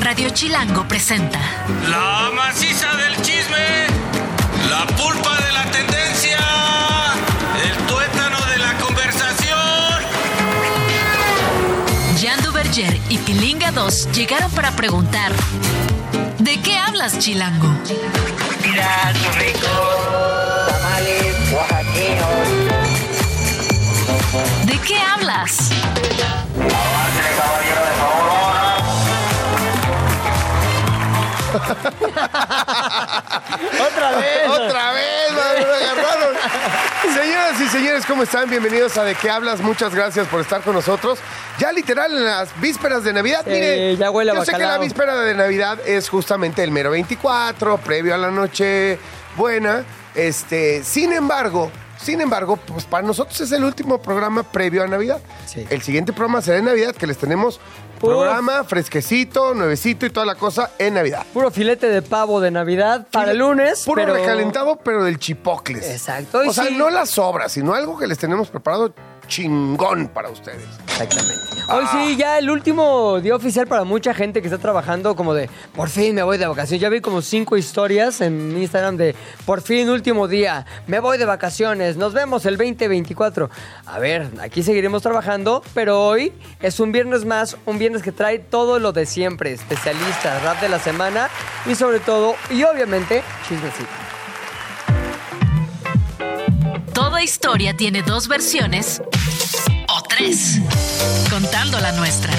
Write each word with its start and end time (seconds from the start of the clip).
Radio 0.00 0.30
Chilango 0.30 0.86
presenta 0.86 1.38
La 1.88 2.30
maciza 2.34 2.94
del 2.96 3.16
chisme, 3.22 3.86
la 4.68 4.86
pulpa 4.96 5.36
de 5.40 5.52
la 5.52 5.64
tendencia, 5.70 6.38
el 7.62 7.76
tuétano 7.86 8.38
de 8.46 8.58
la 8.58 8.74
conversación. 8.78 9.58
Jan 12.20 12.42
Duverger 12.42 12.98
y 13.08 13.18
Pilinga 13.18 13.70
2 13.72 14.12
llegaron 14.12 14.50
para 14.52 14.70
preguntar 14.72 15.32
¿De 16.38 16.60
qué 16.60 16.76
hablas, 16.78 17.18
Chilango? 17.18 17.68
Mira. 18.62 19.12
Tamales 20.68 21.52
oaxaqueños. 21.52 22.28
¿De 24.64 24.78
qué 24.80 24.98
hablas? 25.00 25.70
Avance, 26.56 27.22
caballero, 27.36 27.87
Otra 33.88 34.10
vez. 34.16 34.48
Otra 34.48 34.92
vez, 34.92 35.32
madre, 35.34 35.66
me 35.66 35.74
agarraron. 35.74 36.36
Señoras 37.14 37.60
y 37.60 37.68
señores, 37.68 38.06
¿cómo 38.06 38.22
están? 38.22 38.48
Bienvenidos 38.48 38.96
a 38.96 39.04
De 39.04 39.14
qué 39.14 39.30
hablas. 39.30 39.60
Muchas 39.60 39.94
gracias 39.94 40.26
por 40.28 40.40
estar 40.40 40.62
con 40.62 40.74
nosotros. 40.74 41.18
Ya 41.58 41.72
literal 41.72 42.16
en 42.16 42.24
las 42.24 42.58
vísperas 42.60 43.04
de 43.04 43.12
Navidad. 43.12 43.42
Sí, 43.44 43.50
Mire, 43.50 43.96
ya 43.96 44.10
huele 44.10 44.30
a 44.30 44.34
yo 44.34 44.44
sé 44.44 44.52
que 44.52 44.58
la 44.58 44.78
víspera 44.78 45.16
de 45.16 45.34
Navidad 45.34 45.78
es 45.86 46.08
justamente 46.08 46.62
el 46.62 46.70
mero 46.70 46.90
24, 46.90 47.78
previo 47.78 48.14
a 48.14 48.18
la 48.18 48.30
noche 48.30 48.98
buena. 49.36 49.84
Este, 50.14 50.82
sin 50.84 51.12
embargo, 51.12 51.70
sin 52.00 52.20
embargo, 52.20 52.56
pues 52.56 52.84
para 52.84 53.06
nosotros 53.06 53.40
es 53.40 53.52
el 53.52 53.64
último 53.64 54.00
programa 54.00 54.42
previo 54.42 54.82
a 54.82 54.86
Navidad. 54.86 55.20
Sí. 55.46 55.66
El 55.68 55.82
siguiente 55.82 56.12
programa 56.12 56.40
será 56.42 56.58
en 56.58 56.64
Navidad, 56.66 56.94
que 56.94 57.06
les 57.06 57.18
tenemos 57.18 57.60
programa 57.98 58.64
fresquecito, 58.64 59.54
nuevecito 59.54 60.06
y 60.06 60.10
toda 60.10 60.24
la 60.24 60.36
cosa 60.36 60.70
en 60.78 60.94
Navidad. 60.94 61.26
Puro 61.32 61.50
filete 61.50 61.88
de 61.88 62.02
pavo 62.02 62.40
de 62.40 62.50
Navidad 62.50 63.06
para 63.10 63.32
el 63.32 63.38
lunes. 63.38 63.82
Puro 63.84 64.02
pero... 64.02 64.14
recalentado, 64.14 64.76
pero 64.76 65.04
del 65.04 65.18
chipocles. 65.18 65.88
Exacto, 65.90 66.44
y 66.44 66.48
O 66.48 66.52
sea, 66.52 66.66
sí. 66.66 66.76
no 66.76 66.90
las 66.90 67.10
sobras, 67.10 67.52
sino 67.52 67.74
algo 67.74 67.98
que 67.98 68.06
les 68.06 68.18
tenemos 68.18 68.48
preparado 68.48 68.94
chingón 69.28 70.08
para 70.08 70.30
ustedes. 70.30 70.64
Exactamente. 70.88 71.58
Hoy 71.68 71.84
sí, 71.92 72.16
ya 72.16 72.38
el 72.38 72.50
último 72.50 73.20
día 73.20 73.36
oficial 73.36 73.66
para 73.66 73.84
mucha 73.84 74.14
gente 74.14 74.40
que 74.40 74.48
está 74.48 74.58
trabajando 74.58 75.14
como 75.14 75.34
de 75.34 75.50
por 75.76 75.90
fin 75.90 76.14
me 76.14 76.22
voy 76.22 76.38
de 76.38 76.46
vacaciones. 76.46 76.80
Ya 76.80 76.88
vi 76.88 77.00
como 77.00 77.22
cinco 77.22 77.56
historias 77.56 78.20
en 78.20 78.56
Instagram 78.56 78.96
de 78.96 79.14
por 79.44 79.60
fin 79.60 79.88
último 79.90 80.26
día, 80.26 80.66
me 80.86 80.98
voy 80.98 81.18
de 81.18 81.26
vacaciones, 81.26 81.96
nos 81.96 82.14
vemos 82.14 82.46
el 82.46 82.56
2024. 82.56 83.50
A 83.86 83.98
ver, 83.98 84.28
aquí 84.40 84.62
seguiremos 84.62 85.02
trabajando, 85.02 85.62
pero 85.74 86.02
hoy 86.02 86.32
es 86.60 86.80
un 86.80 86.90
viernes 86.90 87.24
más, 87.24 87.56
un 87.66 87.78
viernes 87.78 88.02
que 88.02 88.12
trae 88.12 88.38
todo 88.38 88.78
lo 88.78 88.92
de 88.92 89.06
siempre, 89.06 89.52
especialistas, 89.52 90.42
rap 90.42 90.60
de 90.60 90.70
la 90.70 90.78
semana 90.78 91.28
y 91.66 91.74
sobre 91.74 92.00
todo, 92.00 92.34
y 92.50 92.64
obviamente, 92.64 93.22
chismecito. 93.46 93.88
Toda 96.94 97.22
historia 97.22 97.76
tiene 97.76 98.02
dos 98.02 98.26
versiones 98.26 99.02
tres, 100.18 100.58
contando 101.30 101.78
la 101.78 101.92
nuestra. 101.92 102.32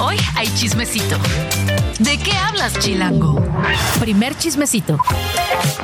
Hoy 0.00 0.16
hay 0.36 0.48
chismecito. 0.54 1.16
¿De 2.00 2.18
qué 2.18 2.32
hablas, 2.32 2.76
Chilango? 2.78 3.40
Primer 4.00 4.36
chismecito. 4.36 4.98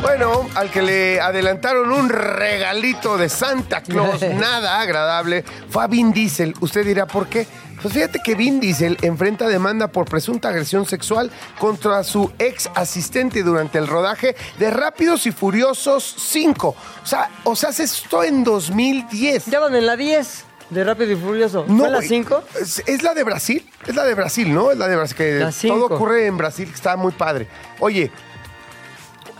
Bueno, 0.02 0.48
al 0.54 0.70
que 0.70 0.82
le 0.82 1.20
adelantaron 1.20 1.92
un 1.92 2.08
regalito 2.08 3.16
de 3.16 3.28
Santa 3.28 3.82
Claus, 3.82 4.22
nada 4.34 4.80
agradable, 4.80 5.44
fue 5.68 5.84
a 5.84 5.86
Vin 5.86 6.12
Diesel. 6.12 6.54
Usted 6.60 6.84
dirá, 6.84 7.06
¿por 7.06 7.28
qué? 7.28 7.46
Pues 7.80 7.94
fíjate 7.94 8.20
que 8.24 8.34
Vin 8.34 8.60
Diesel 8.60 8.96
enfrenta 9.02 9.46
demanda 9.46 9.88
por 9.88 10.06
presunta 10.06 10.48
agresión 10.48 10.86
sexual 10.86 11.30
contra 11.58 12.02
su 12.02 12.32
ex 12.38 12.70
asistente 12.74 13.42
durante 13.42 13.78
el 13.78 13.86
rodaje 13.86 14.36
de 14.58 14.70
Rápidos 14.70 15.26
y 15.26 15.32
Furiosos 15.32 16.14
5. 16.18 16.68
O 16.68 17.06
sea, 17.06 17.30
o 17.44 17.54
sea, 17.54 17.72
se 17.72 17.84
esto 17.84 18.22
en 18.24 18.42
2010. 18.42 19.46
Ya 19.46 19.60
van 19.60 19.74
en 19.74 19.86
la 19.86 19.96
10 19.96 20.44
de 20.70 20.84
Rápido 20.84 21.12
y 21.12 21.16
Furioso. 21.16 21.64
¿Fue 21.66 21.90
la 21.90 21.98
güey. 21.98 22.08
5? 22.08 22.42
Es, 22.60 22.82
es 22.86 23.02
la 23.02 23.14
de 23.14 23.22
Brasil. 23.24 23.68
Es 23.86 23.94
la 23.94 24.04
de 24.04 24.14
Brasil, 24.14 24.52
¿no? 24.52 24.70
Es 24.70 24.78
la 24.78 24.88
de 24.88 24.96
Brasil. 24.96 25.16
Que 25.16 25.48
todo 25.68 25.86
ocurre 25.86 26.26
en 26.26 26.36
Brasil, 26.36 26.66
que 26.68 26.74
está 26.74 26.96
muy 26.96 27.12
padre. 27.12 27.48
Oye, 27.80 28.10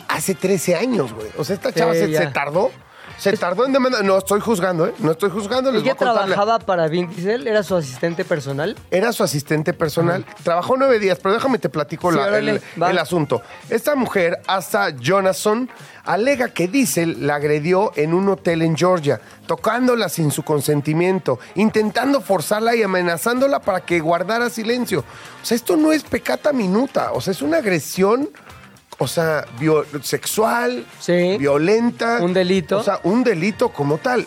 hace 0.09 0.35
13 0.35 0.77
años, 0.77 1.13
güey. 1.13 1.29
O 1.37 1.45
sea, 1.45 1.55
esta 1.55 1.73
chava 1.73 1.93
Sí, 1.95 2.01
se, 2.01 2.11
ya. 2.11 2.21
se 2.21 2.27
tardó. 2.29 2.71
Se 3.19 3.37
tardó 3.37 3.65
en 3.67 3.73
demandar. 3.73 4.05
No 4.05 4.19
estoy 4.19 4.41
juzgando, 4.41 4.87
¿eh? 4.87 4.95
No 4.99 5.13
estoy 5.13 5.31
juzgando. 5.31 5.71
Les 5.71 5.81
voy 5.83 5.89
¿Ella 5.89 5.93
a 5.93 5.97
contar 5.97 6.15
la- 6.29 6.35
trabajaba 6.35 6.59
para 6.59 6.89
Vin 6.89 7.09
Diesel? 7.09 7.47
¿Era 7.47 7.63
su 7.63 7.77
asistente 7.77 8.25
personal? 8.25 8.77
Era 8.91 9.13
su 9.13 9.23
asistente 9.23 9.73
personal. 9.73 10.25
Trabajó 10.43 10.77
nueve 10.77 10.99
días, 10.99 11.19
pero 11.23 11.35
déjame 11.35 11.59
te 11.59 11.69
platico 11.69 12.11
Sí, 12.11 12.17
la- 12.19 12.25
órale, 12.27 12.51
el, 12.53 12.63
va. 12.83 12.91
el 12.91 12.99
asunto. 12.99 13.43
Esta 13.71 13.95
mujer, 13.95 14.41
hasta 14.47 14.91
Jonathan, 14.91 15.71
alega 16.05 16.49
que 16.49 16.69
Diesel 16.69 17.27
la 17.27 17.37
agredió 17.37 17.93
en 17.97 18.13
un 18.15 18.29
hotel 18.29 18.63
en 18.63 18.77
Georgia, 18.77 19.21
tocándola 19.47 20.09
sin 20.09 20.31
su 20.31 20.43
consentimiento, 20.43 21.39
intentando 21.55 22.21
forzarla 22.21 22.75
y 22.75 22.83
amenazándola 22.83 23.61
para 23.61 23.81
que 23.81 24.01
guardara 24.01 24.51
silencio. 24.51 25.01
O 25.01 25.45
sea, 25.47 25.55
esto 25.57 25.77
no 25.77 25.93
es 25.93 26.03
pecata 26.03 26.53
minuta, 26.53 27.13
o 27.13 27.21
sea, 27.21 27.31
es 27.33 27.41
una 27.43 27.59
agresión. 27.59 28.29
O 28.99 29.07
sea, 29.09 29.45
sexual, 30.03 30.85
Sí. 31.01 31.37
violenta. 31.39 32.19
Un 32.23 32.33
delito. 32.33 32.79
O 32.79 32.83
sea, 32.83 33.01
un 33.03 33.25
delito 33.25 33.71
como 33.71 33.99
tal. 33.99 34.27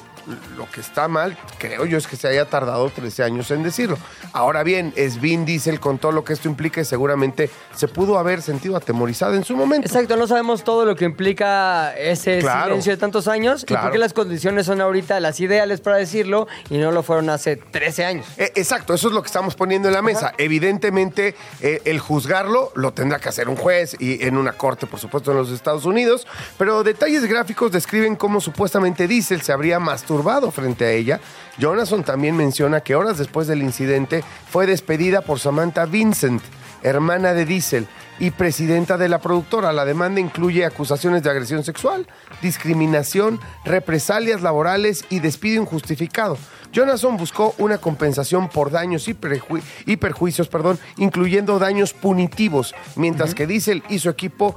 Lo 0.58 0.70
que 0.70 0.82
está 0.82 1.08
mal, 1.08 1.38
creo 1.58 1.86
yo, 1.86 1.98
es 1.98 2.06
que 2.06 2.18
se 2.18 2.28
haya 2.28 2.46
tardado 2.50 2.90
13 2.90 3.24
años 3.24 3.50
en 3.52 3.64
decirlo. 3.64 3.98
Ahora 4.34 4.64
bien, 4.64 4.92
es 4.98 5.22
Vin 5.22 5.46
Diesel 5.46 5.80
con 5.80 6.00
todo 6.00 6.12
lo 6.12 6.26
que 6.26 6.34
esto 6.34 6.50
implica 6.50 6.82
y 6.82 6.86
seguramente 6.86 7.50
se 7.74 7.88
pudo 7.88 8.18
haber 8.20 8.42
sentido 8.42 8.76
atemorizado 8.76 9.36
en 9.36 9.46
su 9.46 9.56
momento. 9.56 9.88
Exacto, 9.88 10.18
no 10.18 10.28
sabemos 10.28 10.66
todo 10.66 10.84
lo 10.84 10.96
que 10.98 11.06
implica 11.06 11.96
ese 11.98 12.40
Claro. 12.40 12.66
silencio 12.66 12.92
de 12.92 12.98
tantos 12.98 13.30
años 13.30 13.64
y 13.68 13.74
por 13.74 13.90
qué 13.92 13.98
las 13.98 14.12
condiciones 14.12 14.66
son 14.66 14.82
ahorita 14.82 15.18
las 15.22 15.40
ideales 15.40 15.80
para 15.80 15.96
decirlo 15.96 16.48
y 16.70 16.78
no 16.78 16.92
lo 16.92 17.04
fueron 17.04 17.30
hace 17.30 17.56
13 17.56 18.04
años. 18.06 18.26
Eh, 18.38 18.52
exacto, 18.56 18.94
eso 18.94 19.08
es 19.08 19.14
lo 19.14 19.22
que 19.22 19.28
estamos 19.28 19.56
poniendo 19.56 19.88
en 19.88 19.94
la 19.94 20.02
mesa. 20.02 20.34
Evidentemente, 20.38 21.36
eh, 21.62 21.82
el 21.86 22.00
juzgarlo 22.00 22.74
lo 22.76 22.92
tendrá 22.92 23.20
que 23.20 23.30
hacer 23.30 23.48
un 23.48 23.56
juez 23.56 23.96
y 24.00 24.26
en 24.26 24.36
una 24.36 24.52
corte, 24.52 24.88
por 24.88 25.00
supuesto, 25.00 25.32
en 25.32 25.38
los 25.38 25.52
Estados 25.52 25.86
Unidos. 25.86 26.28
Pero 26.58 26.84
detalles 26.84 27.24
gráficos 27.24 27.72
describen 27.72 28.18
cómo 28.18 28.42
supuestamente 28.42 29.08
Diesel 29.08 29.42
se 29.42 29.54
habría 29.54 29.80
masturbado 29.80 30.17
frente 30.52 30.86
a 30.86 30.92
ella. 30.92 31.20
Jonathan 31.58 32.04
también 32.04 32.36
menciona 32.36 32.82
que 32.82 32.96
horas 32.96 33.18
después 33.18 33.48
del 33.48 33.62
incidente 33.62 34.24
fue 34.50 34.68
despedida 34.68 35.22
por 35.22 35.40
Samantha 35.40 35.86
Vincent, 35.86 36.42
hermana 36.84 37.34
de 37.34 37.46
Diesel 37.46 37.88
y 38.20 38.32
presidenta 38.32 38.98
de 38.98 39.10
la 39.10 39.20
productora. 39.20 39.74
La 39.74 39.86
demanda 39.86 40.20
incluye 40.20 40.66
acusaciones 40.66 41.24
de 41.24 41.30
agresión 41.30 41.64
sexual, 41.64 42.08
discriminación, 42.42 43.40
represalias 43.66 44.42
laborales 44.42 45.06
y 45.10 45.20
despido 45.20 45.62
injustificado. 45.62 46.38
Jonathan 46.72 47.18
buscó 47.18 47.56
una 47.58 47.78
compensación 47.78 48.50
por 48.50 48.72
daños 48.72 49.08
y, 49.08 49.14
perju- 49.14 49.62
y 49.86 49.98
perjuicios, 49.98 50.48
perdón, 50.48 50.78
incluyendo 50.98 51.60
daños 51.60 51.94
punitivos, 51.94 52.76
mientras 52.96 53.34
que 53.34 53.48
Diesel 53.48 53.84
y 53.90 54.00
su 54.00 54.10
equipo 54.10 54.56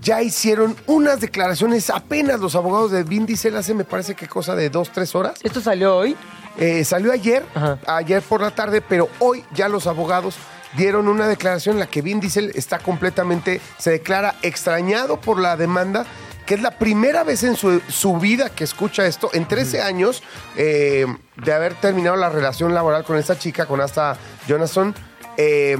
ya 0.00 0.22
hicieron 0.22 0.76
unas 0.86 1.20
declaraciones 1.20 1.90
apenas 1.90 2.40
los 2.40 2.54
abogados 2.54 2.90
de 2.90 3.02
Vin 3.02 3.26
Diesel 3.26 3.56
hace, 3.56 3.74
me 3.74 3.84
parece 3.84 4.14
que 4.14 4.26
cosa 4.28 4.54
de 4.54 4.70
dos, 4.70 4.90
tres 4.92 5.14
horas. 5.14 5.34
¿Esto 5.42 5.60
salió 5.60 5.96
hoy? 5.96 6.16
Eh, 6.58 6.84
salió 6.84 7.12
ayer, 7.12 7.44
Ajá. 7.54 7.78
ayer 7.86 8.22
por 8.22 8.40
la 8.40 8.50
tarde, 8.50 8.80
pero 8.80 9.08
hoy 9.18 9.44
ya 9.54 9.68
los 9.68 9.86
abogados 9.86 10.36
dieron 10.76 11.08
una 11.08 11.26
declaración 11.28 11.76
en 11.76 11.80
la 11.80 11.86
que 11.86 12.02
Vin 12.02 12.20
Diesel 12.20 12.52
está 12.54 12.78
completamente, 12.78 13.60
se 13.78 13.90
declara 13.90 14.36
extrañado 14.42 15.20
por 15.20 15.38
la 15.40 15.56
demanda, 15.56 16.06
que 16.46 16.54
es 16.54 16.62
la 16.62 16.72
primera 16.78 17.22
vez 17.22 17.42
en 17.44 17.54
su, 17.56 17.80
su 17.88 18.16
vida 18.18 18.50
que 18.50 18.64
escucha 18.64 19.06
esto, 19.06 19.30
en 19.32 19.46
13 19.46 19.82
años 19.82 20.22
eh, 20.56 21.06
de 21.36 21.52
haber 21.52 21.74
terminado 21.74 22.16
la 22.16 22.28
relación 22.28 22.74
laboral 22.74 23.04
con 23.04 23.16
esta 23.16 23.38
chica, 23.38 23.66
con 23.66 23.80
hasta 23.80 24.16
Jonathan. 24.48 24.94
eh, 25.36 25.76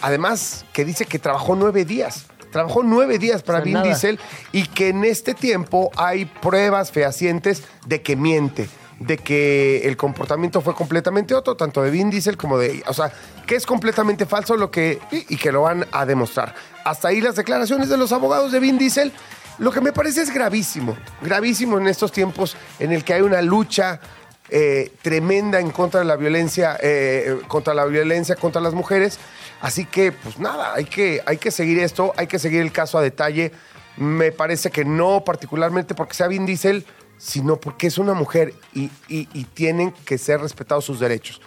además, 0.00 0.64
que 0.72 0.84
dice 0.84 1.04
que 1.06 1.18
trabajó 1.18 1.54
nueve 1.56 1.84
días. 1.84 2.26
Trabajó 2.52 2.84
nueve 2.84 3.18
días 3.18 3.42
para 3.42 3.58
O 3.58 3.60
sea, 3.60 3.64
Vin 3.64 3.74
nada. 3.74 3.86
Diesel 3.86 4.20
y 4.52 4.66
que 4.68 4.90
en 4.90 5.04
este 5.04 5.34
tiempo 5.34 5.90
hay 5.96 6.26
pruebas 6.26 6.92
fehacientes 6.92 7.64
de 7.86 8.02
que 8.02 8.14
miente, 8.14 8.68
de 9.00 9.18
que 9.18 9.88
el 9.88 9.96
comportamiento 9.96 10.60
fue 10.60 10.74
completamente 10.74 11.34
otro, 11.34 11.56
tanto 11.56 11.82
de 11.82 11.90
Vin 11.90 12.10
Diesel 12.10 12.36
como 12.36 12.58
de 12.58 12.72
ella. 12.74 12.84
O 12.86 12.94
sea, 12.94 13.12
que 13.46 13.56
es 13.56 13.66
completamente 13.66 14.26
falso 14.26 14.56
lo 14.56 14.70
que. 14.70 15.00
y, 15.10 15.34
y 15.34 15.36
que 15.38 15.50
lo 15.50 15.62
van 15.62 15.86
a 15.90 16.06
demostrar. 16.06 16.54
Hasta 16.84 17.08
ahí 17.08 17.20
las 17.20 17.34
declaraciones 17.34 17.88
de 17.88 17.96
los 17.96 18.12
abogados 18.12 18.52
de 18.52 18.60
Vin 18.60 18.78
Diesel. 18.78 19.12
Lo 19.58 19.70
que 19.70 19.80
me 19.80 19.92
parece 19.92 20.22
es 20.22 20.32
gravísimo, 20.32 20.96
gravísimo 21.20 21.78
en 21.78 21.86
estos 21.86 22.10
tiempos 22.10 22.56
en 22.78 22.92
el 22.92 23.04
que 23.04 23.14
hay 23.14 23.20
una 23.20 23.42
lucha 23.42 24.00
eh, 24.48 24.92
tremenda 25.00 25.60
en 25.60 25.70
contra 25.70 26.00
de 26.00 26.06
la 26.06 26.16
violencia, 26.16 26.76
eh, 26.82 27.38
contra 27.48 27.72
la 27.72 27.86
violencia 27.86 28.36
contra 28.36 28.60
las 28.60 28.74
mujeres. 28.74 29.18
Así 29.62 29.86
que, 29.86 30.12
pues 30.12 30.38
nada, 30.38 30.74
hay 30.74 30.84
que, 30.84 31.22
hay 31.24 31.38
que 31.38 31.50
seguir 31.50 31.78
esto, 31.78 32.12
hay 32.18 32.26
que 32.26 32.38
seguir 32.38 32.60
el 32.60 32.70
caso 32.72 32.98
a 32.98 33.02
detalle. 33.02 33.52
Me 33.96 34.30
parece 34.32 34.70
que 34.70 34.84
no 34.84 35.22
particularmente 35.24 35.94
porque 35.94 36.12
sea 36.14 36.28
Vin 36.28 36.44
Diesel, 36.44 36.84
sino 37.16 37.56
porque 37.58 37.86
es 37.86 37.96
una 37.96 38.12
mujer 38.12 38.52
y, 38.74 38.90
y- 39.08 39.28
y 39.32 39.44
tienen 39.44 39.92
que 40.04 40.18
ser 40.18 40.40
respetados 40.40 40.84
sus 40.84 41.00
derechos. 41.00 41.40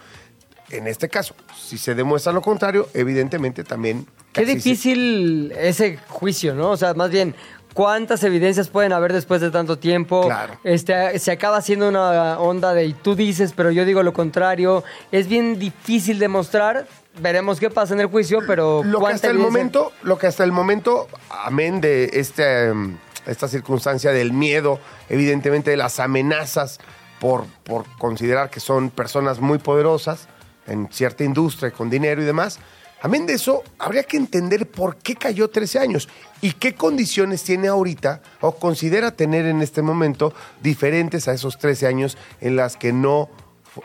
en 0.70 0.88
este 0.88 1.08
caso, 1.08 1.36
si 1.56 1.78
se 1.78 1.94
demuestra 1.94 2.32
lo 2.32 2.42
contrario, 2.42 2.88
evidentemente 2.92 3.62
también... 3.62 4.04
Qué 4.32 4.44
se- 4.44 4.54
difícil 4.56 5.52
ese 5.56 5.98
juicio, 6.08 6.54
¿no? 6.56 6.70
O 6.70 6.76
sea, 6.76 6.92
más 6.94 7.10
bien, 7.10 7.36
¿cuántas 7.72 8.24
evidencias 8.24 8.68
pueden 8.68 8.92
haber 8.92 9.12
después 9.12 9.40
de 9.40 9.50
tanto 9.52 9.78
tiempo? 9.78 10.24
Claro. 10.26 10.58
Este, 10.64 11.16
se 11.20 11.30
acaba 11.30 11.58
haciendo 11.58 11.88
una 11.88 12.40
onda 12.40 12.74
de 12.74 12.84
y 12.86 12.94
tú 12.94 13.14
dices, 13.14 13.52
pero 13.54 13.70
yo 13.70 13.84
digo 13.84 14.02
lo 14.02 14.12
contrario. 14.12 14.82
Es 15.12 15.28
bien 15.28 15.58
difícil 15.60 16.18
demostrar. 16.18 16.88
Veremos 17.20 17.58
qué 17.60 17.70
pasa 17.70 17.94
en 17.94 18.00
el 18.00 18.06
juicio, 18.06 18.40
pero 18.46 18.82
lo 18.84 18.98
que 18.98 19.02
¿cuánta 19.02 19.14
hasta 19.14 19.28
el 19.28 19.36
evidencia? 19.36 19.58
momento, 19.58 19.92
lo 20.02 20.18
que 20.18 20.26
hasta 20.26 20.44
el 20.44 20.52
momento, 20.52 21.08
amén 21.30 21.80
de 21.80 22.10
este, 22.12 22.66
em, 22.66 22.98
esta 23.26 23.48
circunstancia 23.48 24.12
del 24.12 24.32
miedo, 24.32 24.78
evidentemente 25.08 25.70
de 25.70 25.76
las 25.76 25.98
amenazas 25.98 26.78
por, 27.20 27.46
por 27.64 27.84
considerar 27.98 28.50
que 28.50 28.60
son 28.60 28.90
personas 28.90 29.40
muy 29.40 29.58
poderosas 29.58 30.28
en 30.66 30.88
cierta 30.92 31.24
industria, 31.24 31.70
con 31.70 31.88
dinero 31.88 32.20
y 32.20 32.24
demás. 32.24 32.58
Amén 33.00 33.26
de 33.26 33.34
eso, 33.34 33.62
habría 33.78 34.02
que 34.02 34.16
entender 34.16 34.68
por 34.68 34.96
qué 34.96 35.14
cayó 35.16 35.48
13 35.48 35.78
años 35.78 36.08
y 36.40 36.52
qué 36.52 36.74
condiciones 36.74 37.42
tiene 37.44 37.68
ahorita 37.68 38.20
o 38.40 38.56
considera 38.56 39.10
tener 39.12 39.46
en 39.46 39.62
este 39.62 39.80
momento 39.80 40.34
diferentes 40.62 41.28
a 41.28 41.32
esos 41.32 41.58
13 41.58 41.86
años 41.86 42.18
en 42.40 42.56
las 42.56 42.76
que 42.76 42.92
no, 42.92 43.28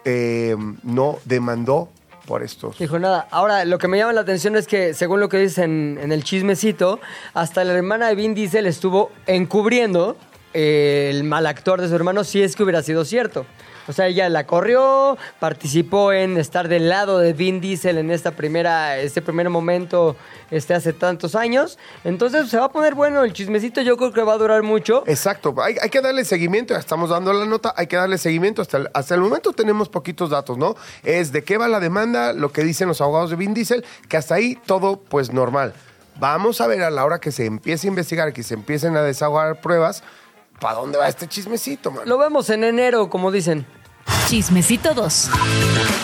eh, 0.05 0.55
no 0.83 1.19
demandó 1.25 1.89
Dijo 2.79 2.99
nada. 2.99 3.27
Ahora, 3.31 3.65
lo 3.65 3.77
que 3.77 3.87
me 3.87 3.97
llama 3.97 4.13
la 4.13 4.21
atención 4.21 4.55
es 4.55 4.67
que, 4.67 4.93
según 4.93 5.19
lo 5.19 5.29
que 5.29 5.37
dicen 5.37 5.99
en 6.01 6.11
el 6.11 6.23
chismecito, 6.23 6.99
hasta 7.33 7.63
la 7.63 7.73
hermana 7.73 8.07
de 8.07 8.15
Vin 8.15 8.33
Diesel 8.33 8.65
estuvo 8.65 9.11
encubriendo 9.27 10.17
eh, 10.53 11.09
el 11.11 11.23
mal 11.23 11.45
actor 11.45 11.79
de 11.81 11.87
su 11.87 11.95
hermano 11.95 12.23
si 12.23 12.41
es 12.41 12.55
que 12.55 12.63
hubiera 12.63 12.81
sido 12.81 13.05
cierto. 13.05 13.45
O 13.87 13.93
sea, 13.93 14.07
ella 14.07 14.29
la 14.29 14.45
corrió, 14.45 15.17
participó 15.39 16.13
en 16.13 16.37
estar 16.37 16.67
del 16.67 16.89
lado 16.89 17.19
de 17.19 17.33
Vin 17.33 17.61
Diesel 17.61 17.97
en 17.97 18.11
esta 18.11 18.31
primera, 18.31 18.97
este 18.97 19.21
primer 19.21 19.49
momento 19.49 20.15
este, 20.49 20.73
hace 20.73 20.93
tantos 20.93 21.35
años. 21.35 21.77
Entonces 22.03 22.49
se 22.49 22.57
va 22.57 22.65
a 22.65 22.71
poner 22.71 22.95
bueno 22.95 23.23
el 23.23 23.33
chismecito, 23.33 23.81
yo 23.81 23.97
creo 23.97 24.13
que 24.13 24.21
va 24.21 24.33
a 24.33 24.37
durar 24.37 24.63
mucho. 24.63 25.03
Exacto, 25.07 25.55
hay, 25.61 25.89
que 25.89 26.01
darle 26.01 26.25
seguimiento, 26.25 26.75
estamos 26.75 27.09
dando 27.09 27.33
la 27.33 27.45
nota, 27.45 27.73
hay 27.75 27.87
que 27.87 27.95
darle 27.95 28.17
seguimiento. 28.17 28.61
Hasta 28.61 28.77
el, 28.77 28.89
hasta 28.93 29.15
el 29.15 29.21
momento 29.21 29.53
tenemos 29.53 29.89
poquitos 29.89 30.29
datos, 30.29 30.57
¿no? 30.57 30.75
Es 31.03 31.31
de 31.31 31.43
qué 31.43 31.57
va 31.57 31.67
la 31.67 31.79
demanda, 31.79 32.33
lo 32.33 32.51
que 32.51 32.63
dicen 32.63 32.87
los 32.87 33.01
abogados 33.01 33.29
de 33.29 33.35
Vin 33.35 33.53
Diesel, 33.53 33.85
que 34.07 34.17
hasta 34.17 34.35
ahí 34.35 34.57
todo 34.65 34.97
pues 34.97 35.31
normal. 35.31 35.73
Vamos 36.19 36.61
a 36.61 36.67
ver 36.67 36.83
a 36.83 36.91
la 36.91 37.05
hora 37.05 37.19
que 37.19 37.31
se 37.31 37.45
empiece 37.45 37.87
a 37.87 37.89
investigar, 37.89 38.33
que 38.33 38.43
se 38.43 38.53
empiecen 38.53 38.95
a 38.95 39.01
desahogar 39.01 39.61
pruebas, 39.61 40.03
¿para 40.61 40.75
dónde 40.75 40.97
va 40.97 41.09
este 41.09 41.27
chismecito, 41.27 41.91
man? 41.91 42.03
Lo 42.05 42.17
vemos 42.17 42.49
en 42.49 42.63
enero, 42.63 43.09
como 43.09 43.31
dicen. 43.31 43.65
Chismecito 44.27 44.93
2. 44.93 45.29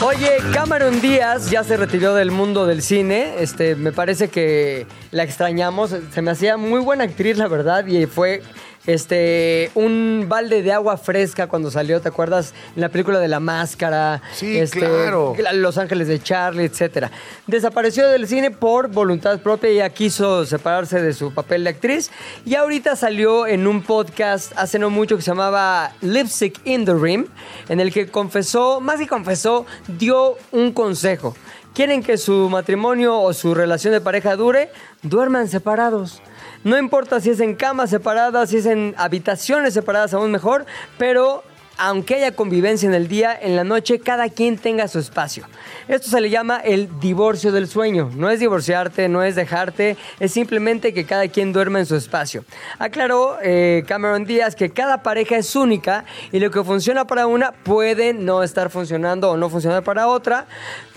Oye, 0.01 0.37
Cameron 0.53 0.99
Díaz 0.99 1.49
ya 1.49 1.63
se 1.63 1.77
retiró 1.77 2.13
del 2.13 2.31
mundo 2.31 2.65
del 2.65 2.81
cine. 2.81 3.35
Este, 3.41 3.75
me 3.75 3.91
parece 3.91 4.27
que 4.27 4.85
la 5.11 5.23
extrañamos. 5.23 5.95
Se 6.13 6.21
me 6.21 6.31
hacía 6.31 6.57
muy 6.57 6.81
buena 6.81 7.05
actriz, 7.05 7.37
la 7.37 7.47
verdad, 7.47 7.85
y 7.85 8.05
fue 8.05 8.41
este 8.87 9.69
un 9.75 10.25
balde 10.27 10.63
de 10.63 10.71
agua 10.71 10.97
fresca 10.97 11.47
cuando 11.47 11.69
salió, 11.69 12.01
¿te 12.01 12.09
acuerdas? 12.09 12.53
En 12.75 12.81
la 12.81 12.89
película 12.89 13.19
de 13.19 13.27
La 13.27 13.39
Máscara. 13.39 14.21
Sí, 14.33 14.57
este, 14.57 14.79
claro. 14.79 15.35
Los 15.53 15.77
Ángeles 15.77 16.07
de 16.07 16.19
Charlie, 16.21 16.65
etcétera. 16.65 17.11
Desapareció 17.45 18.07
del 18.07 18.27
cine 18.27 18.49
por 18.49 18.87
voluntad 18.87 19.39
propia 19.39 19.71
y 19.71 19.75
ya 19.75 19.89
quiso 19.89 20.45
separarse 20.45 21.01
de 21.01 21.13
su 21.13 21.33
papel 21.33 21.65
de 21.65 21.71
actriz. 21.71 22.11
Y 22.45 22.55
ahorita 22.55 22.95
salió 22.95 23.45
en 23.45 23.67
un 23.67 23.83
podcast 23.83 24.53
hace 24.55 24.79
no 24.79 24.89
mucho 24.89 25.17
que 25.17 25.21
se 25.21 25.31
llamaba 25.31 25.91
Lipstick 26.01 26.59
in 26.65 26.85
the 26.85 26.93
Rim, 26.93 27.27
en 27.69 27.79
el 27.79 27.91
que 27.91 28.07
confesó, 28.07 28.79
más 28.79 28.99
que 28.99 29.07
confesó, 29.07 29.65
dio 29.87 30.37
un 30.51 30.71
consejo. 30.71 31.35
Quieren 31.73 32.01
que 32.01 32.17
su 32.17 32.49
matrimonio 32.49 33.19
o 33.19 33.33
su 33.33 33.53
relación 33.53 33.93
de 33.93 34.01
pareja 34.01 34.35
dure, 34.35 34.71
duerman 35.03 35.47
separados. 35.47 36.21
No 36.63 36.77
importa 36.77 37.19
si 37.19 37.29
es 37.29 37.39
en 37.39 37.55
camas 37.55 37.89
separadas, 37.89 38.49
si 38.49 38.57
es 38.57 38.65
en 38.65 38.93
habitaciones 38.97 39.73
separadas, 39.73 40.13
aún 40.13 40.31
mejor, 40.31 40.65
pero 40.97 41.43
aunque 41.77 42.15
haya 42.15 42.35
convivencia 42.35 42.87
en 42.87 42.95
el 42.95 43.07
día, 43.07 43.37
en 43.39 43.55
la 43.55 43.63
noche 43.63 43.99
cada 43.99 44.29
quien 44.29 44.57
tenga 44.57 44.87
su 44.87 44.99
espacio. 44.99 45.45
Esto 45.87 46.09
se 46.09 46.21
le 46.21 46.29
llama 46.29 46.57
el 46.57 46.99
divorcio 46.99 47.51
del 47.51 47.67
sueño. 47.67 48.09
No 48.15 48.29
es 48.29 48.39
divorciarte, 48.39 49.07
no 49.07 49.23
es 49.23 49.35
dejarte, 49.35 49.95
es 50.19 50.31
simplemente 50.31 50.93
que 50.93 51.05
cada 51.05 51.27
quien 51.27 51.53
duerma 51.53 51.79
en 51.79 51.85
su 51.85 51.95
espacio. 51.95 52.43
Aclaró 52.79 53.37
eh, 53.41 53.83
Cameron 53.87 54.25
Díaz 54.25 54.55
que 54.55 54.71
cada 54.71 55.03
pareja 55.03 55.37
es 55.37 55.55
única 55.55 56.05
y 56.31 56.39
lo 56.39 56.51
que 56.51 56.63
funciona 56.63 57.05
para 57.05 57.27
una 57.27 57.51
puede 57.51 58.13
no 58.13 58.43
estar 58.43 58.69
funcionando 58.69 59.31
o 59.31 59.37
no 59.37 59.49
funcionar 59.49 59.83
para 59.83 60.07
otra, 60.07 60.47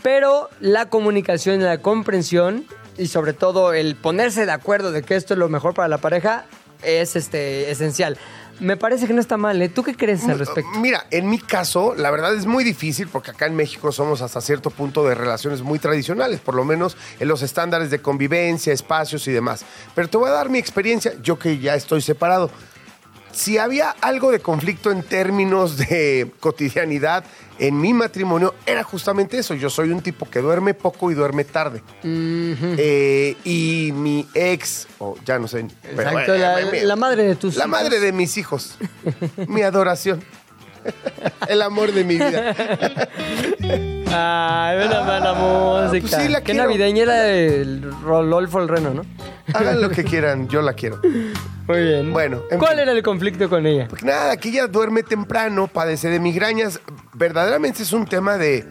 pero 0.03 0.49
la 0.61 0.87
comunicación 0.87 1.61
y 1.61 1.65
la 1.65 1.79
comprensión 1.79 2.65
y 3.01 3.09
sobre 3.09 3.33
todo 3.33 3.73
el 3.73 3.97
ponerse 3.97 4.45
de 4.45 4.53
acuerdo 4.53 4.93
de 4.93 5.03
que 5.03 5.17
esto 5.17 5.33
es 5.33 5.39
lo 5.39 5.49
mejor 5.49 5.73
para 5.73 5.89
la 5.89 5.99
pareja 5.99 6.45
es 6.83 7.17
este, 7.17 7.71
esencial. 7.71 8.19
Me 8.61 8.77
parece 8.77 9.07
que 9.07 9.15
no 9.15 9.23
está 9.23 9.39
mal, 9.39 9.61
¿eh? 9.63 9.71
¿Tú 9.71 9.83
qué 9.83 9.97
crees 9.97 10.29
al 10.29 10.39
respecto? 10.39 10.71
Mira, 10.81 11.07
en 11.11 11.31
mi 11.31 11.39
caso, 11.39 11.95
la 11.95 12.11
verdad 12.11 12.35
es 12.35 12.45
muy 12.45 12.63
difícil 12.63 13.09
porque 13.09 13.31
acá 13.31 13.47
en 13.47 13.57
México 13.57 13.91
somos 13.91 14.21
hasta 14.21 14.43
cierto 14.43 14.69
punto 14.69 15.03
de 15.07 15.15
relaciones 15.15 15.63
muy 15.63 15.79
tradicionales, 15.79 16.41
por 16.41 16.55
lo 16.55 16.63
menos 16.63 16.95
en 17.19 17.29
los 17.29 17.41
estándares 17.41 17.91
de 17.91 18.03
convivencia, 18.03 18.71
espacios 18.71 19.27
y 19.29 19.33
demás. 19.33 19.65
Pero 19.95 20.09
te 20.09 20.19
voy 20.19 20.29
a 20.29 20.33
dar 20.33 20.51
mi 20.51 20.59
experiencia, 20.59 21.15
yo 21.23 21.39
que 21.39 21.59
ya 21.59 21.75
estoy 21.75 22.03
separado. 22.03 22.51
Si 23.41 23.57
había 23.57 23.89
algo 24.03 24.31
de 24.33 24.41
conflicto 24.41 24.91
en 24.91 25.03
términos 25.03 25.79
de 25.79 26.31
cotidianidad 26.41 27.25
en 27.59 27.81
mi 27.81 27.95
matrimonio, 27.95 28.55
era 28.67 28.83
justamente 28.85 29.39
eso. 29.39 29.55
Yo 29.55 29.71
soy 29.71 29.93
un 29.93 30.03
tipo 30.03 30.29
que 30.29 30.41
duerme 30.41 30.75
poco 30.75 31.11
y 31.11 31.15
duerme 31.15 31.45
tarde. 31.45 31.83
Eh, 32.05 33.35
y 33.45 33.93
mi 33.95 34.27
ex, 34.35 34.87
o 34.99 35.17
ya 35.25 35.39
no 35.39 35.49
sé. 35.49 35.61
Exacto, 35.85 36.37
la, 36.37 36.59
mi- 36.71 36.81
la 36.81 36.97
madre 36.97 37.23
de 37.23 37.35
tus 37.37 37.57
la 37.57 37.65
hijos. 37.65 37.71
madre 37.71 37.99
de 38.01 38.13
mis 38.13 38.37
hijos. 38.37 38.77
mi 39.49 39.63
adoración. 39.63 40.23
El 41.49 41.63
amor 41.63 41.93
de 41.93 42.05
mi 42.05 42.17
vida. 42.17 42.55
Ay, 44.13 44.79
ven 44.79 44.93
a 44.93 45.01
ver 45.03 45.23
la 45.23 45.35
música. 45.35 46.09
pues 46.11 46.23
sí, 46.23 46.29
la 46.29 46.41
Qué 46.41 46.53
quiero. 46.53 46.65
navideña 46.67 47.03
era 47.05 47.29
el 47.31 47.91
Rodolfo 48.03 48.61
el 48.61 48.69
Reno, 48.69 48.93
¿no? 48.93 49.03
Hagan 49.55 49.81
lo 49.81 49.89
que 49.91 50.05
quieran, 50.05 50.49
yo 50.49 50.63
la 50.63 50.73
quiero. 50.75 51.01
Muy 51.71 51.83
bien. 51.83 52.13
Bueno, 52.13 52.43
en 52.51 52.59
¿Cuál 52.59 52.73
fin. 52.73 52.81
era 52.81 52.93
el 52.93 53.03
conflicto 53.03 53.49
con 53.49 53.67
ella? 53.67 53.87
Porque 53.89 54.05
nada, 54.05 54.33
aquí 54.33 54.49
ella 54.49 54.67
duerme 54.67 55.03
temprano, 55.03 55.69
padece 55.69 56.09
de 56.09 56.19
migrañas. 56.19 56.81
Verdaderamente 57.15 57.83
es 57.83 57.93
un 57.93 58.07
tema 58.07 58.37
de, 58.37 58.67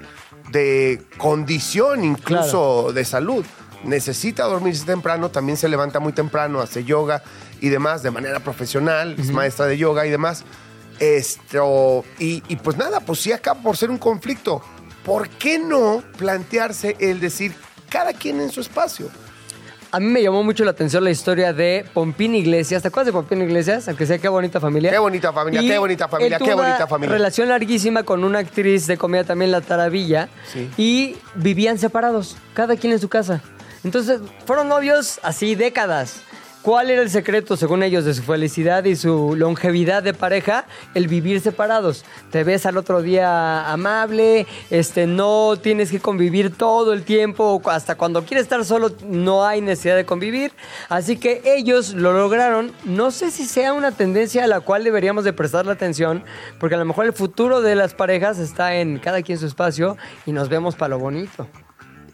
de 0.52 1.02
condición, 1.18 2.04
incluso 2.04 2.92
de 2.94 3.06
salud. 3.06 3.46
Necesita 3.84 4.44
dormirse 4.44 4.86
temprano, 4.86 5.30
también 5.30 5.58
se 5.58 5.70
levanta 5.70 6.02
muy 6.02 6.12
temprano, 6.12 6.60
hace 6.60 6.84
yoga 6.84 7.24
y 7.62 7.70
demás 7.70 8.04
de 8.04 8.12
manera 8.12 8.42
profesional, 8.42 9.16
es 9.18 9.32
maestra 9.32 9.68
de 9.68 9.78
yoga 9.78 10.06
y 10.06 10.10
demás. 10.10 10.44
Esto, 11.00 12.04
y, 12.20 12.44
y 12.50 12.58
pues 12.58 12.76
nada, 12.76 13.00
pues 13.00 13.20
sí 13.20 13.32
acaba 13.32 13.62
por 13.62 13.78
ser 13.78 13.90
un 13.90 13.98
conflicto. 13.98 14.62
¿Por 15.06 15.30
qué 15.30 15.58
no 15.58 16.04
plantearse 16.18 16.98
el 17.00 17.22
decir 17.22 17.56
cada 17.90 18.12
quien 18.12 18.42
en 18.42 18.52
su 18.52 18.60
espacio? 18.60 19.10
A 19.92 20.00
mí 20.00 20.06
me 20.06 20.22
llamó 20.22 20.44
mucho 20.44 20.64
la 20.66 20.72
atención 20.72 21.04
la 21.04 21.10
historia 21.10 21.52
de 21.52 21.84
Pompín 21.96 22.36
Iglesias. 22.36 22.84
¿Te 22.84 22.90
acuerdas 22.90 23.08
de 23.08 23.14
Pompín 23.14 23.42
Iglesias? 23.42 23.88
Aunque 23.88 24.06
sea 24.06 24.20
qué 24.20 24.30
bonita 24.30 24.60
familia. 24.60 24.92
Qué 24.92 25.00
bonita 25.00 25.34
familia, 25.34 25.62
qué 25.62 25.80
bonita 25.80 26.08
familia, 26.08 26.38
él 26.38 26.40
tuvo 26.40 26.48
qué 26.48 26.54
bonita 26.54 26.76
una 26.78 26.88
familia. 26.88 27.16
relación 27.16 27.50
larguísima 27.50 28.04
con 28.04 28.24
una 28.24 28.38
actriz 28.38 28.86
de 28.86 28.98
comedia 28.98 29.24
también, 29.24 29.52
La 29.52 29.62
Taravilla. 29.62 30.30
Sí. 30.54 30.70
Y 30.78 31.16
vivían 31.34 31.80
separados, 31.80 32.38
cada 32.54 32.76
quien 32.76 32.94
en 32.94 33.00
su 33.00 33.10
casa. 33.10 33.42
Entonces, 33.84 34.22
fueron 34.46 34.68
novios 34.68 35.20
así 35.24 35.56
décadas. 35.56 36.22
¿Cuál 36.70 36.92
era 36.92 37.02
el 37.02 37.10
secreto, 37.10 37.58
según 37.58 37.82
ellos, 37.82 38.06
de 38.06 38.14
su 38.14 38.22
felicidad 38.22 38.86
y 38.86 38.96
su 38.96 39.36
longevidad 39.36 40.04
de 40.04 40.14
pareja? 40.14 40.66
El 40.94 41.08
vivir 41.08 41.42
separados. 41.42 42.06
Te 42.30 42.44
ves 42.44 42.68
al 42.68 42.78
otro 42.78 43.02
día 43.02 43.72
amable, 43.72 44.46
este, 44.70 45.08
no 45.08 45.56
tienes 45.60 45.90
que 45.90 46.00
convivir 46.00 46.56
todo 46.56 46.94
el 46.94 47.06
tiempo, 47.06 47.60
hasta 47.66 47.96
cuando 47.96 48.24
quieres 48.24 48.44
estar 48.44 48.64
solo 48.66 48.92
no 49.04 49.48
hay 49.48 49.62
necesidad 49.62 49.96
de 49.96 50.06
convivir. 50.06 50.52
Así 50.90 51.18
que 51.18 51.42
ellos 51.44 51.96
lo 51.96 52.14
lograron. 52.14 52.72
No 52.86 53.10
sé 53.10 53.32
si 53.32 53.46
sea 53.46 53.74
una 53.74 53.92
tendencia 53.92 54.44
a 54.44 54.48
la 54.48 54.60
cual 54.60 54.84
deberíamos 54.84 55.24
de 55.24 55.34
prestarle 55.34 55.72
atención, 55.72 56.24
porque 56.60 56.76
a 56.76 56.78
lo 56.78 56.86
mejor 56.86 57.08
el 57.08 57.14
futuro 57.14 57.62
de 57.62 57.74
las 57.74 57.96
parejas 57.96 58.38
está 58.38 58.76
en 58.76 59.00
cada 59.00 59.24
quien 59.24 59.40
su 59.40 59.48
espacio 59.48 59.98
y 60.28 60.34
nos 60.34 60.50
vemos 60.50 60.76
para 60.76 60.90
lo 60.90 61.00
bonito. 61.00 61.48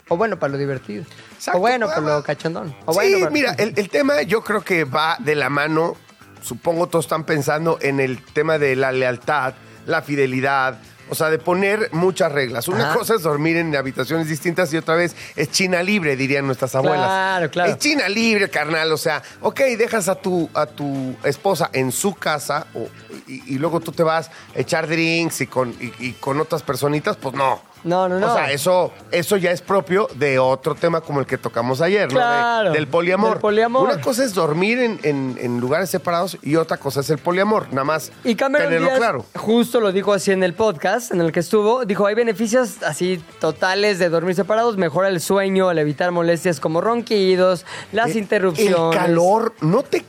O 0.10 0.18
bueno, 0.18 0.38
para 0.38 0.52
lo 0.54 0.58
divertido. 0.58 1.04
Exacto. 1.36 1.58
O 1.58 1.62
bueno, 1.62 1.88
para 1.88 2.02
lo 2.02 2.24
cachondón. 2.24 2.76
O 2.86 2.94
sí, 2.94 3.00
bueno, 3.00 3.20
para- 3.20 3.32
mira, 3.32 3.52
el, 3.58 3.74
el 3.76 3.90
tema 3.90 4.22
yo 4.22 4.42
creo 4.44 4.62
que 4.62 4.84
va 4.84 5.18
de 5.20 5.36
la 5.36 5.50
mano, 5.50 5.96
supongo 6.42 6.88
todos 6.88 7.06
están 7.06 7.24
pensando 7.24 7.80
en 7.82 8.00
el 8.00 8.24
tema 8.24 8.58
de 8.60 8.76
la 8.76 8.92
lealtad, 8.92 9.56
la 9.88 10.02
fidelidad, 10.04 10.78
o 11.10 11.14
sea, 11.16 11.30
de 11.30 11.38
poner 11.40 11.90
muchas 11.92 12.32
reglas. 12.32 12.68
Una 12.68 12.90
Ajá. 12.90 12.98
cosa 12.98 13.16
es 13.16 13.22
dormir 13.24 13.58
en 13.58 13.76
habitaciones 13.76 14.28
distintas 14.28 14.72
y 14.74 14.78
otra 14.78 14.96
vez 14.96 15.16
es 15.36 15.52
China 15.52 15.82
libre, 15.84 16.16
dirían 16.16 16.46
nuestras 16.48 16.74
abuelas. 16.76 17.06
Claro, 17.08 17.52
claro. 17.52 17.72
Es 17.72 17.78
China 17.80 18.08
libre, 18.10 18.50
carnal, 18.50 18.92
o 18.92 18.98
sea, 18.98 19.22
ok, 19.42 19.60
dejas 19.78 20.08
a 20.08 20.16
tu, 20.16 20.50
a 20.54 20.66
tu 20.68 21.16
esposa 21.24 21.70
en 21.74 21.92
su 21.92 22.14
casa 22.16 22.66
o- 22.76 22.88
y, 23.28 23.54
y 23.56 23.58
luego 23.60 23.80
tú 23.80 23.92
te 23.92 24.02
vas 24.04 24.30
a 24.56 24.60
echar 24.60 24.88
drinks 24.88 25.42
y 25.42 25.48
con, 25.48 25.70
y- 25.80 25.94
y 26.00 26.12
con 26.14 26.40
otras 26.40 26.62
personitas, 26.64 27.18
pues 27.18 27.34
no. 27.36 27.62
No, 27.86 28.10
no, 28.10 28.20
no. 28.20 28.32
O 28.32 28.36
sea, 28.36 28.52
eso, 28.52 28.92
eso 29.12 29.38
ya 29.38 29.52
es 29.52 29.62
propio 29.62 30.10
de 30.16 30.38
otro 30.40 30.76
tema 30.76 31.00
como 31.02 31.20
el 31.22 31.26
que 31.26 31.38
tocamos 31.38 31.80
ayer, 31.82 32.12
¿no? 32.12 32.20
De- 32.20 32.26
Claro, 32.26 32.72
del 32.74 32.88
poliamor. 32.88 33.30
del 33.32 33.40
poliamor. 33.40 33.84
Una 33.84 34.02
cosa 34.02 34.24
es 34.26 34.34
dormir 34.34 34.80
en, 34.80 35.00
en- 35.04 35.38
en 35.40 35.60
lugares 35.60 35.90
separados 35.90 36.38
y 36.42 36.56
otra 36.58 36.78
cosa 36.78 37.00
es 37.02 37.10
el 37.12 37.20
poliamor. 37.20 37.68
Nada 37.70 37.84
más 37.86 38.12
Y 38.24 38.36
Cameron 38.36 38.68
tenerlo 38.68 38.88
Díaz 38.88 38.98
claro. 39.00 39.26
justo 39.36 39.80
lo 39.80 39.92
dijo 39.92 40.12
así 40.14 40.32
en 40.32 40.44
el 40.44 40.54
podcast 40.54 41.12
en 41.14 41.22
el 41.22 41.32
que 41.32 41.40
estuvo. 41.42 41.86
Dijo, 41.86 42.06
hay 42.08 42.16
beneficios 42.16 42.82
así 42.84 43.24
totales 43.40 44.00
de 44.00 44.10
dormir 44.10 44.36
separados. 44.36 44.78
Mejora 44.78 45.08
el 45.10 45.22
sueño 45.22 45.70
al 45.70 45.78
evitar 45.78 46.12
molestias 46.12 46.60
como 46.60 46.82
ronquidos, 46.82 47.66
las 47.92 48.16
Eh, 48.16 48.20
interrupciones. 48.20 48.76
El 48.76 48.98
calor, 49.00 49.54
no 49.62 49.84
te 49.84 50.04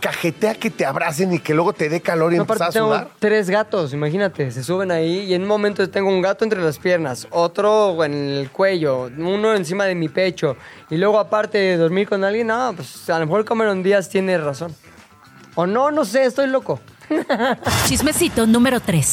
cajetea 0.00 0.54
que 0.54 0.70
te 0.70 0.84
abracen 0.84 1.32
y 1.32 1.38
que 1.38 1.54
luego 1.54 1.72
te 1.72 1.88
dé 1.88 2.00
calor 2.00 2.32
y 2.32 2.36
No, 2.36 2.42
aparte 2.42 2.64
a 2.64 2.70
tengo 2.70 2.88
sudar. 2.88 3.10
tres 3.18 3.48
gatos, 3.50 3.92
imagínate, 3.92 4.50
se 4.50 4.62
suben 4.62 4.90
ahí 4.90 5.20
y 5.20 5.34
en 5.34 5.42
un 5.42 5.48
momento 5.48 5.88
tengo 5.88 6.08
un 6.10 6.20
gato 6.22 6.44
entre 6.44 6.62
las 6.62 6.78
piernas, 6.78 7.26
otro 7.30 8.04
en 8.04 8.12
el 8.14 8.50
cuello, 8.50 9.10
uno 9.16 9.54
encima 9.54 9.84
de 9.84 9.94
mi 9.94 10.08
pecho 10.08 10.56
y 10.90 10.96
luego 10.96 11.18
aparte 11.18 11.58
de 11.58 11.76
dormir 11.76 12.08
con 12.08 12.22
alguien, 12.24 12.46
no, 12.48 12.72
pues 12.76 13.08
a 13.10 13.18
lo 13.18 13.26
mejor 13.26 13.44
Cameron 13.44 13.82
Díaz 13.82 14.08
tiene 14.08 14.36
razón. 14.38 14.74
O 15.54 15.66
no, 15.66 15.90
no 15.90 16.04
sé, 16.04 16.24
estoy 16.26 16.48
loco. 16.48 16.78
Chismecito 17.86 18.46
número 18.46 18.78
3. 18.80 19.12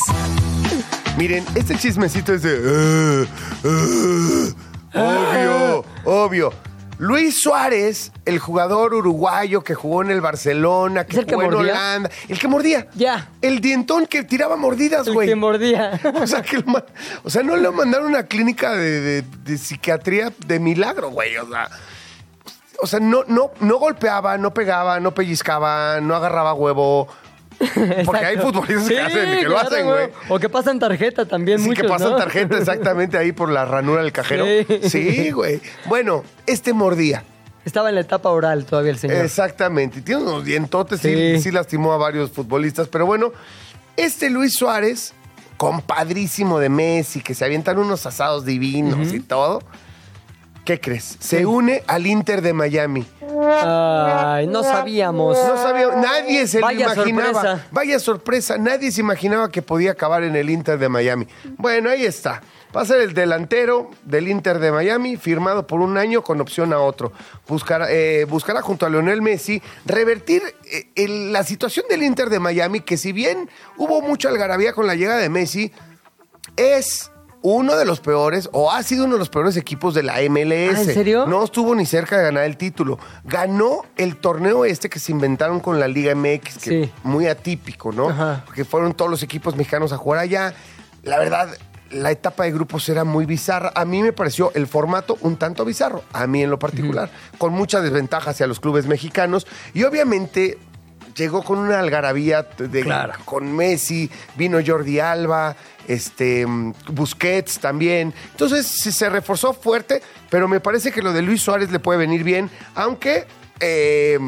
Miren, 1.17 1.45
este 1.55 1.77
chismecito 1.77 2.33
es 2.33 2.41
de. 2.41 3.27
"Ah, 3.63 4.49
ah", 4.93 5.29
obvio, 5.33 5.85
obvio. 6.05 6.53
Luis 7.03 7.41
Suárez, 7.41 8.13
el 8.23 8.39
jugador 8.39 8.93
uruguayo 8.93 9.61
que 9.61 9.75
jugó 9.75 10.03
en 10.03 10.09
el 10.11 10.21
Barcelona, 10.21 11.03
que 11.05 11.11
¿Es 11.11 11.17
el 11.19 11.25
que 11.25 11.35
jugó 11.35 11.47
en 11.47 11.51
mordía? 11.53 11.71
Holanda, 11.73 12.09
el 12.29 12.39
que 12.39 12.47
mordía. 12.47 12.87
Ya. 12.95 13.29
El 13.41 13.59
dientón 13.59 14.05
que 14.07 14.23
tiraba 14.23 14.55
mordidas, 14.55 15.05
El 15.07 15.13
güey. 15.13 15.27
que 15.27 15.35
mordía. 15.35 15.99
O 16.21 16.25
sea, 16.25 16.41
que 16.41 16.59
lo 16.59 16.63
ma- 16.65 16.85
o 17.25 17.29
sea, 17.29 17.43
no 17.43 17.57
le 17.57 17.69
mandaron 17.71 18.05
a 18.07 18.09
una 18.09 18.23
clínica 18.27 18.71
de, 18.71 19.01
de- 19.01 19.21
de 19.43 19.57
psiquiatría 19.57 20.31
de 20.47 20.59
milagro, 20.61 21.09
güey. 21.09 21.35
O 21.35 21.45
sea, 21.49 21.69
o 22.81 22.87
sea 22.87 22.99
no, 23.01 23.25
no, 23.27 23.51
no 23.59 23.77
golpeaba, 23.79 24.37
no 24.37 24.53
pegaba, 24.53 25.01
no 25.01 25.13
pellizcaba, 25.13 25.99
no 25.99 26.15
agarraba 26.15 26.53
huevo. 26.53 27.09
Porque 28.05 28.25
hay 28.25 28.37
futbolistas 28.37 28.87
que, 28.87 28.99
hacen, 28.99 29.39
que 29.39 29.47
lo 29.47 29.57
hacen, 29.57 29.85
güey. 29.85 30.09
O 30.29 30.39
que 30.39 30.49
pasan 30.49 30.79
tarjeta 30.79 31.25
también 31.25 31.59
Sí, 31.59 31.67
muchos, 31.67 31.83
que 31.83 31.89
pasan 31.89 32.11
¿no? 32.11 32.17
tarjeta 32.17 32.57
exactamente 32.57 33.17
ahí 33.17 33.31
por 33.31 33.49
la 33.49 33.65
ranura 33.65 34.01
del 34.01 34.11
cajero. 34.11 34.45
Sí. 34.45 34.89
Sí, 34.89 35.31
güey. 35.31 35.61
Bueno, 35.85 36.23
este 36.45 36.73
mordía. 36.73 37.23
Estaba 37.65 37.89
en 37.89 37.95
la 37.95 38.01
etapa 38.01 38.29
oral 38.29 38.65
todavía 38.65 38.91
el 38.91 38.97
señor. 38.97 39.23
Exactamente. 39.23 39.99
Y 39.99 40.01
Tiene 40.01 40.21
unos 40.21 40.43
dientotes, 40.43 40.99
sí. 40.99 41.13
Sí. 41.35 41.41
sí 41.43 41.51
lastimó 41.51 41.93
a 41.93 41.97
varios 41.97 42.31
futbolistas. 42.31 42.87
Pero 42.89 43.05
bueno, 43.05 43.31
este 43.95 44.29
Luis 44.29 44.53
Suárez, 44.53 45.13
compadrísimo 45.57 46.59
de 46.59 46.69
Messi, 46.69 47.21
que 47.21 47.33
se 47.33 47.45
avientan 47.45 47.77
unos 47.77 48.05
asados 48.05 48.45
divinos 48.45 49.13
y 49.13 49.19
todo. 49.19 49.61
¿Qué 50.65 50.79
crees? 50.79 51.17
Se 51.19 51.45
une 51.45 51.83
al 51.87 52.07
Inter 52.07 52.41
de 52.41 52.53
Miami. 52.53 53.05
Ay, 53.65 54.47
no 54.47 54.63
sabíamos. 54.63 55.37
No 55.37 55.57
sabía, 55.57 55.87
nadie 55.95 56.47
se 56.47 56.61
Vaya 56.61 56.87
lo 56.87 56.93
imaginaba. 57.07 57.33
sorpresa. 57.41 57.67
Vaya 57.71 57.99
sorpresa, 57.99 58.57
nadie 58.57 58.91
se 58.91 59.01
imaginaba 59.01 59.51
que 59.51 59.61
podía 59.61 59.91
acabar 59.91 60.23
en 60.23 60.35
el 60.37 60.49
Inter 60.49 60.77
de 60.79 60.87
Miami. 60.87 61.27
Bueno, 61.57 61.89
ahí 61.89 62.05
está. 62.05 62.41
Va 62.75 62.81
a 62.81 62.85
ser 62.85 63.01
el 63.01 63.13
delantero 63.13 63.91
del 64.03 64.29
Inter 64.29 64.59
de 64.59 64.71
Miami, 64.71 65.17
firmado 65.17 65.67
por 65.67 65.81
un 65.81 65.97
año 65.97 66.23
con 66.23 66.39
opción 66.39 66.71
a 66.71 66.79
otro. 66.79 67.11
Buscará, 67.47 67.91
eh, 67.91 68.25
buscará 68.25 68.61
junto 68.61 68.85
a 68.85 68.89
Leonel 68.89 69.21
Messi 69.21 69.61
revertir 69.85 70.41
eh, 70.71 70.87
el- 70.95 71.33
la 71.33 71.43
situación 71.43 71.85
del 71.89 72.03
Inter 72.03 72.29
de 72.29 72.39
Miami, 72.39 72.79
que 72.79 72.95
si 72.97 73.11
bien 73.11 73.49
hubo 73.77 74.01
mucha 74.01 74.29
algarabía 74.29 74.71
con 74.73 74.87
la 74.87 74.95
llegada 74.95 75.19
de 75.19 75.29
Messi, 75.29 75.71
es 76.55 77.11
uno 77.45 77.75
de 77.75 77.83
los 77.85 77.99
peores, 77.99 78.49
o 78.53 78.71
ha 78.71 78.81
sido 78.83 79.03
uno 79.03 79.13
de 79.13 79.19
los 79.19 79.29
peores 79.29 79.55
equipos 79.57 79.93
de 79.93 80.01
la 80.01 80.15
MLS. 80.29 80.77
Ah, 80.77 80.81
¿en 80.81 80.93
serio? 80.93 81.25
No 81.27 81.43
estuvo 81.43 81.75
ni 81.75 81.85
cerca 81.85 82.17
de 82.17 82.23
ganar 82.23 82.45
el 82.45 82.57
título. 82.57 82.97
Ganó 83.25 83.81
el 83.97 84.15
torneo 84.15 84.63
este 84.65 84.89
que 84.89 84.97
se 84.97 85.11
inventaron 85.11 85.59
con 85.59 85.79
la 85.79 85.87
Liga 85.87 86.15
MX, 86.15 86.57
que 86.57 86.85
Sí. 86.85 86.91
muy 87.03 87.27
atípico, 87.27 87.91
¿no? 87.91 88.09
Ajá. 88.09 88.43
Porque 88.45 88.63
fueron 88.65 88.93
todos 88.93 89.11
los 89.11 89.21
equipos 89.23 89.55
mexicanos 89.57 89.91
a 89.93 89.97
jugar 89.97 90.21
allá. 90.21 90.53
La 91.03 91.19
verdad, 91.19 91.49
la 91.91 92.11
etapa 92.11 92.45
de 92.45 92.53
grupos 92.53 92.87
era 92.87 93.03
muy 93.03 93.25
bizarra. 93.25 93.71
A 93.75 93.83
mí 93.85 94.01
me 94.01 94.13
pareció 94.13 94.51
el 94.55 94.65
formato 94.65 95.17
un 95.21 95.35
tanto 95.35 95.65
bizarro, 95.65 96.01
a 96.13 96.25
mí 96.27 96.41
en 96.43 96.49
lo 96.49 96.57
particular, 96.57 97.11
con 97.37 97.51
mucha 97.53 97.81
desventaja 97.81 98.31
hacia 98.31 98.47
los 98.47 98.59
clubes 98.61 98.87
mexicanos. 98.87 99.45
Y 99.73 99.83
obviamente 99.83 100.57
llegó 101.15 101.43
con 101.43 101.59
una 101.59 101.77
algarabía 101.79 102.41
de, 102.57 102.81
Claro. 102.81 103.13
con 103.25 103.55
Messi, 103.55 104.09
vino 104.35 104.57
Jordi 104.65 104.99
Alba, 104.99 105.55
este 105.87 106.45
Busquets 106.87 107.59
también. 107.59 108.13
Entonces 108.31 108.65
sí, 108.65 108.91
se 108.91 109.09
reforzó 109.09 109.53
fuerte, 109.53 110.01
pero 110.29 110.47
me 110.47 110.59
parece 110.59 110.91
que 110.91 111.01
lo 111.01 111.13
de 111.13 111.21
Luis 111.21 111.41
Suárez 111.41 111.71
le 111.71 111.79
puede 111.79 111.99
venir 111.99 112.23
bien, 112.23 112.49
aunque 112.75 113.25
eh, 113.59 114.19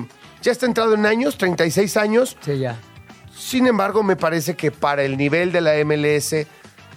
ya 0.42 0.52
está 0.52 0.66
entrado 0.66 0.94
en 0.94 1.06
años, 1.06 1.38
36 1.38 1.98
años. 1.98 2.38
Sí, 2.42 2.60
ya. 2.60 2.78
Sin 3.36 3.68
embargo, 3.68 4.04
me 4.04 4.16
parece 4.16 4.56
que 4.56 4.72
para 4.72 5.04
el 5.04 5.18
nivel 5.18 5.52
de 5.52 5.62
la 5.62 5.74
MLS, 5.84 6.34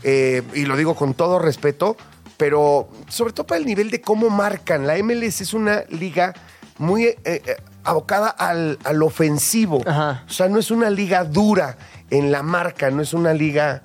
eh, 0.03 0.43
y 0.55 0.65
lo 0.65 0.77
digo 0.77 0.95
con 0.95 1.15
todo 1.15 1.39
respeto, 1.39 1.97
pero 2.37 2.89
sobre 3.09 3.33
todo 3.33 3.47
para 3.47 3.59
el 3.59 3.67
nivel 3.67 3.91
de 3.91 4.01
cómo 4.01 4.31
marcan, 4.31 4.87
la 4.87 4.97
MLS 5.03 5.41
es 5.41 5.55
una 5.55 5.83
liga 5.91 6.33
muy 6.79 7.05
eh, 7.25 7.57
abocada 7.83 8.29
al, 8.29 8.79
al 8.85 9.03
ofensivo. 9.03 9.83
Ajá. 9.85 10.25
O 10.29 10.33
sea, 10.33 10.49
no 10.49 10.59
es 10.59 10.71
una 10.71 10.91
liga 10.91 11.25
dura 11.25 11.77
en 12.11 12.31
la 12.31 12.43
marca, 12.43 12.91
no 12.91 13.03
es 13.03 13.13
una 13.13 13.33
liga 13.33 13.83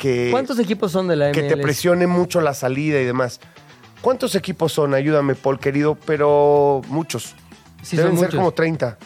que, 0.00 0.28
¿Cuántos 0.30 0.58
equipos 0.58 0.90
son 0.90 1.06
de 1.08 1.14
la 1.16 1.26
MLS? 1.26 1.34
que 1.34 1.42
te 1.42 1.56
presione 1.58 2.06
mucho 2.06 2.40
la 2.40 2.54
salida 2.54 2.98
y 3.00 3.04
demás. 3.04 3.38
¿Cuántos 4.00 4.34
equipos 4.34 4.72
son? 4.72 4.94
Ayúdame, 4.94 5.34
Paul, 5.34 5.60
querido, 5.60 5.96
pero 6.06 6.80
muchos. 6.88 7.36
Sí, 7.82 7.96
Deben 7.96 8.12
son 8.12 8.18
ser 8.18 8.28
muchos. 8.28 8.38
como 8.38 8.52
30. 8.52 8.96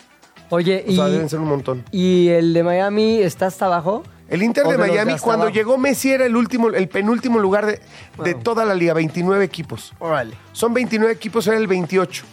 Oye, 0.50 0.84
O 0.88 0.92
sea, 0.92 1.08
y, 1.08 1.12
deben 1.12 1.28
ser 1.28 1.40
un 1.40 1.48
montón. 1.48 1.84
¿y 1.90 2.28
el 2.28 2.54
de 2.54 2.62
Miami 2.62 3.18
está 3.18 3.46
hasta 3.46 3.66
abajo? 3.66 4.04
El 4.28 4.42
Inter 4.42 4.64
¿O 4.66 4.70
de 4.70 4.78
Miami, 4.78 5.18
cuando 5.18 5.44
abajo? 5.46 5.54
llegó 5.54 5.76
Messi, 5.78 6.12
era 6.12 6.24
el 6.26 6.36
último, 6.36 6.68
el 6.68 6.88
penúltimo 6.88 7.40
lugar 7.40 7.66
de, 7.66 7.80
de 8.22 8.34
toda 8.34 8.64
la 8.64 8.74
liga, 8.74 8.94
29 8.94 9.44
equipos. 9.44 9.92
Órale. 9.98 10.36
Son 10.52 10.72
29 10.72 11.12
equipos, 11.12 11.46
era 11.48 11.56
el 11.56 11.66
28 11.66 12.24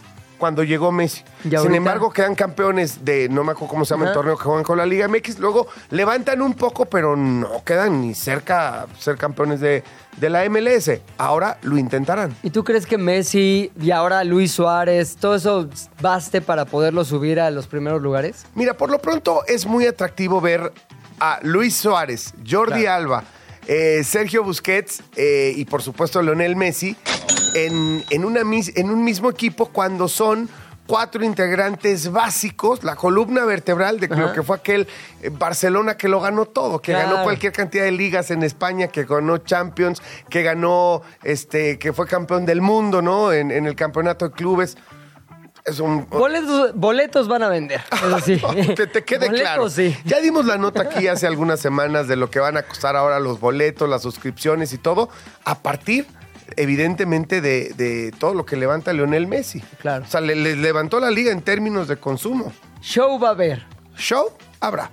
cuando 0.42 0.64
llegó 0.64 0.92
Messi. 0.92 1.22
¿Y 1.44 1.50
Sin 1.50 1.56
ahorita? 1.58 1.76
embargo, 1.78 2.12
quedan 2.12 2.34
campeones 2.34 3.06
de, 3.06 3.30
no 3.30 3.44
me 3.44 3.52
acuerdo 3.52 3.70
cómo 3.70 3.86
se 3.86 3.94
llama 3.94 4.08
el 4.08 4.14
torneo 4.14 4.36
que 4.36 4.44
juegan 4.44 4.64
con 4.64 4.78
la 4.80 4.88
Liga 4.88 5.08
MX. 5.08 5.38
Luego 5.38 5.68
levantan 5.92 6.42
un 6.42 6.56
poco, 6.56 6.86
pero 6.86 7.16
no 7.16 7.64
quedan 7.64 8.02
ni 8.02 8.16
cerca 8.16 8.88
ser 9.00 9.18
campeones 9.18 9.60
de, 9.60 9.84
de 10.18 10.30
la 10.32 10.44
MLS. 10.50 10.90
Ahora 11.20 11.60
lo 11.62 11.78
intentarán. 11.78 12.36
¿Y 12.42 12.50
tú 12.50 12.64
crees 12.64 12.88
que 12.88 12.98
Messi 12.98 13.72
y 13.80 13.92
ahora 13.92 14.24
Luis 14.24 14.52
Suárez, 14.52 15.16
todo 15.16 15.36
eso 15.36 15.70
baste 16.02 16.42
para 16.42 16.66
poderlo 16.66 17.06
subir 17.06 17.40
a 17.40 17.52
los 17.52 17.68
primeros 17.68 18.02
lugares? 18.02 18.46
Mira, 18.56 18.76
por 18.76 18.90
lo 18.90 18.98
pronto 19.00 19.46
es 19.48 19.68
muy 19.68 19.86
atractivo 19.86 20.42
ver 20.42 20.74
a 21.20 21.38
Luis 21.44 21.76
Suárez, 21.78 22.34
Jordi 22.50 22.82
Claro. 22.82 22.96
Alba, 23.04 23.24
eh, 23.68 24.02
Sergio 24.04 24.44
Busquets 24.44 25.04
eh, 25.16 25.54
y 25.56 25.66
por 25.66 25.84
supuesto 25.84 26.20
Leonel 26.20 26.56
Messi 26.56 26.96
en, 27.54 28.04
en, 28.10 28.26
una, 28.26 28.42
en 28.42 28.90
un 28.90 29.04
mismo 29.04 29.30
equipo 29.30 29.68
cuando 29.68 30.08
son 30.08 30.50
cuatro 30.88 31.24
integrantes 31.24 32.12
básicos, 32.12 32.84
la 32.84 32.96
columna 32.98 33.46
vertebral 33.46 34.00
de 34.00 34.08
lo 34.10 34.26
Ajá. 34.26 34.34
que 34.34 34.44
fue 34.44 34.58
aquel 34.58 34.88
eh, 35.22 35.30
Barcelona 35.32 35.96
que 35.96 36.10
lo 36.10 36.20
ganó 36.20 36.46
todo, 36.46 36.82
que 36.82 36.92
Claro. 36.92 37.12
ganó 37.12 37.24
cualquier 37.24 37.54
cantidad 37.54 37.84
de 37.86 37.92
ligas 37.92 38.30
en 38.32 38.44
España, 38.44 38.88
que 38.88 39.06
ganó 39.06 39.38
Champions, 39.38 40.02
que 40.30 40.44
ganó, 40.44 41.02
este, 41.24 41.80
que 41.80 41.94
fue 41.94 42.08
campeón 42.08 42.46
del 42.46 42.60
mundo, 42.62 43.02
¿no? 43.02 43.32
En, 43.32 43.52
en 43.52 43.68
el 43.68 43.76
campeonato 43.76 44.28
de 44.28 44.34
clubes. 44.36 44.78
Es 45.64 45.80
un, 45.80 46.08
Boletos, 46.10 46.74
boletos 46.76 47.28
van 47.28 47.44
a 47.44 47.48
vender, 47.48 47.82
eso 47.92 48.20
sí. 48.20 48.42
que 48.76 48.88
te 48.88 49.04
quede 49.04 49.28
boletos, 49.28 49.42
claro. 49.42 49.70
sí. 49.70 49.96
Ya 50.06 50.20
dimos 50.20 50.46
la 50.46 50.58
nota 50.58 50.82
aquí 50.82 51.08
hace 51.08 51.28
algunas 51.28 51.60
semanas 51.60 52.08
de 52.08 52.16
lo 52.16 52.32
que 52.32 52.40
van 52.40 52.58
a 52.58 52.64
costar 52.64 52.96
ahora 52.96 53.20
los 53.20 53.40
boletos, 53.40 53.88
las 53.88 54.02
suscripciones 54.02 54.74
y 54.74 54.80
todo, 54.80 55.10
a 55.46 55.60
partir, 55.60 56.08
evidentemente, 56.58 57.42
de, 57.42 57.74
de 57.76 58.12
todo 58.12 58.34
lo 58.34 58.46
que 58.46 58.56
levanta 58.56 58.94
Leonel 58.94 59.28
Messi. 59.28 59.62
Claro. 59.80 60.06
O 60.06 60.08
sea, 60.08 60.22
le, 60.22 60.36
le 60.36 60.56
levantó 60.56 61.00
la 61.00 61.12
liga 61.12 61.32
en 61.32 61.42
términos 61.42 61.88
de 61.88 61.98
consumo. 61.98 62.52
Show 62.82 63.20
va 63.20 63.30
a 63.30 63.32
haber. 63.32 63.66
Show 63.96 64.32
habrá. 64.60 64.90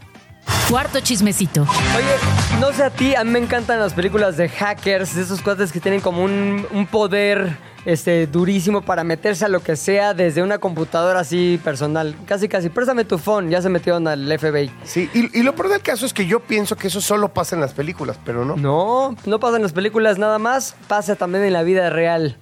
Cuarto 0.68 1.00
chismecito. 1.00 1.62
Oye, 1.62 2.60
no 2.60 2.72
sé 2.72 2.84
a 2.84 2.90
ti, 2.90 3.14
a 3.14 3.24
mí 3.24 3.30
me 3.30 3.38
encantan 3.38 3.80
las 3.80 3.94
películas 3.94 4.36
de 4.36 4.48
hackers, 4.48 5.14
de 5.14 5.22
esos 5.22 5.40
cuates 5.40 5.72
que 5.72 5.80
tienen 5.80 6.00
como 6.00 6.22
un, 6.22 6.66
un 6.70 6.86
poder 6.86 7.56
este, 7.86 8.26
durísimo 8.26 8.82
para 8.82 9.02
meterse 9.02 9.46
a 9.46 9.48
lo 9.48 9.60
que 9.60 9.76
sea 9.76 10.12
desde 10.12 10.42
una 10.42 10.58
computadora 10.58 11.20
así 11.20 11.58
personal. 11.64 12.14
Casi, 12.26 12.48
casi, 12.48 12.68
préstame 12.68 13.04
tu 13.04 13.16
phone, 13.16 13.48
ya 13.48 13.62
se 13.62 13.70
metieron 13.70 14.06
al 14.06 14.26
FBI. 14.38 14.70
Sí, 14.84 15.08
y, 15.14 15.38
y 15.38 15.42
lo 15.42 15.54
peor 15.54 15.70
del 15.70 15.80
caso 15.80 16.04
es 16.04 16.12
que 16.12 16.26
yo 16.26 16.40
pienso 16.40 16.76
que 16.76 16.88
eso 16.88 17.00
solo 17.00 17.32
pasa 17.32 17.54
en 17.54 17.62
las 17.62 17.72
películas, 17.72 18.18
pero 18.24 18.44
no. 18.44 18.56
No, 18.56 19.16
no 19.24 19.40
pasa 19.40 19.56
en 19.56 19.62
las 19.62 19.72
películas 19.72 20.18
nada 20.18 20.38
más, 20.38 20.76
pasa 20.86 21.16
también 21.16 21.44
en 21.44 21.54
la 21.54 21.62
vida 21.62 21.88
real. 21.88 22.36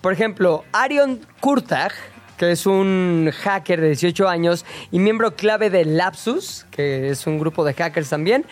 Por 0.00 0.12
ejemplo, 0.12 0.64
Arion 0.72 1.20
Kurtag, 1.40 1.92
que 2.38 2.52
es 2.52 2.64
un 2.64 3.30
hacker 3.42 3.80
de 3.80 3.88
18 3.88 4.28
años 4.28 4.64
y 4.90 5.00
miembro 5.00 5.34
clave 5.36 5.68
de 5.68 5.84
Lapsus, 5.84 6.66
que 6.70 7.10
es 7.10 7.26
un 7.26 7.38
grupo 7.38 7.64
de 7.64 7.74
hackers 7.74 8.08
también, 8.08 8.46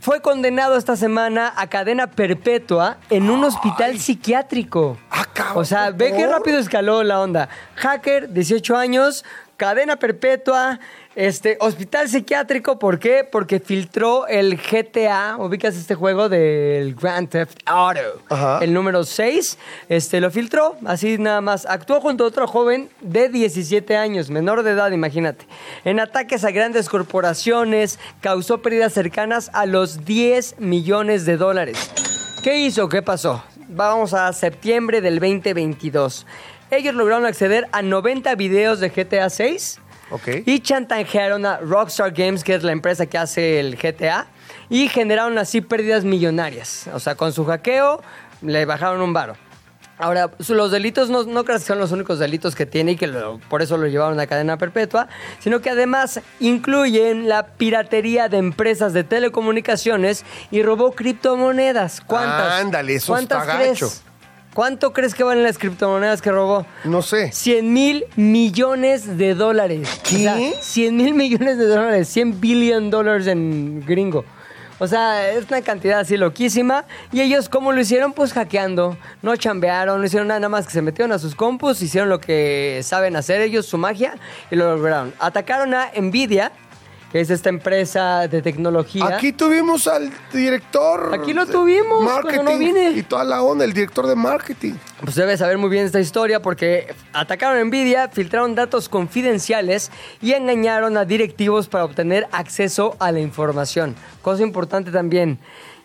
fue 0.00 0.20
condenado 0.20 0.76
esta 0.76 0.96
semana 0.96 1.52
a 1.56 1.68
cadena 1.68 2.10
perpetua 2.10 2.98
en 3.08 3.30
un 3.30 3.44
hospital 3.44 3.98
psiquiátrico. 3.98 4.98
Ah, 5.10 5.26
O 5.54 5.64
sea, 5.64 5.92
ve 5.92 6.12
qué 6.12 6.26
rápido 6.26 6.58
escaló 6.58 7.04
la 7.04 7.20
onda. 7.20 7.48
Hacker, 7.76 8.32
18 8.32 8.76
años, 8.76 9.24
cadena 9.56 9.96
perpetua, 9.96 10.80
este, 11.14 11.58
hospital 11.60 12.08
psiquiátrico, 12.08 12.78
¿por 12.78 12.98
qué? 12.98 13.26
Porque 13.30 13.60
filtró 13.60 14.26
el 14.26 14.56
GTA, 14.56 15.36
ubicas 15.38 15.76
este 15.76 15.94
juego 15.94 16.28
del 16.28 16.94
Grand 16.94 17.28
Theft 17.28 17.58
Auto, 17.66 18.00
Ajá. 18.28 18.60
el 18.62 18.72
número 18.72 19.04
6, 19.04 19.58
este, 19.88 20.20
lo 20.20 20.30
filtró, 20.30 20.76
así 20.86 21.18
nada 21.18 21.40
más. 21.40 21.66
Actuó 21.66 22.00
junto 22.00 22.24
a 22.24 22.28
otro 22.28 22.46
joven 22.46 22.88
de 23.00 23.28
17 23.28 23.96
años, 23.96 24.30
menor 24.30 24.62
de 24.62 24.70
edad, 24.70 24.90
imagínate. 24.90 25.46
En 25.84 26.00
ataques 26.00 26.44
a 26.44 26.50
grandes 26.50 26.88
corporaciones, 26.88 27.98
causó 28.20 28.62
pérdidas 28.62 28.92
cercanas 28.92 29.50
a 29.52 29.66
los 29.66 30.04
10 30.04 30.60
millones 30.60 31.26
de 31.26 31.36
dólares. 31.36 31.90
¿Qué 32.42 32.56
hizo? 32.56 32.88
¿Qué 32.88 33.02
pasó? 33.02 33.44
Vamos 33.68 34.14
a 34.14 34.32
septiembre 34.32 35.00
del 35.00 35.20
2022. 35.20 36.26
Ellos 36.70 36.94
lograron 36.94 37.26
acceder 37.26 37.68
a 37.72 37.82
90 37.82 38.34
videos 38.34 38.80
de 38.80 38.88
GTA 38.88 39.28
6 39.28 39.81
Y 40.46 40.60
chantajearon 40.60 41.46
a 41.46 41.58
Rockstar 41.58 42.12
Games, 42.12 42.44
que 42.44 42.54
es 42.54 42.62
la 42.62 42.72
empresa 42.72 43.06
que 43.06 43.18
hace 43.18 43.60
el 43.60 43.76
GTA, 43.76 44.26
y 44.68 44.88
generaron 44.88 45.38
así 45.38 45.60
pérdidas 45.60 46.04
millonarias. 46.04 46.88
O 46.92 47.00
sea, 47.00 47.14
con 47.14 47.32
su 47.32 47.44
hackeo 47.44 48.02
le 48.42 48.64
bajaron 48.64 49.00
un 49.00 49.12
varo. 49.12 49.36
Ahora, 49.98 50.30
los 50.48 50.72
delitos 50.72 51.10
no, 51.10 51.22
no 51.24 51.44
creas 51.44 51.60
que 51.60 51.68
son 51.68 51.78
los 51.78 51.92
únicos 51.92 52.18
delitos 52.18 52.56
que 52.56 52.66
tiene 52.66 52.92
y 52.92 52.96
que 52.96 53.06
lo- 53.06 53.38
por 53.48 53.62
eso 53.62 53.76
lo 53.76 53.86
llevaron 53.86 54.18
a 54.18 54.26
cadena 54.26 54.56
perpetua, 54.56 55.06
sino 55.38 55.60
que 55.60 55.70
además 55.70 56.20
incluyen 56.40 57.28
la 57.28 57.46
piratería 57.46 58.28
de 58.28 58.38
empresas 58.38 58.94
de 58.94 59.04
telecomunicaciones 59.04 60.24
y 60.50 60.62
robó 60.62 60.92
criptomonedas. 60.92 62.00
¿Cuántas? 62.00 62.52
Ándale, 62.62 62.96
eso 62.96 63.12
¿Cuántas 63.12 63.42
está 63.42 63.56
crees? 63.58 64.02
¿Cuánto 64.54 64.92
crees 64.92 65.14
que 65.14 65.24
valen 65.24 65.44
las 65.44 65.56
criptomonedas 65.56 66.20
que 66.20 66.30
robó? 66.30 66.66
No 66.84 67.00
sé. 67.00 67.32
100 67.32 67.72
mil 67.72 68.04
millones 68.16 69.16
de 69.16 69.34
dólares. 69.34 69.88
¿Qué? 70.06 70.16
O 70.16 70.20
sea, 70.20 70.36
100 70.60 70.96
mil 70.96 71.14
millones 71.14 71.56
de 71.56 71.66
dólares. 71.66 72.08
100 72.08 72.38
billion 72.38 72.90
dólares 72.90 73.26
en 73.28 73.82
gringo. 73.86 74.26
O 74.78 74.86
sea, 74.86 75.30
es 75.30 75.48
una 75.48 75.62
cantidad 75.62 76.00
así 76.00 76.18
loquísima. 76.18 76.84
Y 77.12 77.22
ellos, 77.22 77.48
¿cómo 77.48 77.72
lo 77.72 77.80
hicieron? 77.80 78.12
Pues 78.12 78.34
hackeando. 78.34 78.98
No 79.22 79.36
chambearon, 79.36 80.00
no 80.00 80.04
hicieron 80.04 80.28
nada, 80.28 80.40
nada 80.40 80.50
más 80.50 80.66
que 80.66 80.72
se 80.72 80.82
metieron 80.82 81.12
a 81.12 81.18
sus 81.18 81.34
compus, 81.34 81.80
hicieron 81.80 82.10
lo 82.10 82.20
que 82.20 82.80
saben 82.82 83.16
hacer 83.16 83.40
ellos, 83.40 83.64
su 83.64 83.78
magia, 83.78 84.16
y 84.50 84.56
lo 84.56 84.76
lograron. 84.76 85.14
Atacaron 85.18 85.72
a 85.72 85.92
Nvidia, 85.96 86.52
que 87.12 87.20
es 87.20 87.28
esta 87.28 87.50
empresa 87.50 88.26
de 88.26 88.40
tecnología. 88.40 89.06
Aquí 89.06 89.32
tuvimos 89.32 89.86
al 89.86 90.10
director. 90.32 91.14
Aquí 91.14 91.34
lo 91.34 91.46
tuvimos 91.46 92.10
cuando 92.22 92.42
no 92.42 92.58
vine. 92.58 92.92
Y 92.92 93.02
toda 93.02 93.22
la 93.22 93.42
onda, 93.42 93.66
el 93.66 93.74
director 93.74 94.06
de 94.06 94.16
marketing. 94.16 94.72
Pues 95.02 95.14
debes 95.16 95.40
saber 95.40 95.58
muy 95.58 95.68
bien 95.68 95.84
esta 95.84 96.00
historia 96.00 96.40
porque 96.40 96.94
atacaron 97.12 97.58
a 97.58 97.64
Nvidia, 97.64 98.08
filtraron 98.08 98.54
datos 98.54 98.88
confidenciales 98.88 99.90
y 100.22 100.32
engañaron 100.32 100.96
a 100.96 101.04
directivos 101.04 101.68
para 101.68 101.84
obtener 101.84 102.26
acceso 102.32 102.96
a 102.98 103.12
la 103.12 103.20
información. 103.20 103.94
Cosa 104.22 104.42
importante 104.42 104.90
también, 104.90 105.38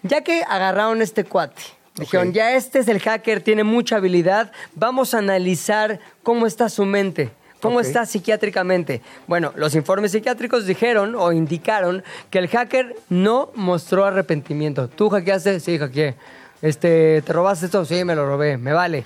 ya 0.04 0.22
que 0.22 0.44
agarraron 0.48 1.02
este 1.02 1.26
cuate. 1.26 1.62
Dijeron, 1.96 2.32
ya 2.32 2.54
este 2.54 2.80
es 2.80 2.88
el 2.88 3.00
hacker, 3.00 3.42
tiene 3.42 3.64
mucha 3.64 3.98
habilidad, 3.98 4.52
vamos 4.76 5.14
a 5.14 5.18
analizar 5.18 6.00
cómo 6.24 6.46
está 6.46 6.70
su 6.70 6.86
mente. 6.86 7.32
¿Cómo 7.62 7.78
Ok. 7.80 7.86
está 7.86 8.06
psiquiátricamente? 8.06 9.02
Bueno, 9.28 9.52
los 9.56 9.74
informes 9.76 10.12
psiquiátricos 10.12 10.66
dijeron 10.66 11.16
o 11.16 11.32
indicaron 11.32 12.04
que 12.30 12.40
el 12.40 12.48
hacker 12.48 12.96
no 13.10 13.52
mostró 13.56 14.06
arrepentimiento. 14.06 14.88
¿Tú 14.88 15.10
hackeaste? 15.10 15.60
Sí, 15.60 15.78
hackeé. 15.78 16.16
Este, 16.62 17.22
¿Te 17.24 17.34
robaste 17.34 17.66
esto? 17.68 17.86
Sí, 17.86 18.04
me 18.04 18.16
lo 18.16 18.26
robé, 18.28 18.58
me 18.58 18.74
vale. 18.74 19.04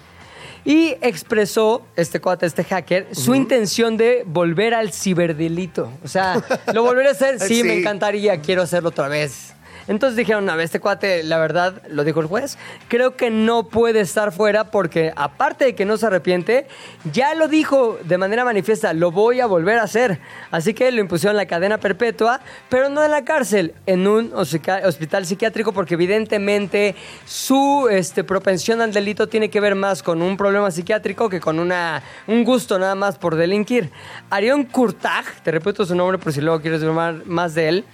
Y 0.64 0.96
expresó 1.02 1.82
este 1.96 2.20
cuate, 2.22 2.46
este 2.46 2.64
hacker, 2.64 3.08
su 3.16 3.34
intención 3.34 3.98
de 3.98 4.24
volver 4.28 4.74
al 4.76 4.94
ciberdelito. 4.94 5.92
O 6.04 6.08
sea, 6.08 6.42
¿lo 6.74 6.84
volveré 6.84 7.10
a 7.10 7.12
hacer? 7.14 7.40
Sí, 7.40 7.56
Sí. 7.62 7.64
me 7.64 7.80
encantaría, 7.80 8.40
quiero 8.42 8.62
hacerlo 8.62 8.90
otra 8.90 9.08
vez. 9.08 9.54
Entonces 9.88 10.16
dijeron, 10.18 10.50
a 10.50 10.56
ver, 10.56 10.66
este 10.66 10.80
cuate, 10.80 11.24
la 11.24 11.38
verdad, 11.38 11.82
lo 11.90 12.04
dijo 12.04 12.20
el 12.22 12.28
juez, 12.28 12.58
creo 12.88 13.16
que 13.16 13.30
no 13.30 13.64
puede 13.64 14.00
estar 14.02 14.32
fuera 14.32 14.66
porque 14.72 15.12
aparte 15.16 15.66
de 15.66 15.76
que 15.76 15.86
no 15.86 15.98
se 15.98 16.06
arrepiente, 16.08 16.68
ya 17.12 17.34
lo 17.36 17.48
dijo 17.48 17.98
de 18.04 18.18
manera 18.18 18.46
manifiesta, 18.46 18.94
lo 18.94 19.12
voy 19.12 19.40
a 19.42 19.46
volver 19.46 19.80
a 19.80 19.84
hacer. 19.84 20.20
Así 20.52 20.74
que 20.74 20.92
lo 20.92 21.02
impusieron 21.02 21.36
la 21.36 21.46
cadena 21.46 21.78
perpetua, 21.80 22.42
pero 22.70 22.90
no 22.90 23.04
en 23.04 23.12
la 23.12 23.24
cárcel, 23.26 23.74
en 23.86 24.08
un 24.08 24.32
hospital 24.34 25.26
psiquiátrico 25.26 25.74
porque 25.74 25.96
evidentemente 25.96 26.96
su 27.26 27.88
este, 27.92 28.24
propensión 28.24 28.82
al 28.82 28.94
delito 28.94 29.28
tiene 29.28 29.50
que 29.50 29.60
ver 29.60 29.76
más 29.76 30.04
con 30.04 30.22
un 30.22 30.38
problema 30.38 30.72
psiquiátrico 30.72 31.30
que 31.30 31.40
con 31.40 31.60
una, 31.60 32.02
un 32.28 32.44
gusto 32.44 32.78
nada 32.80 32.96
más 32.96 33.18
por 33.18 33.36
delinquir. 33.36 33.90
Arión 34.30 34.64
Kurtag, 34.66 35.26
te 35.44 35.52
repito 35.52 35.86
su 35.86 35.96
nombre 35.96 36.18
por 36.18 36.34
si 36.34 36.42
luego 36.42 36.62
quieres 36.62 36.82
más- 36.84 37.26
más 37.26 37.54
de 37.56 37.70
él, 37.70 37.86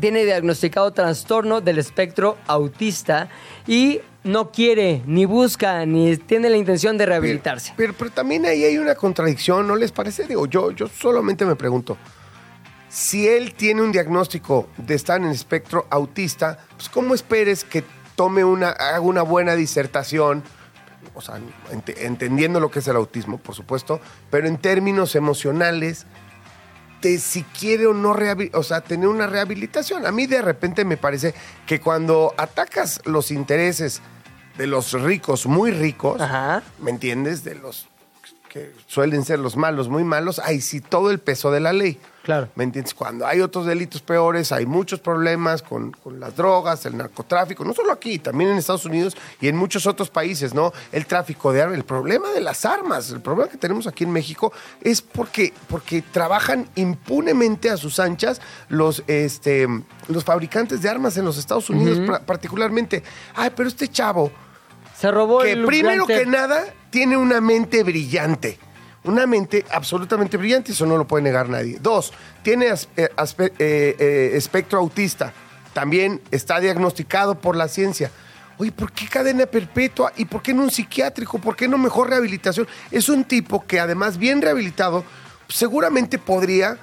tiene 0.00 0.24
diagnosticado 0.24 0.92
trastorno 0.92 1.60
del 1.60 1.78
espectro 1.78 2.36
autista 2.46 3.28
y 3.66 4.00
no 4.24 4.50
quiere, 4.50 5.02
ni 5.06 5.24
busca, 5.24 5.86
ni 5.86 6.16
tiene 6.16 6.50
la 6.50 6.56
intención 6.56 6.98
de 6.98 7.06
rehabilitarse. 7.06 7.74
Pero, 7.76 7.94
pero 7.96 8.10
también 8.10 8.44
ahí 8.44 8.64
hay 8.64 8.76
una 8.78 8.94
contradicción, 8.94 9.66
¿no 9.68 9.76
les 9.76 9.92
parece? 9.92 10.26
Digo, 10.26 10.46
yo, 10.46 10.72
yo 10.72 10.88
solamente 10.88 11.44
me 11.44 11.54
pregunto, 11.56 11.96
si 12.88 13.28
él 13.28 13.54
tiene 13.54 13.82
un 13.82 13.92
diagnóstico 13.92 14.68
de 14.76 14.94
estar 14.94 15.20
en 15.20 15.28
espectro 15.28 15.86
autista, 15.90 16.58
pues 16.76 16.88
¿cómo 16.88 17.14
esperes 17.14 17.64
que 17.64 17.84
tome 18.16 18.44
una, 18.44 18.70
haga 18.70 19.00
una 19.00 19.22
buena 19.22 19.54
disertación? 19.54 20.42
O 21.14 21.20
sea, 21.20 21.36
ent- 21.72 21.94
entendiendo 21.98 22.58
lo 22.60 22.70
que 22.70 22.80
es 22.80 22.88
el 22.88 22.96
autismo, 22.96 23.38
por 23.38 23.54
supuesto, 23.54 24.00
pero 24.30 24.48
en 24.48 24.56
términos 24.58 25.14
emocionales, 25.14 26.06
de 27.06 27.18
si 27.20 27.44
quiere 27.44 27.86
o 27.86 27.94
no 27.94 28.16
o 28.52 28.62
sea, 28.62 28.80
tener 28.80 29.08
una 29.08 29.26
rehabilitación. 29.26 30.06
A 30.06 30.12
mí 30.12 30.26
de 30.26 30.42
repente 30.42 30.84
me 30.84 30.96
parece 30.96 31.34
que 31.66 31.80
cuando 31.80 32.34
atacas 32.36 33.00
los 33.04 33.30
intereses 33.30 34.02
de 34.58 34.66
los 34.66 34.92
ricos, 34.92 35.46
muy 35.46 35.70
ricos, 35.70 36.20
Ajá. 36.20 36.62
¿me 36.80 36.90
entiendes? 36.90 37.44
De 37.44 37.54
los 37.54 37.88
que 38.48 38.72
suelen 38.86 39.24
ser 39.24 39.38
los 39.38 39.56
malos, 39.56 39.88
muy 39.88 40.02
malos, 40.02 40.40
hay 40.40 40.60
sí 40.60 40.80
todo 40.80 41.10
el 41.10 41.20
peso 41.20 41.52
de 41.52 41.60
la 41.60 41.72
ley. 41.72 42.00
Claro. 42.26 42.48
¿Me 42.56 42.64
entiendes? 42.64 42.92
Cuando 42.92 43.24
hay 43.24 43.40
otros 43.40 43.66
delitos 43.66 44.02
peores, 44.02 44.50
hay 44.50 44.66
muchos 44.66 44.98
problemas 44.98 45.62
con, 45.62 45.92
con 45.92 46.18
las 46.18 46.34
drogas, 46.34 46.84
el 46.84 46.96
narcotráfico, 46.96 47.64
no 47.64 47.72
solo 47.72 47.92
aquí, 47.92 48.18
también 48.18 48.50
en 48.50 48.58
Estados 48.58 48.84
Unidos 48.84 49.16
y 49.40 49.46
en 49.46 49.56
muchos 49.56 49.86
otros 49.86 50.10
países, 50.10 50.52
¿no? 50.52 50.72
El 50.90 51.06
tráfico 51.06 51.52
de 51.52 51.62
armas, 51.62 51.78
el 51.78 51.84
problema 51.84 52.32
de 52.32 52.40
las 52.40 52.64
armas, 52.64 53.12
el 53.12 53.20
problema 53.20 53.48
que 53.48 53.58
tenemos 53.58 53.86
aquí 53.86 54.02
en 54.02 54.10
México 54.10 54.52
es 54.80 55.02
porque, 55.02 55.52
porque 55.68 56.02
trabajan 56.02 56.68
impunemente 56.74 57.70
a 57.70 57.76
sus 57.76 58.00
anchas 58.00 58.40
los, 58.70 59.04
este, 59.06 59.68
los 60.08 60.24
fabricantes 60.24 60.82
de 60.82 60.88
armas 60.88 61.16
en 61.18 61.26
los 61.26 61.38
Estados 61.38 61.70
Unidos, 61.70 62.20
particularmente. 62.26 63.04
Ay, 63.36 63.52
pero 63.54 63.68
este 63.68 63.86
chavo, 63.86 64.32
Se 64.98 65.12
robó 65.12 65.42
que 65.42 65.52
el 65.52 65.64
primero 65.64 66.08
que 66.08 66.26
nada 66.26 66.64
tiene 66.90 67.16
una 67.16 67.40
mente 67.40 67.84
brillante. 67.84 68.58
Una 69.06 69.24
mente 69.24 69.64
absolutamente 69.70 70.36
brillante, 70.36 70.72
eso 70.72 70.84
no 70.84 70.96
lo 70.96 71.06
puede 71.06 71.22
negar 71.22 71.48
nadie. 71.48 71.78
Dos, 71.80 72.12
tiene 72.42 72.66
eh, 72.66 72.76
eh, 72.96 73.08
eh, 73.58 74.30
espectro 74.34 74.80
autista. 74.80 75.32
También 75.72 76.20
está 76.32 76.58
diagnosticado 76.58 77.36
por 77.36 77.54
la 77.54 77.68
ciencia. 77.68 78.10
Oye, 78.58 78.72
¿por 78.72 78.90
qué 78.90 79.06
cadena 79.06 79.46
perpetua? 79.46 80.12
¿Y 80.16 80.24
por 80.24 80.42
qué 80.42 80.52
no 80.52 80.62
un 80.62 80.72
psiquiátrico? 80.72 81.38
¿Por 81.38 81.54
qué 81.54 81.68
no 81.68 81.78
mejor 81.78 82.10
rehabilitación? 82.10 82.66
Es 82.90 83.08
un 83.08 83.24
tipo 83.24 83.64
que 83.64 83.78
además 83.78 84.18
bien 84.18 84.42
rehabilitado, 84.42 85.04
seguramente 85.48 86.18
podría, 86.18 86.76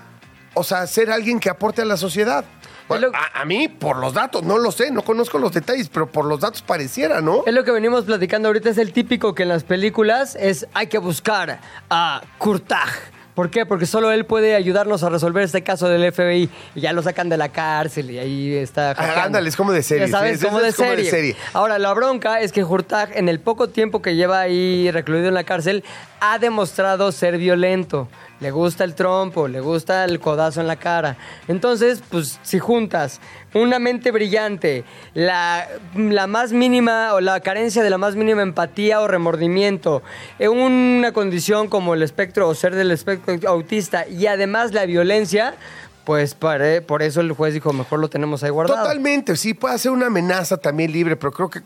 o 0.54 0.64
sea, 0.64 0.88
ser 0.88 1.12
alguien 1.12 1.42
que 1.42 1.50
aporte 1.50 1.82
a 1.82 1.86
la 1.86 1.98
sociedad. 1.98 2.46
Bueno, 2.88 3.08
lo- 3.08 3.16
a, 3.16 3.42
a 3.42 3.46
mí, 3.46 3.68
por 3.68 3.98
los 3.98 4.14
datos, 4.14 4.44
no 4.44 4.58
lo 4.58 4.72
sé, 4.72 4.92
no 4.92 5.04
conozco 5.04 5.38
los 5.40 5.52
detalles, 5.54 5.90
pero 5.90 6.08
por 6.12 6.26
los 6.26 6.40
datos 6.40 6.62
pareciera, 6.62 7.22
¿no? 7.22 7.44
Es 7.46 7.54
lo 7.54 7.64
que 7.64 7.72
venimos 7.72 8.06
platicando 8.06 8.50
ahorita, 8.50 8.70
es 8.70 8.78
el 8.78 8.94
típico 8.94 9.34
que 9.36 9.44
en 9.44 9.50
las 9.50 9.64
películas 9.64 10.36
es 10.40 10.68
hay 10.74 10.88
que 10.88 10.98
buscar 10.98 11.60
a 11.90 12.22
Kurtag. 12.38 12.90
¿Por 13.34 13.50
qué? 13.50 13.66
Porque 13.66 13.88
solo 13.88 14.12
él 14.12 14.28
puede 14.28 14.54
ayudarnos 14.54 15.02
a 15.02 15.10
resolver 15.10 15.44
este 15.44 15.64
caso 15.64 15.90
del 15.90 16.14
FBI 16.14 16.52
y 16.76 16.82
ya 16.82 16.94
lo 16.94 17.02
sacan 17.02 17.30
de 17.30 17.38
la 17.38 17.50
cárcel 17.50 18.12
y 18.12 18.20
ahí 18.20 18.54
está. 18.54 18.92
Ah, 18.96 19.24
ándale, 19.24 19.50
es 19.50 19.56
como 19.56 19.72
de 19.72 19.82
serie, 19.82 20.06
Ya 20.06 20.12
sabes, 20.12 20.40
sí, 20.40 20.46
como, 20.46 20.60
es 20.60 20.66
de 20.68 20.74
como 20.76 20.90
de 20.92 20.98
serie. 20.98 21.10
serie. 21.10 21.36
Ahora, 21.54 21.80
la 21.80 21.92
bronca 21.96 22.42
es 22.42 22.52
que 22.52 22.64
Hurtag, 22.64 23.18
en 23.18 23.30
el 23.30 23.40
poco 23.40 23.70
tiempo 23.70 24.04
que 24.04 24.16
lleva 24.16 24.40
ahí 24.40 24.92
recluido 24.92 25.30
en 25.30 25.34
la 25.34 25.46
cárcel, 25.46 25.84
ha 26.26 26.40
demostrado 26.40 27.12
ser 27.12 27.38
violento. 27.38 28.08
Le 28.40 28.50
gusta 28.50 28.86
el 28.86 28.96
trompo, 28.96 29.50
le 29.50 29.60
gusta 29.60 30.06
el 30.06 30.22
codazo 30.22 30.62
en 30.62 30.68
la 30.68 30.78
cara. 30.78 31.18
Entonces, 31.50 32.02
pues, 32.10 32.40
si 32.44 32.60
juntas 32.60 33.20
una 33.54 33.78
mente 33.78 34.10
brillante, 34.12 34.86
la, 35.14 35.68
la 35.96 36.28
más 36.28 36.54
mínima 36.54 37.14
o 37.14 37.20
la 37.20 37.42
carencia 37.42 37.84
de 37.84 37.90
la 37.90 37.98
más 37.98 38.16
mínima 38.16 38.42
empatía 38.42 39.02
o 39.02 39.08
remordimiento, 39.08 40.02
en 40.40 40.52
una 40.52 41.12
condición 41.12 41.68
como 41.68 41.94
el 41.94 42.02
espectro 42.02 42.48
o 42.48 42.56
ser 42.56 42.74
del 42.74 42.92
espectro 42.92 43.38
autista 43.50 44.08
y 44.08 44.26
además 44.28 44.72
la 44.72 44.86
violencia, 44.86 45.56
pues 46.06 46.34
pare- 46.36 46.82
por 46.82 47.02
eso 47.02 47.22
el 47.22 47.32
juez 47.32 47.54
dijo, 47.54 47.72
mejor 47.74 48.00
lo 48.00 48.10
tenemos 48.10 48.44
ahí 48.44 48.50
guardado. 48.50 48.82
Totalmente, 48.84 49.36
sí, 49.38 49.54
puede 49.54 49.78
ser 49.80 49.92
una 49.92 50.08
amenaza 50.08 50.58
también 50.58 50.92
libre, 50.92 51.16
pero 51.16 51.32
creo 51.32 51.50
que 51.50 51.62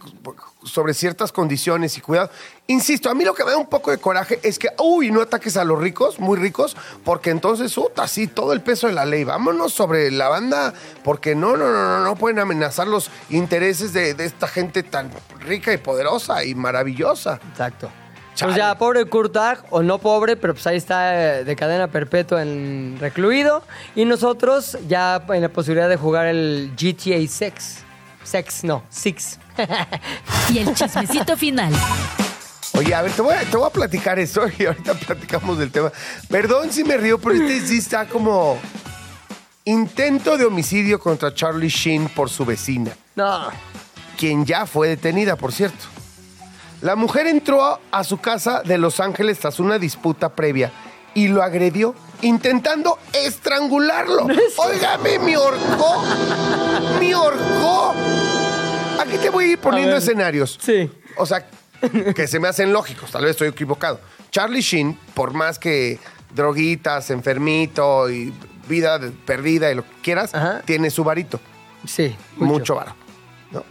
sobre 0.63 0.93
ciertas 0.93 1.32
condiciones 1.32 1.97
y 1.97 2.02
cuidado. 2.02 2.30
Insisto, 2.67 3.10
a 3.10 3.15
mí 3.15 3.23
lo 3.23 3.34
que 3.34 3.43
me 3.45 3.52
da 3.52 3.58
un 3.58 3.67
poco 3.67 3.89
de 3.91 3.97
coraje 3.97 4.39
es 4.43 4.60
que, 4.60 4.69
uy, 4.80 5.10
no 5.12 5.21
ataques 5.21 5.56
a 5.58 5.63
los 5.63 5.80
ricos, 5.80 6.19
muy 6.19 6.38
ricos, 6.38 6.76
porque 7.06 7.30
entonces, 7.30 7.73
puta, 7.73 8.08
sí, 8.08 8.28
todo 8.28 8.54
el 8.54 8.62
peso 8.62 8.88
de 8.88 8.93
la 8.93 9.06
ley. 9.06 9.23
Vámonos 9.23 9.73
sobre 9.73 10.12
la 10.12 10.28
banda, 10.30 10.73
porque 11.04 11.34
no, 11.36 11.56
no, 11.58 11.71
no, 11.71 11.84
no, 11.97 12.04
no 12.04 12.15
pueden 12.15 12.39
amenazar 12.39 12.88
los 12.88 13.10
intereses 13.30 13.93
de, 13.93 14.13
de 14.13 14.26
esta 14.26 14.47
gente 14.47 14.84
tan 14.84 15.10
rica 15.39 15.71
y 15.73 15.78
poderosa 15.78 16.43
y 16.43 16.54
maravillosa. 16.56 17.39
Exacto. 17.52 17.89
Chale. 18.38 18.52
Pues 18.54 18.58
ya, 18.63 18.78
pobre 18.78 19.04
Kurtag, 19.06 19.65
o 19.71 19.82
no 19.82 19.97
pobre, 19.97 20.36
pero 20.38 20.54
pues 20.54 20.67
ahí 20.67 20.78
está 20.78 21.39
eh, 21.39 21.43
de 21.43 21.56
cadena 21.56 21.88
perpetua 21.88 22.43
en 22.43 22.95
recluido. 23.00 23.63
Y 23.95 24.06
nosotros 24.06 24.78
ya 24.88 25.23
en 25.30 25.41
la 25.41 25.50
posibilidad 25.50 25.89
de 25.89 25.97
jugar 25.97 26.28
el 26.28 26.71
GTA 26.80 27.17
6. 27.28 27.84
Sex, 28.23 28.63
no, 28.63 28.84
Six. 28.89 29.39
Y 30.54 30.60
el 30.60 30.76
chismecito 30.76 31.36
final. 31.36 31.73
Oye, 32.78 32.93
a 32.93 33.02
ver, 33.02 33.12
te 33.12 33.23
voy 33.23 33.34
a, 33.34 33.39
te 33.41 33.58
voy 33.58 33.65
a 33.65 33.71
platicar 33.71 34.19
esto 34.19 34.43
y 34.60 34.65
ahorita 34.65 34.93
platicamos 34.93 35.58
del 35.58 35.71
tema. 35.71 35.91
Perdón 36.30 36.71
si 36.71 36.84
me 36.84 36.95
río, 36.97 37.17
pero 37.17 37.34
este 37.34 37.65
sí 37.65 37.80
está 37.80 38.06
como 38.06 38.60
intento 39.65 40.38
de 40.38 40.45
homicidio 40.45 41.00
contra 41.00 41.34
Charlie 41.34 41.69
Sheen 41.69 42.08
por 42.10 42.30
su 42.30 42.45
vecina, 42.45 42.91
No. 43.15 43.47
quien 44.15 44.45
ya 44.45 44.67
fue 44.67 44.89
detenida, 44.89 45.36
por 45.36 45.52
cierto. 45.52 45.86
La 46.82 46.96
mujer 46.96 47.28
entró 47.28 47.80
a 47.92 48.04
su 48.04 48.20
casa 48.20 48.62
de 48.63 48.78
Los 48.78 49.00
Ángeles 49.00 49.40
tras 49.40 49.60
una 49.60 49.80
disputa 49.80 50.30
previa 50.36 50.72
y 51.16 51.28
lo 51.28 51.42
agredió, 51.42 51.96
intentando 52.22 53.00
estrangularlo. 53.12 54.28
Óigame, 54.58 55.18
mi 55.20 55.36
horcó. 55.36 56.04
Mi 57.00 57.13
horcó. 57.13 57.96
Aquí 59.00 59.18
te 59.18 59.30
voy 59.32 59.46
a 59.46 59.48
ir 59.54 59.58
poniendo 59.58 59.96
A 59.96 59.98
escenarios. 59.98 60.60
Sí. 60.62 60.92
O 61.18 61.26
sea, 61.26 61.48
que 62.16 62.28
se 62.28 62.40
me 62.40 62.48
hacen 62.48 62.72
lógicos, 62.72 63.10
tal 63.12 63.24
vez 63.24 63.32
estoy 63.32 63.48
equivocado. 63.48 64.00
Charlie 64.30 64.62
Sheen, 64.62 64.94
por 65.16 65.34
más 65.34 65.58
que 65.58 66.00
droguitas, 66.36 67.10
enfermito 67.10 68.10
y 68.12 68.32
vida 68.68 69.00
perdida 69.26 69.72
y 69.72 69.76
lo 69.76 69.84
que 69.84 70.02
quieras, 70.04 70.36
Ajá. 70.36 70.62
tiene 70.66 70.92
su 70.92 71.04
varito. 71.04 71.40
Sí. 71.88 72.16
Mucho 72.36 72.76
varo. 72.76 72.96
¿no? 73.52 73.63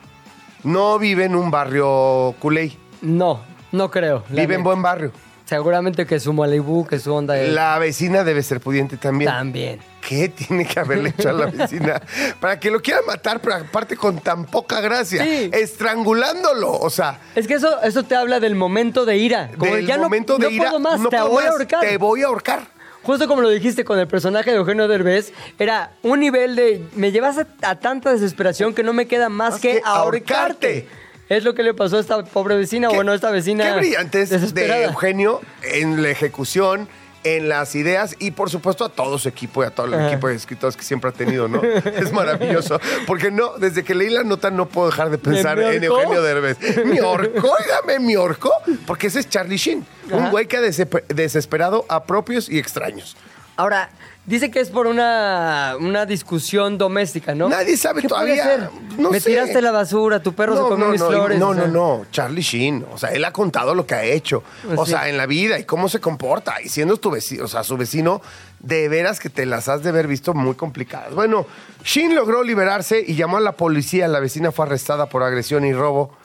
no 0.64 0.98
vive 0.98 1.26
en 1.26 1.36
un 1.36 1.50
barrio 1.50 2.34
culé, 2.40 2.76
No, 3.02 3.42
no 3.72 3.90
creo. 3.90 4.24
la 4.30 4.42
vive 4.42 4.42
en 4.42 4.48
neta. 4.60 4.62
buen 4.62 4.82
barrio. 4.82 5.12
Seguramente 5.44 6.06
que 6.06 6.18
su 6.18 6.32
Malibu, 6.32 6.84
que 6.88 6.98
su 6.98 7.14
onda 7.14 7.38
es... 7.38 7.52
La 7.52 7.78
vecina 7.78 8.24
debe 8.24 8.42
ser 8.42 8.60
pudiente 8.60 8.96
también. 8.96 9.30
También. 9.30 9.78
¿Qué 10.00 10.28
tiene 10.28 10.64
que 10.66 10.80
haberle 10.80 11.10
hecho 11.10 11.28
a 11.28 11.32
la 11.32 11.46
vecina? 11.52 12.02
Para 12.40 12.58
que 12.58 12.68
lo 12.68 12.80
quiera 12.82 13.00
matar, 13.06 13.40
pero 13.40 13.54
aparte 13.54 13.96
con 13.96 14.18
tan 14.18 14.44
poca 14.46 14.80
gracia. 14.80 15.22
Sí. 15.22 15.48
Estrangulándolo. 15.52 16.72
O 16.72 16.90
sea, 16.90 17.20
Es 17.36 17.46
que 17.46 17.54
eso, 17.54 17.80
eso 17.82 18.02
te 18.02 18.16
habla 18.16 18.40
del 18.40 18.56
momento 18.56 19.04
de 19.04 19.18
ira. 19.18 19.50
Como 19.56 19.76
del 19.76 19.86
ya 19.86 19.96
no- 19.98 20.02
momento 20.04 20.36
de 20.36 20.46
no 20.46 20.50
ira. 20.50 20.64
puedo 20.64 20.80
más, 20.80 20.98
no 21.00 21.08
te 21.10 21.20
voy 21.20 21.44
a 21.44 21.50
ahorcar. 21.50 21.80
Te 21.80 21.96
voy 21.96 22.22
a 22.22 22.26
ahorcar. 22.26 22.66
Justo 23.04 23.28
como 23.28 23.40
lo 23.40 23.48
dijiste 23.50 23.84
con 23.84 24.00
el 24.00 24.08
personaje 24.08 24.50
de 24.50 24.56
Eugenio 24.56 24.88
Derbez, 24.88 25.32
era 25.60 25.92
un 26.02 26.18
nivel 26.18 26.56
de 26.56 26.84
me 26.96 27.12
llevas 27.12 27.38
a, 27.38 27.46
a 27.62 27.76
tanta 27.78 28.10
desesperación 28.12 28.74
que 28.74 28.82
no 28.82 28.92
me 28.92 29.06
queda 29.06 29.28
más, 29.28 29.60
que 29.60 29.80
ahorcarte. 29.84 30.88
Es 31.28 31.44
lo 31.44 31.54
que 31.54 31.62
le 31.62 31.74
pasó 31.74 31.96
a 31.96 32.00
esta 32.00 32.22
pobre 32.24 32.56
vecina, 32.56 32.88
o 32.88 32.94
bueno, 32.94 33.12
a 33.12 33.14
esta 33.14 33.30
vecina. 33.30 33.64
Qué 33.72 33.78
brillantes 33.78 34.54
de. 34.54 34.84
Eugenio 34.84 35.40
en 35.62 36.02
la 36.02 36.10
ejecución, 36.10 36.88
en 37.24 37.48
las 37.48 37.74
ideas 37.74 38.14
y 38.20 38.30
por 38.30 38.50
supuesto 38.50 38.84
a 38.84 38.88
todo 38.88 39.18
su 39.18 39.28
equipo 39.28 39.64
y 39.64 39.66
a 39.66 39.70
todo 39.70 39.86
el 39.86 39.94
Ajá. 39.94 40.08
equipo 40.12 40.28
de 40.28 40.36
escritores 40.36 40.76
que 40.76 40.84
siempre 40.84 41.10
ha 41.10 41.12
tenido, 41.12 41.48
¿no? 41.48 41.60
es 41.84 42.12
maravilloso. 42.12 42.78
Porque 43.08 43.32
no, 43.32 43.58
desde 43.58 43.82
que 43.82 43.96
leí 43.96 44.10
la 44.10 44.22
nota 44.22 44.50
no 44.52 44.68
puedo 44.68 44.88
dejar 44.90 45.10
de 45.10 45.18
pensar 45.18 45.56
¿Me 45.58 45.74
en? 45.74 45.82
Eugenio 45.82 46.22
Derbez. 46.22 46.58
Mi 46.86 47.00
orco, 47.00 47.48
óigame, 47.48 47.98
mi 47.98 48.14
orco. 48.14 48.52
Porque 48.86 49.08
ese 49.08 49.18
es 49.20 49.28
Charlie 49.28 49.56
Sheen. 49.56 49.84
Un 50.12 50.30
güey 50.30 50.46
que 50.46 50.58
ha 50.58 50.60
dese- 50.60 51.02
desesperado 51.08 51.84
a 51.88 52.04
propios 52.04 52.48
y 52.48 52.58
extraños. 52.60 53.16
Ahora, 53.56 53.88
dice 54.26 54.50
que 54.50 54.60
es 54.60 54.70
por 54.70 54.86
una, 54.86 55.76
una 55.80 56.04
discusión 56.06 56.76
doméstica, 56.78 57.34
¿no? 57.34 57.48
Nadie 57.48 57.76
sabe 57.76 58.02
¿Qué 58.02 58.08
puede 58.08 58.36
todavía. 58.36 58.44
ser? 58.44 58.70
No 58.98 59.10
me 59.10 59.20
sé. 59.20 59.30
tiraste 59.30 59.62
la 59.62 59.70
basura, 59.70 60.22
tu 60.22 60.34
perro 60.34 60.56
se 60.56 60.62
comió 60.62 60.86
no, 60.86 60.92
mis 60.92 61.02
flores. 61.02 61.38
No, 61.38 61.50
o 61.50 61.54
sea. 61.54 61.66
no, 61.66 61.98
no. 61.98 62.06
Charlie 62.10 62.42
Sheen. 62.42 62.84
O 62.92 62.98
sea, 62.98 63.10
él 63.10 63.24
ha 63.24 63.32
contado 63.32 63.74
lo 63.74 63.86
que 63.86 63.94
ha 63.94 64.04
hecho. 64.04 64.42
Pues 64.64 64.78
o 64.78 64.84
sí. 64.84 64.92
sea, 64.92 65.08
en 65.08 65.16
la 65.16 65.26
vida 65.26 65.58
y 65.58 65.64
cómo 65.64 65.88
se 65.88 66.00
comporta. 66.00 66.60
Y 66.62 66.68
siendo 66.68 66.96
tu 66.96 67.10
vecino, 67.10 67.44
o 67.44 67.48
sea, 67.48 67.62
su 67.64 67.76
vecino, 67.76 68.20
de 68.60 68.88
veras 68.88 69.20
que 69.20 69.30
te 69.30 69.46
las 69.46 69.68
has 69.68 69.82
de 69.82 69.90
haber 69.90 70.06
visto 70.08 70.34
muy 70.34 70.54
complicadas. 70.54 71.14
Bueno, 71.14 71.46
Sheen 71.84 72.14
logró 72.14 72.42
liberarse 72.42 73.04
y 73.06 73.14
llamó 73.14 73.36
a 73.36 73.40
la 73.40 73.52
policía. 73.52 74.08
La 74.08 74.20
vecina 74.20 74.50
fue 74.52 74.66
arrestada 74.66 75.06
por 75.06 75.22
agresión 75.22 75.64
y 75.64 75.72
robo. 75.72 76.16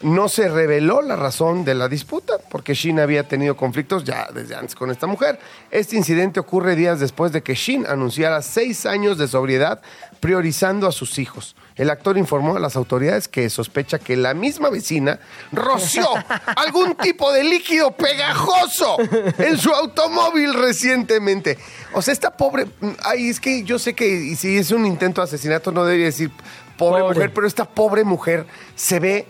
No 0.00 0.28
se 0.28 0.50
reveló 0.50 1.00
la 1.00 1.16
razón 1.16 1.64
de 1.64 1.74
la 1.74 1.88
disputa, 1.88 2.34
porque 2.50 2.74
Shin 2.74 3.00
había 3.00 3.26
tenido 3.26 3.56
conflictos 3.56 4.04
ya 4.04 4.28
desde 4.30 4.54
antes 4.54 4.74
con 4.74 4.90
esta 4.90 5.06
mujer. 5.06 5.38
Este 5.70 5.96
incidente 5.96 6.38
ocurre 6.38 6.76
días 6.76 7.00
después 7.00 7.32
de 7.32 7.42
que 7.42 7.54
Shin 7.54 7.86
anunciara 7.86 8.42
seis 8.42 8.84
años 8.84 9.16
de 9.16 9.26
sobriedad, 9.26 9.80
priorizando 10.20 10.86
a 10.86 10.92
sus 10.92 11.18
hijos. 11.18 11.56
El 11.76 11.88
actor 11.88 12.18
informó 12.18 12.56
a 12.56 12.60
las 12.60 12.76
autoridades 12.76 13.26
que 13.26 13.48
sospecha 13.48 13.98
que 13.98 14.18
la 14.18 14.34
misma 14.34 14.68
vecina 14.68 15.18
roció 15.50 16.06
algún 16.56 16.94
tipo 16.96 17.32
de 17.32 17.44
líquido 17.44 17.92
pegajoso 17.92 18.98
en 19.38 19.56
su 19.56 19.70
automóvil 19.70 20.52
recientemente. 20.52 21.56
O 21.94 22.02
sea, 22.02 22.12
esta 22.12 22.36
pobre... 22.36 22.66
Ay, 23.02 23.30
es 23.30 23.40
que 23.40 23.62
yo 23.62 23.78
sé 23.78 23.94
que 23.94 24.06
y 24.06 24.36
si 24.36 24.58
es 24.58 24.72
un 24.72 24.84
intento 24.84 25.22
de 25.22 25.24
asesinato 25.24 25.72
no 25.72 25.86
debería 25.86 26.06
decir 26.06 26.30
pobre. 26.76 27.00
Pobre. 27.00 27.14
mujer, 27.14 27.32
pero 27.32 27.46
esta 27.46 27.64
pobre 27.64 28.04
mujer 28.04 28.46
se 28.74 29.00
ve 29.00 29.26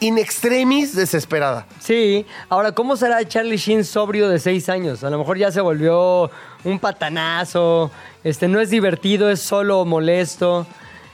in 0.00 0.18
extremis 0.18 0.94
desesperada. 0.94 1.66
Sí, 1.80 2.26
ahora, 2.48 2.72
¿cómo 2.72 2.96
será 2.96 3.26
Charlie 3.26 3.56
Sheen 3.56 3.84
sobrio 3.84 4.28
de 4.28 4.38
seis 4.38 4.68
años? 4.68 5.02
A 5.04 5.10
lo 5.10 5.18
mejor 5.18 5.38
ya 5.38 5.50
se 5.50 5.60
volvió 5.60 6.30
un 6.64 6.78
patanazo, 6.78 7.90
este, 8.24 8.48
no 8.48 8.60
es 8.60 8.70
divertido, 8.70 9.30
es 9.30 9.40
solo 9.40 9.84
molesto. 9.84 10.66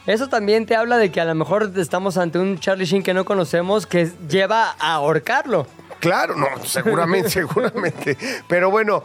Eso 0.07 0.29
también 0.29 0.67
te 0.67 0.77
habla 0.77 0.99
de 0.99 1.11
que 1.11 1.21
a 1.21 1.25
lo 1.25 1.35
mejor 1.35 1.73
estamos 1.77 2.19
ante 2.19 2.39
un 2.39 2.59
Charlie 2.59 2.85
Sheen 2.85 3.03
que 3.03 3.15
no 3.15 3.25
conocemos 3.25 3.87
que 3.87 4.11
lleva 4.29 4.75
a 4.79 4.95
ahorcarlo. 4.95 5.67
Claro, 6.01 6.37
no, 6.37 6.47
seguramente, 6.65 7.31
seguramente. 7.31 8.19
Pero 8.47 8.71
bueno, 8.71 9.03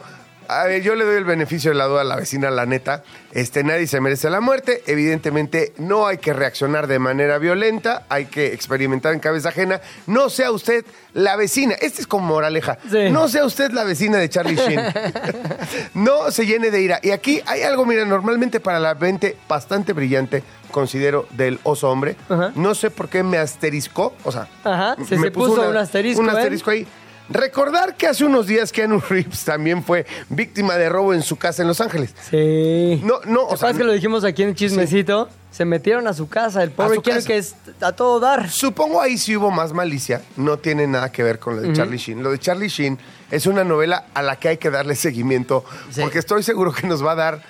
a 0.50 0.64
ver, 0.66 0.82
yo 0.82 0.94
le 0.94 1.04
doy 1.04 1.16
el 1.16 1.24
beneficio 1.24 1.70
de 1.70 1.76
la 1.76 1.84
duda 1.86 2.00
a 2.00 2.04
la 2.04 2.16
vecina, 2.16 2.50
la 2.50 2.66
neta. 2.66 3.02
Este, 3.32 3.62
nadie 3.62 3.86
se 3.86 4.00
merece 4.00 4.28
la 4.30 4.40
muerte. 4.40 4.82
Evidentemente, 4.86 5.72
no 5.78 6.06
hay 6.06 6.18
que 6.18 6.32
reaccionar 6.32 6.86
de 6.86 6.98
manera 6.98 7.38
violenta, 7.38 8.04
hay 8.08 8.26
que 8.26 8.52
experimentar 8.52 9.12
en 9.14 9.20
cabeza 9.20 9.50
ajena. 9.50 9.80
No 10.06 10.28
sea 10.30 10.50
usted 10.50 10.84
la 11.14 11.36
vecina. 11.36 11.74
Este 11.80 12.00
es 12.00 12.06
como 12.06 12.26
moraleja. 12.26 12.78
Sí. 12.90 13.10
No 13.10 13.28
sea 13.28 13.44
usted 13.44 13.70
la 13.72 13.84
vecina 13.84 14.18
de 14.18 14.28
Charlie 14.28 14.56
Sheen. 14.56 14.80
no 15.94 16.30
se 16.30 16.46
llene 16.46 16.70
de 16.70 16.80
ira. 16.82 16.98
Y 17.02 17.10
aquí 17.10 17.40
hay 17.46 17.62
algo, 17.62 17.84
mira, 17.86 18.04
normalmente 18.04 18.60
para 18.60 18.78
la 18.80 18.94
mente 18.94 19.36
bastante 19.48 19.92
brillante, 19.92 20.42
considero, 20.70 21.26
del 21.30 21.58
oso 21.62 21.90
hombre. 21.90 22.16
Ajá. 22.28 22.52
No 22.54 22.74
sé 22.74 22.90
por 22.90 23.08
qué 23.08 23.22
me 23.22 23.38
asteriscó. 23.38 24.14
O 24.24 24.32
sea, 24.32 24.48
Ajá, 24.64 24.96
se- 25.06 25.18
se 25.18 25.30
puso 25.30 25.68
un 25.68 25.76
asterisco, 25.76 26.22
Un 26.22 26.30
asterisco 26.30 26.70
ahí. 26.70 26.86
Recordar 27.30 27.96
que 27.96 28.08
hace 28.08 28.24
unos 28.24 28.46
días 28.48 28.72
Keanu 28.72 29.00
Reeves 29.08 29.44
también 29.44 29.84
fue 29.84 30.04
víctima 30.28 30.74
de 30.76 30.88
robo 30.88 31.14
en 31.14 31.22
su 31.22 31.36
casa 31.36 31.62
en 31.62 31.68
Los 31.68 31.80
Ángeles. 31.80 32.12
Sí. 32.28 33.00
No, 33.04 33.20
no, 33.24 33.44
o 33.44 33.50
¿Te 33.50 33.56
sea, 33.58 33.72
que 33.72 33.84
lo 33.84 33.92
dijimos 33.92 34.24
aquí 34.24 34.42
en 34.42 34.54
Chismecito? 34.54 35.28
Se 35.52 35.64
metieron 35.64 36.06
a 36.06 36.12
su 36.14 36.28
casa, 36.28 36.62
el 36.62 36.70
pobre 36.70 37.00
Keanu 37.02 37.24
que 37.24 37.38
es 37.38 37.54
a 37.80 37.92
todo 37.92 38.20
dar. 38.20 38.50
Supongo 38.50 39.00
ahí 39.00 39.16
sí 39.18 39.36
hubo 39.36 39.50
más 39.50 39.72
malicia, 39.72 40.22
no 40.36 40.58
tiene 40.58 40.86
nada 40.86 41.10
que 41.12 41.22
ver 41.22 41.38
con 41.38 41.56
lo 41.56 41.62
de 41.62 41.72
Charlie 41.72 41.98
Sheen. 41.98 42.22
Lo 42.22 42.30
de 42.30 42.38
Charlie 42.38 42.68
Sheen 42.68 42.98
es 43.30 43.46
una 43.46 43.64
novela 43.64 44.06
a 44.14 44.22
la 44.22 44.36
que 44.36 44.48
hay 44.48 44.56
que 44.58 44.70
darle 44.70 44.94
seguimiento, 44.94 45.64
Sí. 45.90 46.00
porque 46.02 46.18
estoy 46.20 46.42
seguro 46.42 46.72
que 46.72 46.86
nos 46.86 47.04
va 47.04 47.12
a 47.12 47.16
dar 47.16 47.42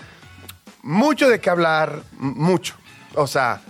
mucho 0.83 1.29
de 1.29 1.41
qué 1.41 1.51
hablar, 1.51 2.03
mucho. 2.19 2.75
O 3.15 3.27
sea, 3.27 3.61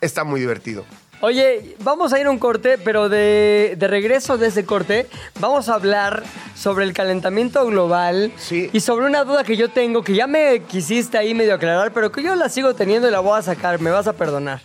está 0.00 0.24
muy 0.24 0.40
divertido. 0.40 0.84
Oye, 1.22 1.76
vamos 1.84 2.12
a 2.14 2.18
ir 2.20 2.26
a 2.26 2.30
un 2.30 2.38
corte, 2.38 2.78
pero 2.78 3.10
de, 3.10 3.74
de 3.76 3.88
regreso 3.88 4.38
de 4.38 4.46
ese 4.48 4.64
corte, 4.64 5.06
vamos 5.38 5.68
a 5.68 5.74
hablar 5.74 6.22
sobre 6.56 6.84
el 6.86 6.94
calentamiento 6.94 7.66
global 7.66 8.32
Sí. 8.38 8.70
y 8.72 8.80
sobre 8.80 9.04
una 9.04 9.24
duda 9.24 9.44
que 9.44 9.56
yo 9.58 9.68
tengo, 9.70 10.02
que 10.02 10.14
ya 10.14 10.26
me 10.26 10.62
quisiste 10.62 11.18
ahí 11.18 11.34
medio 11.34 11.54
aclarar, 11.54 11.92
pero 11.92 12.10
que 12.10 12.22
yo 12.22 12.34
la 12.36 12.48
sigo 12.48 12.74
teniendo 12.74 13.06
y 13.06 13.10
la 13.10 13.20
voy 13.20 13.38
a 13.38 13.42
sacar, 13.42 13.80
me 13.80 13.90
vas 13.90 14.06
a 14.06 14.14
perdonar. 14.14 14.62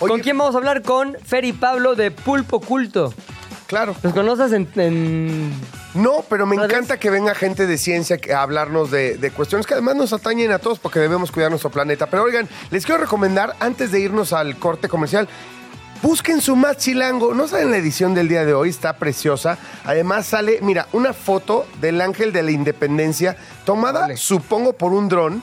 Oye. 0.00 0.10
¿Con 0.10 0.20
quién 0.20 0.36
vamos 0.36 0.56
a 0.56 0.58
hablar? 0.58 0.82
Con 0.82 1.16
Fer 1.24 1.44
y 1.44 1.52
Pablo 1.52 1.94
de 1.94 2.10
Pulpo 2.10 2.60
Culto. 2.60 3.14
Claro. 3.68 3.94
¿Los 4.02 4.12
conoces 4.12 4.52
en...? 4.52 4.68
en- 4.74 5.52
No, 5.94 6.24
pero 6.28 6.46
me 6.46 6.56
encanta 6.56 6.98
que 6.98 7.10
venga 7.10 7.32
gente 7.36 7.66
de 7.68 7.78
ciencia 7.78 8.18
a 8.34 8.42
hablarnos 8.42 8.90
de, 8.90 9.16
de 9.18 9.30
cuestiones 9.30 9.66
que 9.68 9.74
además 9.74 9.94
nos 9.94 10.12
atañen 10.12 10.50
a 10.50 10.58
todos 10.58 10.78
porque 10.80 10.98
debemos 10.98 11.30
cuidar 11.30 11.50
nuestro 11.50 11.70
planeta. 11.70 12.06
Pero 12.06 12.24
oigan, 12.24 12.48
les 12.72 12.84
quiero 12.84 13.00
recomendar, 13.00 13.54
antes 13.60 13.92
de 13.92 14.00
irnos 14.00 14.32
al 14.32 14.56
corte 14.58 14.88
comercial, 14.88 15.28
Busquen 16.02 16.40
su 16.40 16.56
más 16.56 16.78
chilango. 16.78 17.32
No 17.32 17.46
saben 17.46 17.70
la 17.70 17.76
edición 17.76 18.12
del 18.12 18.26
día 18.26 18.44
de 18.44 18.54
hoy, 18.54 18.70
está 18.70 18.94
preciosa. 18.94 19.56
Además 19.84 20.26
sale, 20.26 20.58
mira, 20.60 20.88
una 20.92 21.12
foto 21.12 21.64
del 21.80 22.00
ángel 22.00 22.32
de 22.32 22.42
la 22.42 22.50
independencia 22.50 23.36
tomada, 23.64 24.16
supongo, 24.16 24.72
por 24.72 24.92
un 24.92 25.08
dron, 25.08 25.42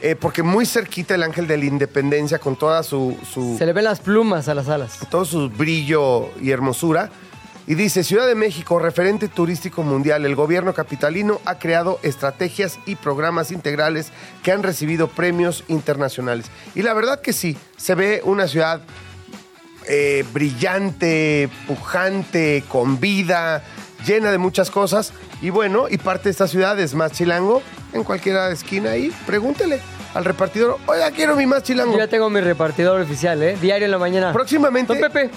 eh, 0.00 0.14
porque 0.14 0.44
muy 0.44 0.64
cerquita 0.64 1.16
el 1.16 1.24
ángel 1.24 1.48
de 1.48 1.56
la 1.56 1.64
independencia 1.64 2.38
con 2.38 2.54
toda 2.54 2.84
su, 2.84 3.16
su 3.32 3.56
Se 3.58 3.66
le 3.66 3.72
ven 3.72 3.82
las 3.82 3.98
plumas 3.98 4.46
a 4.48 4.54
las 4.54 4.68
alas. 4.68 4.98
todo 5.10 5.24
su 5.24 5.50
brillo 5.50 6.30
y 6.40 6.52
hermosura. 6.52 7.10
Y 7.68 7.74
dice, 7.74 8.04
Ciudad 8.04 8.28
de 8.28 8.36
México, 8.36 8.78
referente 8.78 9.26
turístico 9.26 9.82
mundial, 9.82 10.24
el 10.24 10.36
gobierno 10.36 10.72
capitalino 10.72 11.40
ha 11.44 11.58
creado 11.58 11.98
estrategias 12.04 12.78
y 12.86 12.94
programas 12.94 13.50
integrales 13.50 14.12
que 14.44 14.52
han 14.52 14.62
recibido 14.62 15.08
premios 15.08 15.64
internacionales. 15.66 16.46
Y 16.76 16.82
la 16.82 16.94
verdad 16.94 17.20
que 17.20 17.32
sí, 17.32 17.56
se 17.76 17.96
ve 17.96 18.20
una 18.24 18.46
ciudad 18.46 18.82
eh, 19.88 20.24
brillante, 20.32 21.48
pujante, 21.66 22.64
con 22.68 22.98
vida, 23.00 23.62
llena 24.06 24.30
de 24.30 24.38
muchas 24.38 24.70
cosas. 24.70 25.12
Y 25.42 25.50
bueno, 25.50 25.86
y 25.90 25.98
parte 25.98 26.24
de 26.24 26.30
esta 26.30 26.48
ciudad 26.48 26.78
es 26.80 26.94
más 26.94 27.12
chilango, 27.12 27.62
en 27.92 28.04
cualquier 28.04 28.36
esquina 28.52 28.90
ahí, 28.90 29.12
pregúntele 29.26 29.80
al 30.14 30.24
repartidor, 30.24 30.78
oiga, 30.86 31.10
quiero 31.10 31.36
mi 31.36 31.44
más 31.46 31.62
chilango. 31.62 31.92
Yo 31.92 31.98
ya 31.98 32.08
tengo 32.08 32.30
mi 32.30 32.40
repartidor 32.40 33.00
oficial, 33.00 33.42
¿eh? 33.42 33.56
Diario 33.60 33.84
en 33.84 33.90
la 33.90 33.98
mañana. 33.98 34.32
Próximamente- 34.32 34.94
Don 34.98 35.02
Pepe, 35.12 35.30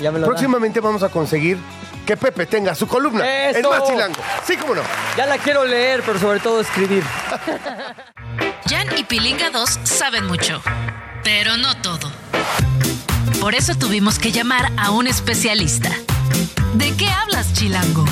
ya 0.00 0.10
me 0.10 0.18
lo 0.18 0.22
da. 0.24 0.26
Próximamente 0.28 0.80
vamos 0.80 1.02
a 1.02 1.10
conseguir 1.10 1.58
que 2.06 2.16
Pepe 2.16 2.46
tenga 2.46 2.74
su 2.74 2.86
columna. 2.88 3.24
¡Eso! 3.50 3.58
El 3.58 3.78
más 3.80 3.88
chilango. 3.88 4.16
Sí, 4.46 4.56
cómo 4.56 4.74
no. 4.74 4.80
Ya 5.18 5.26
la 5.26 5.36
quiero 5.38 5.64
leer, 5.66 6.02
pero 6.04 6.18
sobre 6.18 6.40
todo 6.40 6.60
escribir. 6.62 7.02
Jan 8.68 8.88
y 8.96 9.04
Pilinga 9.04 9.50
2 9.50 9.80
saben 9.84 10.26
mucho, 10.26 10.62
pero 11.22 11.56
no 11.58 11.76
todo. 11.82 12.10
Por 13.42 13.56
eso 13.56 13.74
tuvimos 13.74 14.20
que 14.20 14.30
llamar 14.30 14.70
a 14.76 14.92
un 14.92 15.08
especialista. 15.08 15.90
¿De 16.74 16.96
qué 16.96 17.08
hablas, 17.08 17.52
Chilango? 17.52 18.04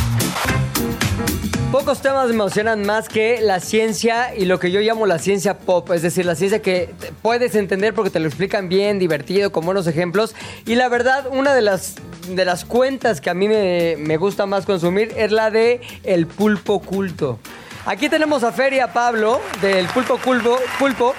Pocos 1.70 2.02
temas 2.02 2.26
me 2.26 2.34
emocionan 2.34 2.84
más 2.84 3.08
que 3.08 3.40
la 3.40 3.60
ciencia 3.60 4.34
y 4.34 4.46
lo 4.46 4.58
que 4.58 4.72
yo 4.72 4.80
llamo 4.80 5.06
la 5.06 5.20
ciencia 5.20 5.56
pop, 5.56 5.88
es 5.92 6.02
decir, 6.02 6.26
la 6.26 6.34
ciencia 6.34 6.60
que 6.60 6.92
puedes 7.22 7.54
entender 7.54 7.94
porque 7.94 8.10
te 8.10 8.18
lo 8.18 8.26
explican 8.26 8.68
bien, 8.68 8.98
divertido, 8.98 9.52
con 9.52 9.64
buenos 9.64 9.86
ejemplos. 9.86 10.34
Y 10.66 10.74
la 10.74 10.88
verdad, 10.88 11.28
una 11.30 11.54
de 11.54 11.62
las, 11.62 11.94
de 12.26 12.44
las 12.44 12.64
cuentas 12.64 13.20
que 13.20 13.30
a 13.30 13.34
mí 13.34 13.46
me, 13.46 13.94
me 14.00 14.16
gusta 14.16 14.46
más 14.46 14.66
consumir 14.66 15.14
es 15.16 15.30
la 15.30 15.52
de 15.52 15.80
El 16.02 16.26
Pulpo 16.26 16.80
Culto. 16.80 17.38
Aquí 17.86 18.08
tenemos 18.08 18.42
a 18.42 18.50
Fer 18.50 18.72
y 18.72 18.80
a 18.80 18.92
Pablo 18.92 19.40
del 19.62 19.86
Pulpo 19.86 20.18
Culto, 20.18 20.58
Pulpo, 20.76 21.14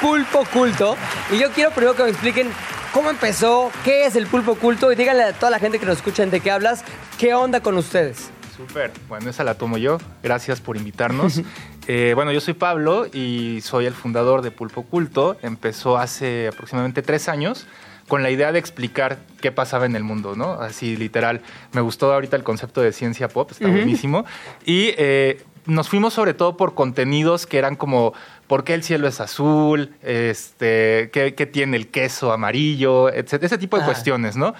Pulpo 0.00 0.44
Culto. 0.52 0.96
Y 1.32 1.38
yo 1.38 1.50
quiero 1.50 1.72
primero 1.72 1.96
que 1.96 2.04
me 2.04 2.10
expliquen 2.10 2.52
cómo 2.92 3.10
empezó, 3.10 3.70
qué 3.84 4.06
es 4.06 4.16
el 4.16 4.26
Pulpo 4.26 4.54
Culto 4.54 4.90
y 4.92 4.96
díganle 4.96 5.22
a 5.24 5.32
toda 5.32 5.50
la 5.50 5.58
gente 5.58 5.78
que 5.78 5.86
nos 5.86 5.98
escuchan 5.98 6.30
de 6.30 6.40
qué 6.40 6.50
hablas, 6.50 6.84
qué 7.18 7.34
onda 7.34 7.60
con 7.60 7.76
ustedes. 7.76 8.30
Súper, 8.56 8.92
bueno, 9.08 9.30
esa 9.30 9.44
la 9.44 9.54
tomo 9.54 9.78
yo. 9.78 9.98
Gracias 10.22 10.60
por 10.60 10.76
invitarnos. 10.76 11.42
Eh, 11.92 12.12
bueno, 12.14 12.30
yo 12.30 12.40
soy 12.40 12.54
Pablo 12.54 13.06
y 13.12 13.62
soy 13.62 13.86
el 13.86 13.94
fundador 13.94 14.42
de 14.42 14.52
Pulpo 14.52 14.84
Culto. 14.84 15.36
Empezó 15.42 15.98
hace 15.98 16.46
aproximadamente 16.46 17.02
tres 17.02 17.28
años 17.28 17.66
con 18.06 18.22
la 18.22 18.30
idea 18.30 18.52
de 18.52 18.60
explicar 18.60 19.18
qué 19.40 19.50
pasaba 19.50 19.86
en 19.86 19.96
el 19.96 20.04
mundo, 20.04 20.36
¿no? 20.36 20.52
Así 20.52 20.96
literal. 20.96 21.40
Me 21.72 21.80
gustó 21.80 22.12
ahorita 22.12 22.36
el 22.36 22.44
concepto 22.44 22.80
de 22.80 22.92
ciencia 22.92 23.26
pop, 23.28 23.50
está 23.50 23.66
buenísimo. 23.66 24.24
Y 24.64 24.92
eh, 24.98 25.42
nos 25.66 25.88
fuimos 25.88 26.14
sobre 26.14 26.34
todo 26.34 26.56
por 26.56 26.74
contenidos 26.74 27.46
que 27.46 27.58
eran 27.58 27.74
como 27.74 28.12
por 28.50 28.64
qué 28.64 28.74
el 28.74 28.82
cielo 28.82 29.06
es 29.06 29.20
azul, 29.20 29.94
este, 30.02 31.08
qué, 31.12 31.36
qué 31.36 31.46
tiene 31.46 31.76
el 31.76 31.86
queso 31.86 32.32
amarillo, 32.32 33.08
etc. 33.08 33.44
Ese 33.44 33.58
tipo 33.58 33.76
de 33.76 33.84
Ah. 33.84 33.86
cuestiones, 33.86 34.36
¿no? 34.36 34.54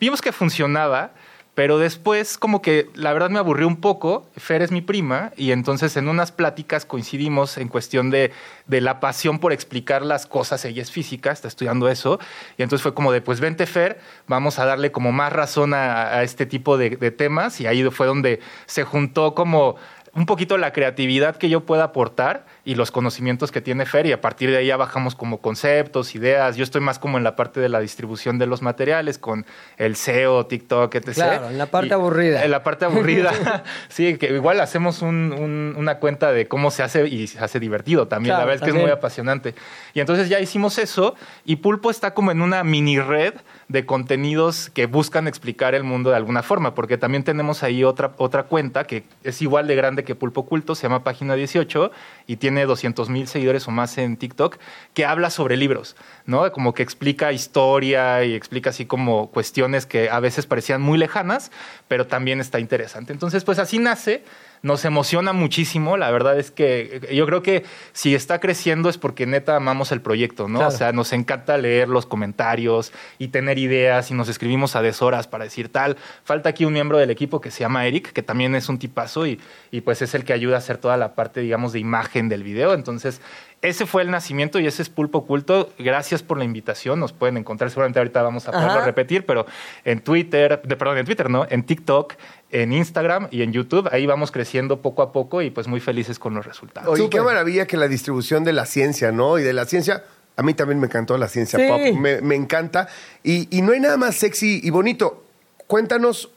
Vimos 0.00 0.20
que 0.20 0.32
funcionaba, 0.32 1.12
pero 1.54 1.78
después 1.78 2.38
como 2.38 2.60
que 2.60 2.90
la 2.94 3.12
verdad 3.12 3.30
me 3.30 3.38
aburrió 3.38 3.68
un 3.68 3.76
poco. 3.76 4.26
Fer 4.36 4.62
es 4.62 4.72
mi 4.72 4.80
prima 4.80 5.30
y 5.36 5.52
entonces 5.52 5.96
en 5.96 6.08
unas 6.08 6.32
pláticas 6.32 6.84
coincidimos 6.84 7.56
en 7.56 7.68
cuestión 7.68 8.10
de, 8.10 8.32
de 8.66 8.80
la 8.80 8.98
pasión 8.98 9.38
por 9.38 9.52
explicar 9.52 10.02
las 10.02 10.26
cosas. 10.26 10.64
Ella 10.64 10.82
es 10.82 10.90
física, 10.90 11.30
está 11.30 11.46
estudiando 11.46 11.88
eso. 11.88 12.18
Y 12.58 12.64
entonces 12.64 12.82
fue 12.82 12.94
como 12.94 13.12
de, 13.12 13.20
pues 13.20 13.38
vente 13.38 13.66
Fer, 13.66 14.00
vamos 14.26 14.58
a 14.58 14.64
darle 14.64 14.90
como 14.90 15.12
más 15.12 15.32
razón 15.32 15.72
a, 15.72 16.08
a 16.18 16.24
este 16.24 16.46
tipo 16.46 16.76
de, 16.78 16.96
de 16.96 17.12
temas. 17.12 17.60
Y 17.60 17.68
ahí 17.68 17.84
fue 17.90 18.08
donde 18.08 18.40
se 18.66 18.82
juntó 18.82 19.36
como 19.36 19.76
un 20.14 20.24
poquito 20.24 20.56
la 20.56 20.72
creatividad 20.72 21.36
que 21.36 21.50
yo 21.50 21.60
pueda 21.66 21.84
aportar 21.84 22.46
y 22.66 22.74
los 22.74 22.90
conocimientos 22.90 23.50
que 23.52 23.62
tiene 23.62 23.86
Fer 23.86 24.04
y 24.06 24.12
a 24.12 24.20
partir 24.20 24.50
de 24.50 24.58
ahí 24.58 24.66
ya 24.66 24.76
bajamos 24.76 25.14
como 25.14 25.38
conceptos, 25.38 26.14
ideas. 26.16 26.56
Yo 26.56 26.64
estoy 26.64 26.80
más 26.82 26.98
como 26.98 27.16
en 27.16 27.22
la 27.24 27.36
parte 27.36 27.60
de 27.60 27.68
la 27.70 27.78
distribución 27.80 28.38
de 28.38 28.46
los 28.46 28.60
materiales 28.60 29.18
con 29.18 29.46
el 29.78 29.96
SEO, 29.96 30.46
TikTok, 30.46 30.94
etc. 30.96 31.12
Claro, 31.14 31.48
en 31.48 31.58
la 31.58 31.66
parte 31.66 31.88
Y- 31.88 31.92
aburrida. 31.92 32.44
En 32.44 32.50
la 32.50 32.62
parte 32.64 32.84
aburrida. 32.84 33.32
sí, 33.88 34.18
que 34.18 34.34
igual 34.34 34.60
hacemos 34.60 35.00
un- 35.00 35.32
un- 35.32 35.74
una 35.78 35.98
cuenta 36.00 36.32
de 36.32 36.48
cómo 36.48 36.70
se 36.72 36.82
hace 36.82 37.06
y 37.06 37.28
se 37.28 37.38
hace 37.38 37.60
divertido 37.60 38.08
también. 38.08 38.30
Claro, 38.34 38.40
la 38.40 38.46
verdad 38.46 38.56
es 38.56 38.60
que 38.62 38.66
también. 38.72 38.86
es 38.88 38.90
muy 38.90 38.98
apasionante. 38.98 39.54
Y 39.94 40.00
entonces 40.00 40.28
ya 40.28 40.40
hicimos 40.40 40.78
eso 40.78 41.14
y 41.44 41.56
Pulpo 41.56 41.88
está 41.90 42.14
como 42.14 42.32
en 42.32 42.42
una 42.42 42.64
mini 42.64 42.98
red 42.98 43.34
de 43.68 43.86
contenidos 43.86 44.70
que 44.70 44.86
buscan 44.86 45.28
explicar 45.28 45.74
el 45.74 45.84
mundo 45.84 46.10
de 46.10 46.16
alguna 46.16 46.42
forma, 46.42 46.74
porque 46.74 46.98
también 46.98 47.22
tenemos 47.24 47.62
ahí 47.62 47.84
otra, 47.84 48.12
otra 48.16 48.44
cuenta 48.44 48.84
que 48.84 49.04
es 49.24 49.40
igual 49.42 49.66
de 49.66 49.74
grande 49.76 50.04
que 50.04 50.14
Pulpo 50.14 50.46
Culto, 50.46 50.74
se 50.74 50.82
llama 50.84 51.04
Página 51.04 51.34
18 51.34 51.90
y 52.26 52.36
tiene 52.36 52.55
200 52.64 53.10
mil 53.10 53.28
seguidores 53.28 53.68
o 53.68 53.70
más 53.70 53.98
en 53.98 54.16
TikTok, 54.16 54.56
que 54.94 55.04
habla 55.04 55.30
sobre 55.30 55.56
libros, 55.56 55.96
¿no? 56.24 56.50
Como 56.52 56.72
que 56.72 56.82
explica 56.82 57.32
historia 57.32 58.24
y 58.24 58.34
explica 58.34 58.70
así 58.70 58.86
como 58.86 59.30
cuestiones 59.30 59.84
que 59.84 60.08
a 60.08 60.20
veces 60.20 60.46
parecían 60.46 60.80
muy 60.80 60.96
lejanas, 60.96 61.50
pero 61.88 62.06
también 62.06 62.40
está 62.40 62.60
interesante. 62.60 63.12
Entonces, 63.12 63.44
pues 63.44 63.58
así 63.58 63.78
nace 63.78 64.24
nos 64.62 64.84
emociona 64.84 65.32
muchísimo. 65.32 65.96
La 65.96 66.10
verdad 66.10 66.38
es 66.38 66.50
que 66.50 67.08
yo 67.12 67.26
creo 67.26 67.42
que 67.42 67.64
si 67.92 68.14
está 68.14 68.40
creciendo 68.40 68.88
es 68.88 68.98
porque 68.98 69.26
neta 69.26 69.56
amamos 69.56 69.92
el 69.92 70.00
proyecto, 70.00 70.48
¿no? 70.48 70.58
Claro. 70.58 70.74
O 70.74 70.76
sea, 70.76 70.92
nos 70.92 71.12
encanta 71.12 71.56
leer 71.58 71.88
los 71.88 72.06
comentarios 72.06 72.92
y 73.18 73.28
tener 73.28 73.58
ideas 73.58 74.10
y 74.10 74.14
nos 74.14 74.28
escribimos 74.28 74.76
a 74.76 74.82
deshoras 74.82 75.26
para 75.28 75.44
decir 75.44 75.70
tal. 75.70 75.96
Falta 76.24 76.48
aquí 76.50 76.64
un 76.64 76.72
miembro 76.72 76.98
del 76.98 77.10
equipo 77.10 77.40
que 77.40 77.50
se 77.50 77.60
llama 77.60 77.86
Eric, 77.86 78.12
que 78.12 78.22
también 78.22 78.54
es 78.54 78.68
un 78.68 78.78
tipazo 78.78 79.26
y, 79.26 79.40
y 79.70 79.80
pues 79.82 80.02
es 80.02 80.14
el 80.14 80.24
que 80.24 80.32
ayuda 80.32 80.56
a 80.56 80.58
hacer 80.58 80.78
toda 80.78 80.96
la 80.96 81.14
parte, 81.14 81.40
digamos, 81.40 81.72
de 81.72 81.78
imagen 81.78 82.28
del 82.28 82.42
video. 82.42 82.74
Entonces, 82.74 83.20
ese 83.62 83.86
fue 83.86 84.02
el 84.02 84.10
nacimiento 84.10 84.60
y 84.60 84.66
ese 84.66 84.82
es 84.82 84.90
Pulpo 84.90 85.18
Oculto. 85.18 85.72
Gracias 85.78 86.22
por 86.22 86.38
la 86.38 86.44
invitación. 86.44 87.00
Nos 87.00 87.12
pueden 87.12 87.36
encontrar, 87.36 87.70
seguramente 87.70 87.98
ahorita 87.98 88.22
vamos 88.22 88.46
a 88.46 88.52
poderlo 88.52 88.74
Ajá. 88.74 88.84
repetir, 88.84 89.24
pero 89.24 89.46
en 89.84 90.00
Twitter, 90.00 90.60
de, 90.62 90.76
perdón, 90.76 90.98
en 90.98 91.06
Twitter, 91.06 91.30
¿no? 91.30 91.46
En 91.48 91.64
TikTok, 91.64 92.14
en 92.50 92.72
Instagram 92.72 93.28
y 93.30 93.42
en 93.42 93.52
YouTube. 93.52 93.88
Ahí 93.92 94.06
vamos 94.06 94.30
creciendo 94.30 94.80
poco 94.82 95.02
a 95.02 95.12
poco 95.12 95.42
y 95.42 95.50
pues 95.50 95.66
muy 95.66 95.80
felices 95.80 96.18
con 96.18 96.34
los 96.34 96.46
resultados. 96.46 96.88
Oye, 96.88 97.08
qué 97.10 97.20
maravilla 97.20 97.66
que 97.66 97.76
la 97.76 97.88
distribución 97.88 98.44
de 98.44 98.52
la 98.52 98.66
ciencia, 98.66 99.12
¿no? 99.12 99.38
Y 99.38 99.42
de 99.42 99.52
la 99.52 99.64
ciencia, 99.66 100.04
a 100.36 100.42
mí 100.42 100.54
también 100.54 100.78
me 100.80 100.86
encantó 100.86 101.18
la 101.18 101.28
ciencia 101.28 101.58
Sí. 101.58 101.66
pop, 101.68 102.00
me, 102.00 102.20
me 102.20 102.34
encanta. 102.34 102.88
Y, 103.22 103.48
y 103.56 103.62
no 103.62 103.72
hay 103.72 103.80
nada 103.80 103.96
más 103.96 104.14
sexy 104.16 104.60
y 104.62 104.70
bonito. 104.70 105.24
Cuéntanos, 105.66 106.30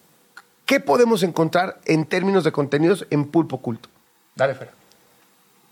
¿qué 0.66 0.80
podemos 0.80 1.22
encontrar 1.24 1.80
en 1.86 2.06
términos 2.06 2.44
de 2.44 2.52
contenidos 2.52 3.06
en 3.12 3.26
Pulpo 3.26 3.62
Culto? 3.62 3.90
Dale, 4.36 4.56
Fer. 4.56 4.79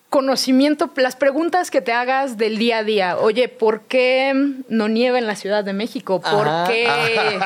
Conocimiento, 0.09 0.89
las 0.95 1.17
preguntas 1.17 1.69
que 1.69 1.81
te 1.81 1.91
hagas 1.91 2.37
del 2.37 2.57
día 2.57 2.77
a 2.77 2.83
día. 2.83 3.17
Oye, 3.17 3.49
¿por 3.49 3.81
qué 3.81 4.33
no 4.69 4.87
nieva 4.87 5.17
en 5.19 5.27
la 5.27 5.35
Ciudad 5.35 5.65
de 5.65 5.73
México? 5.73 6.21
¿Por 6.21 6.47
Ajá. 6.47 6.65
qué? 6.71 6.87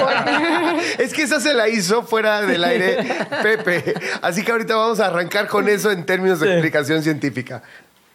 por- 0.00 1.00
Es 1.02 1.12
que 1.12 1.22
esa 1.22 1.38
se 1.38 1.52
la 1.52 1.68
hizo 1.68 2.02
fuera 2.04 2.40
del 2.40 2.64
aire 2.64 2.96
Pepe. 3.42 3.92
Así 4.22 4.42
que 4.42 4.52
ahorita 4.52 4.74
vamos 4.74 5.00
a 5.00 5.06
arrancar 5.08 5.48
con 5.48 5.68
eso 5.68 5.90
en 5.90 6.06
términos 6.06 6.40
de 6.40 6.46
Sí. 6.46 6.52
explicación 6.52 7.02
científica. 7.02 7.62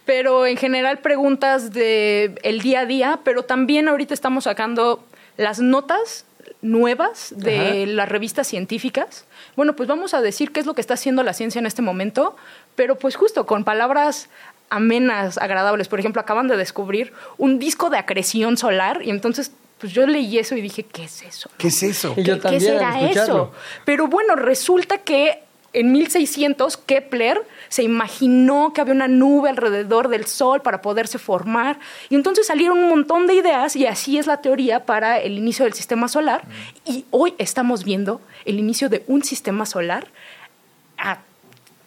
pero 0.06 0.46
en 0.48 0.58
general 0.58 0.98
preguntas 0.98 1.72
de 1.72 2.36
el 2.44 2.60
día 2.62 2.82
a 2.82 2.86
día, 2.86 3.20
pero 3.24 3.44
también 3.44 3.88
ahorita 3.88 4.14
estamos 4.14 4.46
sacando 4.46 5.02
las 5.38 5.60
notas 5.60 6.26
nuevas 6.62 7.34
de 7.38 7.86
las 7.88 8.10
revistas 8.10 8.48
científicas. 8.48 9.24
Bueno, 9.56 9.76
pues 9.78 9.88
vamos 9.88 10.14
a 10.14 10.20
decir 10.22 10.52
qué 10.52 10.60
es 10.60 10.66
lo 10.66 10.74
que 10.74 10.82
está 10.82 10.96
haciendo 10.96 11.24
la 11.24 11.34
ciencia 11.34 11.60
en 11.60 11.66
este 11.68 11.82
momento, 11.82 12.36
pero 12.76 12.98
pues 12.98 13.16
justo 13.16 13.46
con 13.46 13.64
palabras 13.64 14.30
amenas, 14.70 15.38
agradables. 15.38 15.88
Por 15.88 16.00
ejemplo, 16.00 16.22
acaban 16.22 16.48
de 16.48 16.58
descubrir 16.58 17.14
un 17.38 17.60
disco 17.60 17.90
de 17.90 17.98
acreción 17.98 18.58
solar 18.58 19.02
y 19.04 19.12
entonces 19.12 19.52
pues 19.78 19.94
yo 19.94 20.08
leí 20.08 20.40
eso 20.40 20.56
y 20.56 20.62
dije, 20.62 20.84
¿qué 20.84 21.04
es 21.04 21.24
eso? 21.24 21.50
¿Qué 21.58 21.68
es 21.68 21.84
eso? 21.84 22.14
Y 22.16 22.24
yo 22.24 22.40
¿Qué, 22.40 22.50
qué 22.50 22.60
será 22.60 23.00
escucharlo. 23.02 23.34
eso? 23.34 23.52
Pero 23.86 24.08
bueno, 24.08 24.36
resulta 24.36 25.00
que 25.00 25.44
en 25.74 25.92
1600 25.92 26.78
Kepler 26.78 27.46
se 27.68 27.84
imaginó 27.84 28.74
que 28.74 28.82
había 28.82 28.94
una 28.94 29.08
nube 29.08 29.50
alrededor 29.50 30.08
del 30.08 30.26
Sol 30.26 30.62
para 30.62 30.82
poderse 30.82 31.18
formar 31.18 31.80
y 32.10 32.16
entonces 32.16 32.48
salieron 32.48 32.78
un 32.80 32.90
montón 32.90 33.28
de 33.28 33.34
ideas 33.34 33.76
y 33.76 33.88
así 33.88 34.18
es 34.18 34.28
la 34.28 34.38
teoría 34.38 34.86
para 34.86 35.20
el 35.20 35.38
inicio 35.38 35.66
del 35.66 35.74
sistema 35.74 36.08
solar 36.08 36.44
y 36.86 37.06
hoy 37.10 37.34
estamos 37.40 37.84
viendo 37.84 38.22
el 38.46 38.60
inicio 38.60 38.88
de 38.88 39.04
un 39.08 39.24
sistema 39.24 39.66
solar 39.66 40.08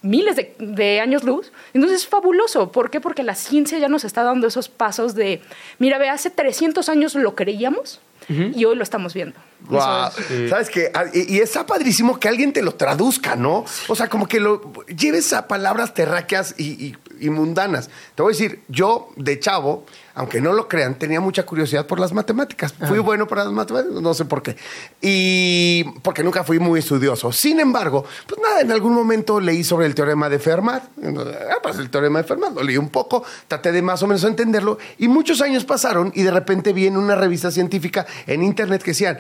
miles 0.07 0.37
de, 0.37 0.55
de 0.59 1.01
años 1.01 1.25
luz. 1.25 1.53
Entonces 1.75 2.03
es 2.03 2.07
fabuloso. 2.09 2.73
¿Por 2.73 2.91
qué? 2.91 3.01
Porque 3.01 3.23
la 3.23 3.35
ciencia 3.35 3.79
ya 3.79 3.89
nos 3.89 4.05
está 4.05 4.23
dando 4.23 4.47
esos 4.47 4.69
pasos 4.69 5.15
de, 5.15 5.43
mira, 5.79 5.99
ve, 5.99 6.09
hace 6.09 6.31
300 6.31 6.89
años 6.89 7.15
lo 7.15 7.35
creíamos 7.35 8.01
Y 8.29 8.65
hoy 8.65 8.75
lo 8.77 8.83
estamos 8.83 9.15
viendo. 9.15 9.39
Guau. 9.69 10.11
¿Sabes 10.49 10.69
qué? 10.71 10.91
Ah, 10.95 11.05
Y, 11.15 11.37
y 11.37 11.39
está 11.41 11.65
padrísimo 11.65 12.19
que 12.19 12.29
alguien 12.29 12.53
te 12.53 12.63
lo 12.63 12.75
traduzca, 12.75 13.37
¿no? 13.37 13.65
O 13.89 13.95
sea, 13.95 14.09
como 14.09 14.27
que 14.27 14.41
lo 14.41 14.73
lleves 14.87 15.33
a 15.33 15.47
palabras 15.47 15.95
terráqueas 15.95 16.55
y, 16.59 16.87
y- 16.87 16.97
y 17.19 17.31
mundanas. 17.31 17.89
Te 18.15 18.23
voy 18.23 18.33
a 18.33 18.37
decir, 18.37 18.61
yo 18.69 19.09
de 19.17 19.39
chavo, 19.41 19.87
aunque 20.17 20.41
no 20.41 20.55
lo 20.55 20.67
crean, 20.67 20.99
tenía 20.99 21.21
mucha 21.21 21.45
curiosidad 21.45 21.87
por 21.87 22.01
las 22.01 22.15
matemáticas. 22.15 22.73
Fui 22.89 22.99
bueno 22.99 23.29
para 23.29 23.45
las 23.45 23.53
matemáticas, 23.53 24.01
no 24.01 24.15
sé 24.15 24.25
por 24.25 24.43
qué. 24.43 24.57
Y 25.03 25.85
porque 26.01 26.25
nunca 26.25 26.43
fui 26.43 26.59
muy 26.59 26.81
estudioso. 26.81 27.31
Sin 27.33 27.61
embargo, 27.61 28.03
pues 28.27 28.41
nada, 28.41 28.63
en 28.63 28.73
algún 28.73 28.95
momento 28.95 29.41
leí 29.41 29.63
sobre 29.63 29.85
el 29.85 29.95
teorema 29.95 30.31
de 30.31 30.39
Fermat. 30.39 30.85
Ah, 31.05 31.59
pues 31.63 31.77
el 31.77 31.91
teorema 31.91 32.23
de 32.23 32.25
Fermat, 32.25 32.55
lo 32.55 32.63
leí 32.63 32.79
un 32.79 32.89
poco, 32.89 33.25
traté 33.47 33.73
de 33.73 33.83
más 33.83 34.03
o 34.03 34.07
menos 34.07 34.25
entenderlo. 34.25 34.79
Y 34.97 35.07
muchos 35.07 35.43
años 35.43 35.67
pasaron 35.67 36.11
y 36.15 36.23
de 36.23 36.31
repente 36.31 36.73
vi 36.73 36.87
en 36.87 36.97
una 36.97 37.15
revista 37.15 37.51
científica 37.51 38.07
en 38.27 38.43
internet 38.43 38.83
que 38.83 38.93
decían, 38.93 39.19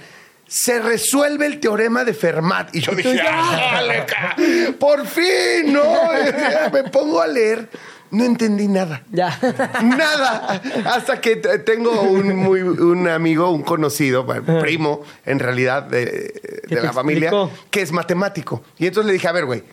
se 0.49 0.81
resuelve 0.81 1.45
el 1.45 1.61
teorema 1.61 2.05
de 2.05 2.15
Fermat. 2.15 2.75
Y 2.75 2.81
yo 2.81 2.93
dije, 2.93 3.21
¡ah, 3.23 3.83
leca! 3.83 4.35
¡Por 4.79 5.07
fin! 5.07 5.75
¿No? 5.75 5.83
Me 6.73 6.85
pongo 6.85 7.21
a 7.21 7.27
leer. 7.27 7.69
No 8.11 8.25
entendí 8.25 8.69
nada. 8.69 9.03
Ya. 9.11 9.38
Nada. 9.83 10.61
Hasta 10.87 11.21
que 11.21 11.37
tengo 11.37 12.03
un, 12.03 12.37
muy, 12.37 12.61
un 12.62 13.09
amigo, 13.09 13.51
un 13.51 13.62
conocido, 13.62 14.27
primo, 14.61 15.03
en 15.25 15.38
realidad, 15.38 15.83
de, 15.83 16.62
la 16.69 16.92
familia, 16.92 17.29
explicó? 17.29 17.51
que 17.71 17.83
es 17.83 17.92
matemático. 17.92 18.62
Y 18.79 18.87
entonces 18.87 19.07
le 19.07 19.12
dije, 19.14 19.29
a 19.29 19.33
ver, 19.33 19.45
güey, 19.45 19.64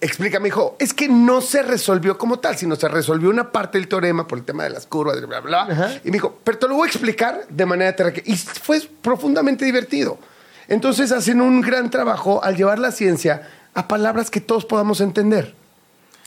explícame, 0.00 0.48
hijo. 0.48 0.76
Es 0.78 0.92
que 0.92 1.08
no 1.08 1.40
se 1.40 1.62
resolvió 1.62 2.18
como 2.18 2.38
tal, 2.38 2.56
sino 2.56 2.76
se 2.76 2.88
resolvió 2.88 3.30
una 3.30 3.50
parte 3.50 3.78
del 3.78 3.88
teorema 3.88 4.26
por 4.26 4.38
el 4.38 4.44
tema 4.44 4.64
de 4.64 4.70
las 4.70 4.86
curvas, 4.86 5.16
bla, 5.26 5.40
bla, 5.40 5.64
bla. 5.64 5.74
Ajá. 5.74 5.94
Y 6.04 6.08
me 6.08 6.12
dijo, 6.12 6.38
pero 6.44 6.58
te 6.58 6.68
lo 6.68 6.76
voy 6.76 6.86
a 6.86 6.90
explicar 6.90 7.46
de 7.48 7.66
manera 7.66 7.94
terráquea. 7.96 8.22
Y 8.26 8.36
fue 8.36 8.80
profundamente 9.02 9.64
divertido. 9.64 10.18
Entonces 10.68 11.12
hacen 11.12 11.40
un 11.40 11.60
gran 11.60 11.90
trabajo 11.90 12.42
al 12.42 12.56
llevar 12.56 12.78
la 12.78 12.90
ciencia 12.90 13.48
a 13.74 13.88
palabras 13.88 14.30
que 14.30 14.40
todos 14.40 14.64
podamos 14.64 15.00
entender. 15.00 15.54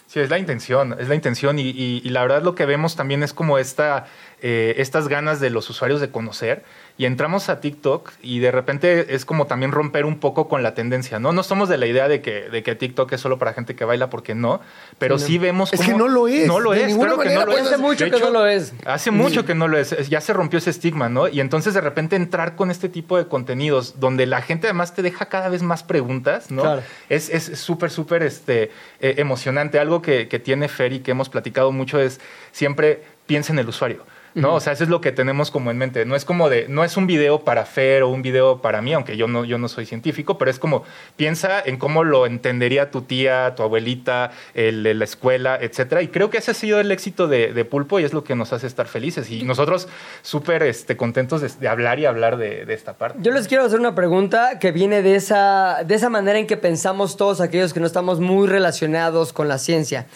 Sí, 0.09 0.21
es 0.21 0.29
la 0.29 0.37
intención, 0.39 0.95
es 0.97 1.09
la 1.09 1.15
intención 1.15 1.59
y, 1.59 1.63
y- 1.69 2.01
la 2.11 2.21
verdad 2.21 2.41
lo 2.41 2.55
que 2.55 2.65
vemos 2.65 2.95
también 2.95 3.23
es 3.23 3.33
como 3.33 3.57
esta, 3.57 4.05
eh, 4.41 4.75
estas 4.77 5.07
ganas 5.07 5.39
de 5.39 5.49
los 5.49 5.69
usuarios 5.69 5.99
de 5.99 6.11
conocer 6.11 6.63
y 6.99 7.05
entramos 7.05 7.49
a 7.49 7.59
TikTok 7.59 8.11
y 8.21 8.39
de 8.39 8.51
repente 8.51 9.13
es 9.15 9.25
como 9.25 9.45
también 9.47 9.71
romper 9.71 10.05
un 10.05 10.19
poco 10.19 10.47
con 10.47 10.61
la 10.63 10.73
tendencia, 10.75 11.19
¿no? 11.19 11.31
No 11.31 11.41
somos 11.43 11.69
de 11.69 11.77
la 11.77 11.85
idea 11.87 12.07
de 12.07 12.21
que, 12.21 12.49
de 12.49 12.63
que 12.63 12.75
TikTok 12.75 13.11
es 13.13 13.21
solo 13.21 13.37
para 13.39 13.53
gente 13.53 13.75
que 13.75 13.83
baila 13.85 14.09
porque 14.09 14.35
no, 14.35 14.61
pero 14.99 15.17
sí, 15.19 15.37
vemos 15.37 15.73
Es 15.73 15.79
cómo- 15.79 15.91
que 15.91 15.97
no 15.97 16.07
lo 16.07 16.27
es, 16.27 16.47
No 16.47 16.59
lo 16.59 16.71
de 16.71 16.85
es, 16.85 16.95
claro 16.95 17.19
que 17.19 17.29
no 17.33 17.45
lo 17.45 17.51
es. 17.57 17.65
Hace 17.67 17.77
mucho 17.77 18.05
que 18.05 18.19
no 18.19 18.29
lo 18.29 18.45
es. 18.47 18.73
Hace 18.85 19.11
mucho 19.11 19.45
que 19.45 19.55
no 19.55 19.67
lo 19.67 19.77
es. 19.77 20.07
Ya 20.09 20.21
se 20.21 20.33
rompió 20.33 20.59
ese 20.59 20.69
estigma, 20.69 21.09
¿no? 21.09 21.27
Y 21.27 21.39
entonces 21.39 21.73
de 21.73 21.81
repente 21.81 22.15
entrar 22.15 22.55
con 22.55 22.69
este 22.71 22.89
tipo 22.89 23.17
de 23.17 23.27
contenidos 23.27 23.99
donde 23.99 24.25
la 24.27 24.41
gente 24.41 24.67
además 24.67 24.93
te 24.95 25.01
deja 25.01 25.25
cada 25.27 25.49
vez 25.49 25.61
más 25.63 25.83
preguntas, 25.83 26.51
¿no? 26.51 26.61
Claro. 26.63 26.81
Es 27.09 27.29
es 27.29 27.59
súper, 27.59 27.89
súper 27.91 28.23
este, 28.23 28.71
eh, 28.99 29.15
emocionante. 29.17 29.79
Algo 29.79 30.01
que, 30.01 30.27
que 30.27 30.39
tiene 30.39 30.67
Fer 30.67 30.93
y 30.93 30.99
que 30.99 31.11
hemos 31.11 31.29
platicado 31.29 31.71
mucho 31.71 31.99
es 31.99 32.19
siempre 32.51 33.03
piensa 33.25 33.51
en 33.53 33.59
el 33.59 33.67
usuario. 33.67 34.03
¿No? 34.33 34.55
O 34.55 34.59
sea, 34.59 34.73
eso 34.73 34.83
es 34.83 34.89
lo 34.89 35.01
que 35.01 35.11
tenemos 35.11 35.51
como 35.51 35.71
en 35.71 35.77
mente. 35.77 36.05
No 36.05 36.15
es 36.15 36.25
como 36.25 36.49
de, 36.49 36.67
no 36.67 36.83
es 36.83 36.97
un 36.97 37.07
video 37.07 37.41
para 37.43 37.65
Fer 37.65 38.03
o 38.03 38.09
un 38.09 38.21
video 38.21 38.61
para 38.61 38.81
mí, 38.81 38.93
aunque 38.93 39.17
yo 39.17 39.27
no, 39.27 39.45
yo 39.45 39.57
no 39.57 39.67
soy 39.67 39.85
científico, 39.85 40.37
pero 40.37 40.51
es 40.51 40.59
como, 40.59 40.83
piensa 41.15 41.61
en 41.63 41.77
cómo 41.77 42.03
lo 42.03 42.25
entendería 42.25 42.91
tu 42.91 43.01
tía, 43.01 43.53
tu 43.55 43.63
abuelita, 43.63 44.31
el 44.53 44.83
la 44.97 45.03
escuela, 45.03 45.57
etcétera. 45.59 46.01
Y 46.01 46.07
creo 46.07 46.29
que 46.29 46.37
ese 46.37 46.51
ha 46.51 46.53
sido 46.53 46.79
el 46.79 46.91
éxito 46.91 47.27
de, 47.27 47.53
de 47.53 47.65
Pulpo 47.65 47.99
y 47.99 48.03
es 48.03 48.13
lo 48.13 48.23
que 48.23 48.35
nos 48.35 48.53
hace 48.53 48.67
estar 48.67 48.87
felices. 48.87 49.29
Y 49.29 49.43
nosotros 49.43 49.87
súper 50.21 50.63
este, 50.63 50.95
contentos 50.95 51.41
de, 51.41 51.49
de 51.49 51.67
hablar 51.67 51.99
y 51.99 52.05
hablar 52.05 52.37
de, 52.37 52.65
de 52.65 52.73
esta 52.73 52.93
parte. 52.93 53.19
Yo 53.21 53.31
les 53.31 53.47
quiero 53.47 53.63
hacer 53.63 53.79
una 53.79 53.95
pregunta 53.95 54.59
que 54.59 54.71
viene 54.71 55.01
de 55.01 55.15
esa, 55.15 55.83
de 55.85 55.95
esa 55.95 56.09
manera 56.09 56.39
en 56.39 56.47
que 56.47 56.57
pensamos 56.57 57.17
todos 57.17 57.41
aquellos 57.41 57.73
que 57.73 57.79
no 57.79 57.85
estamos 57.85 58.19
muy 58.19 58.47
relacionados 58.47 59.33
con 59.33 59.47
la 59.47 59.57
ciencia. 59.57 60.07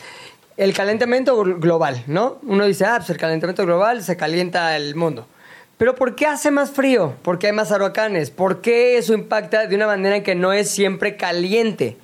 El 0.57 0.73
calentamiento 0.73 1.41
gl- 1.43 1.59
global, 1.59 2.03
¿no? 2.07 2.39
Uno 2.43 2.65
dice, 2.65 2.85
ah, 2.85 2.95
pues 2.97 3.09
el 3.09 3.17
calentamiento 3.17 3.65
global 3.65 4.03
se 4.03 4.17
calienta 4.17 4.75
el 4.75 4.95
mundo. 4.95 5.27
Pero 5.77 5.95
¿por 5.95 6.15
qué 6.15 6.27
hace 6.27 6.51
más 6.51 6.71
frío? 6.71 7.15
¿Por 7.23 7.39
qué 7.39 7.47
hay 7.47 7.53
más 7.53 7.71
huracanes? 7.71 8.29
¿Por 8.29 8.61
qué 8.61 8.97
eso 8.97 9.13
impacta 9.13 9.65
de 9.65 9.75
una 9.75 9.87
manera 9.87 10.21
que 10.21 10.35
no 10.35 10.53
es 10.53 10.69
siempre 10.69 11.17
caliente? 11.17 11.97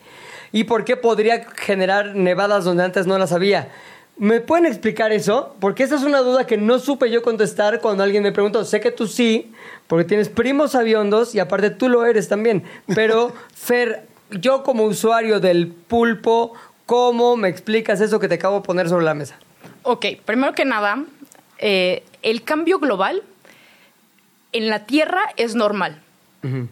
¿Y 0.51 0.63
por 0.63 0.83
qué 0.86 0.95
podría 0.97 1.45
generar 1.55 2.15
nevadas 2.15 2.63
donde 2.63 2.83
antes 2.83 3.05
no 3.05 3.17
las 3.19 3.31
había? 3.33 3.69
¿Me 4.17 4.39
pueden 4.41 4.65
explicar 4.65 5.12
eso? 5.12 5.55
Porque 5.60 5.83
esa 5.83 5.95
es 5.95 6.01
una 6.03 6.21
duda 6.21 6.47
que 6.47 6.57
no 6.57 6.79
supe 6.79 7.12
yo 7.12 7.21
contestar 7.21 7.81
cuando 7.81 8.01
alguien 8.01 8.23
me 8.23 8.31
preguntó. 8.31 8.65
Sé 8.65 8.79
que 8.79 8.89
tú 8.89 9.05
sí, 9.05 9.51
porque 9.86 10.05
tienes 10.05 10.29
primos 10.29 10.73
aviondos 10.73 11.36
y 11.36 11.39
aparte 11.39 11.69
tú 11.69 11.88
lo 11.88 12.03
eres 12.03 12.27
también. 12.27 12.63
Pero, 12.95 13.31
Fer, 13.53 14.07
yo 14.31 14.63
como 14.63 14.86
usuario 14.86 15.39
del 15.39 15.67
pulpo, 15.67 16.53
¿cómo 16.88 17.38
me 17.38 17.50
explicas 17.50 18.02
eso 18.02 18.19
que 18.19 18.28
te 18.28 18.36
acabo 18.36 18.56
de 18.56 18.62
poner 18.65 18.89
sobre 18.89 19.06
la 19.06 19.13
mesa? 19.13 19.38
Ok, 19.84 20.06
primero 20.26 20.54
que 20.54 20.65
nada, 20.65 21.04
eh, 21.60 22.04
el 22.23 22.41
cambio 22.43 22.80
global 22.80 23.21
en 24.54 24.69
la 24.69 24.86
Tierra 24.86 25.21
es 25.38 25.54
normal 25.54 26.02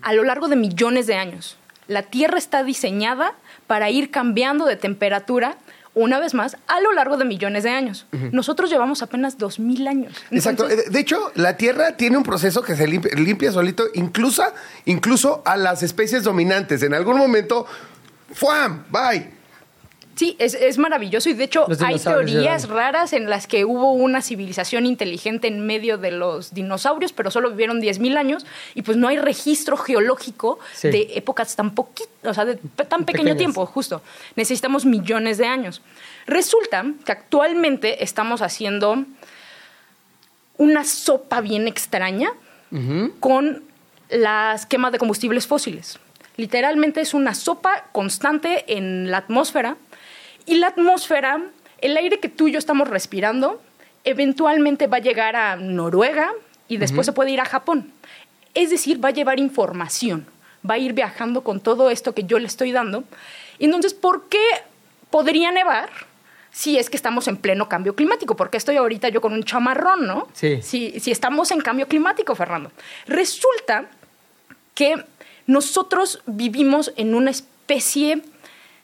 a 0.02 0.14
lo 0.14 0.24
largo 0.24 0.48
de 0.48 0.56
millones 0.56 1.06
de 1.06 1.16
años. 1.16 1.58
La 1.88 2.04
Tierra 2.04 2.38
está 2.38 2.64
diseñada 2.64 3.34
para 3.68 3.90
ir 3.90 4.10
cambiando 4.10 4.66
de 4.66 4.78
temperatura 4.78 5.58
una 5.94 6.18
vez 6.18 6.34
más 6.34 6.56
a 6.68 6.80
lo 6.80 6.94
largo 6.94 7.18
de 7.18 7.26
millones 7.26 7.64
de 7.64 7.72
años. 7.72 8.06
Nosotros 8.32 8.70
llevamos 8.70 9.02
apenas 9.02 9.38
2000 9.38 9.88
años. 9.88 10.14
Exacto. 10.32 10.64
Entonces, 10.64 10.92
De 10.94 11.00
hecho, 11.00 11.32
la 11.36 11.58
Tierra 11.58 11.98
tiene 11.98 12.16
un 12.16 12.24
proceso 12.24 12.62
que 12.62 12.78
se 12.78 12.88
limpia, 12.88 13.14
limpia 13.16 13.52
solito, 13.52 13.84
incluso, 13.96 14.44
incluso 14.86 15.42
a 15.46 15.58
las 15.58 15.84
especies 15.84 16.24
dominantes. 16.24 16.82
En 16.84 16.94
algún 16.94 17.18
momento, 17.18 17.66
¡fuam! 18.34 18.86
¡Bye! 18.90 19.35
Sí, 20.16 20.36
es, 20.40 20.54
es 20.54 20.78
maravilloso 20.78 21.30
y 21.30 21.34
de 21.34 21.44
hecho 21.44 21.66
Los 21.68 21.82
hay 21.82 22.00
teorías 22.00 22.70
raras 22.70 23.12
en 23.12 23.30
las 23.30 23.48
que 23.48 23.66
hubo 23.66 23.92
una 23.92 24.22
civilización 24.22 24.86
inteligente 24.86 25.48
en 25.48 25.66
medio 25.66 25.98
de 25.98 26.12
los 26.12 26.54
dinosaurios, 26.54 27.12
pero 27.12 27.32
solo 27.32 27.50
vivieron 27.50 27.82
10.000 27.82 28.18
años 28.18 28.46
y 28.76 28.82
pues 28.84 28.96
no 28.98 29.08
hay 29.10 29.18
registro 29.18 29.76
geológico 29.78 30.58
Sí. 30.74 30.90
de 30.90 31.08
épocas 31.16 31.56
tan 31.58 31.72
poquito, 31.76 32.10
o 32.24 32.34
sea, 32.34 32.46
de 32.46 32.56
tan 32.56 33.04
pequeño 33.06 33.06
Pequeñas. 33.06 33.38
tiempo, 33.38 33.66
justo. 33.66 34.02
Necesitamos 34.36 34.86
millones 34.86 35.38
de 35.38 35.48
años. 35.48 35.82
Resulta 36.28 36.86
que 37.06 37.12
actualmente 37.12 38.04
estamos 38.04 38.42
haciendo 38.42 39.04
una 40.58 40.84
sopa 40.86 41.42
bien 41.42 41.68
extraña 41.68 42.32
con 43.20 43.64
las 44.10 44.66
quemas 44.66 44.92
de 44.92 44.98
combustibles 45.00 45.48
fósiles. 45.48 46.00
Literalmente 46.38 47.00
es 47.02 47.14
una 47.14 47.34
sopa 47.34 47.86
constante 47.94 48.66
en 48.78 49.10
la 49.12 49.18
atmósfera 49.20 49.78
y 50.46 50.56
la 50.56 50.68
atmósfera, 50.68 51.42
el 51.80 51.98
aire 51.98 52.20
que 52.20 52.30
tú 52.30 52.48
y 52.48 52.52
yo 52.52 52.60
estamos 52.60 52.88
respirando, 52.88 53.62
eventualmente 54.04 54.88
va 54.88 54.98
a 54.98 55.02
llegar 55.02 55.36
a 55.36 55.56
Noruega 55.56 56.32
y 56.68 56.78
después 56.78 57.06
se 57.06 57.14
puede 57.14 57.32
ir 57.32 57.42
a 57.42 57.46
Japón. 57.46 57.92
Es 58.54 58.70
decir, 58.70 59.04
va 59.04 59.10
a 59.10 59.12
llevar 59.12 59.40
información, 59.40 60.26
va 60.68 60.76
a 60.76 60.78
ir 60.78 60.94
viajando 60.94 61.44
con 61.44 61.60
todo 61.60 61.90
esto 61.90 62.14
que 62.14 62.24
yo 62.24 62.40
le 62.40 62.48
estoy 62.48 62.72
dando. 62.72 63.04
Entonces, 63.60 63.94
¿por 63.94 64.30
qué 64.30 64.46
podría 65.10 65.52
nevar 65.52 65.90
si 66.52 66.78
es 66.78 66.90
que 66.90 66.96
estamos 66.96 67.28
en 67.28 67.38
pleno 67.38 67.68
cambio 67.68 67.96
climático? 67.96 68.36
Porque 68.36 68.58
estoy 68.58 68.78
ahorita 68.78 69.10
yo 69.10 69.22
con 69.22 69.34
un 69.34 69.44
chamarrón, 69.44 70.08
¿no? 70.08 70.28
Sí. 70.34 70.62
Si, 70.62 71.00
si 71.00 71.12
estamos 71.12 71.52
en 71.52 71.62
cambio 71.62 71.88
climático, 71.88 72.36
Fernando. 72.36 72.72
Resulta 73.08 73.86
que 74.74 75.04
nosotros 75.48 76.22
vivimos 76.26 76.94
en 76.96 77.16
una 77.16 77.32
especie 77.32 78.22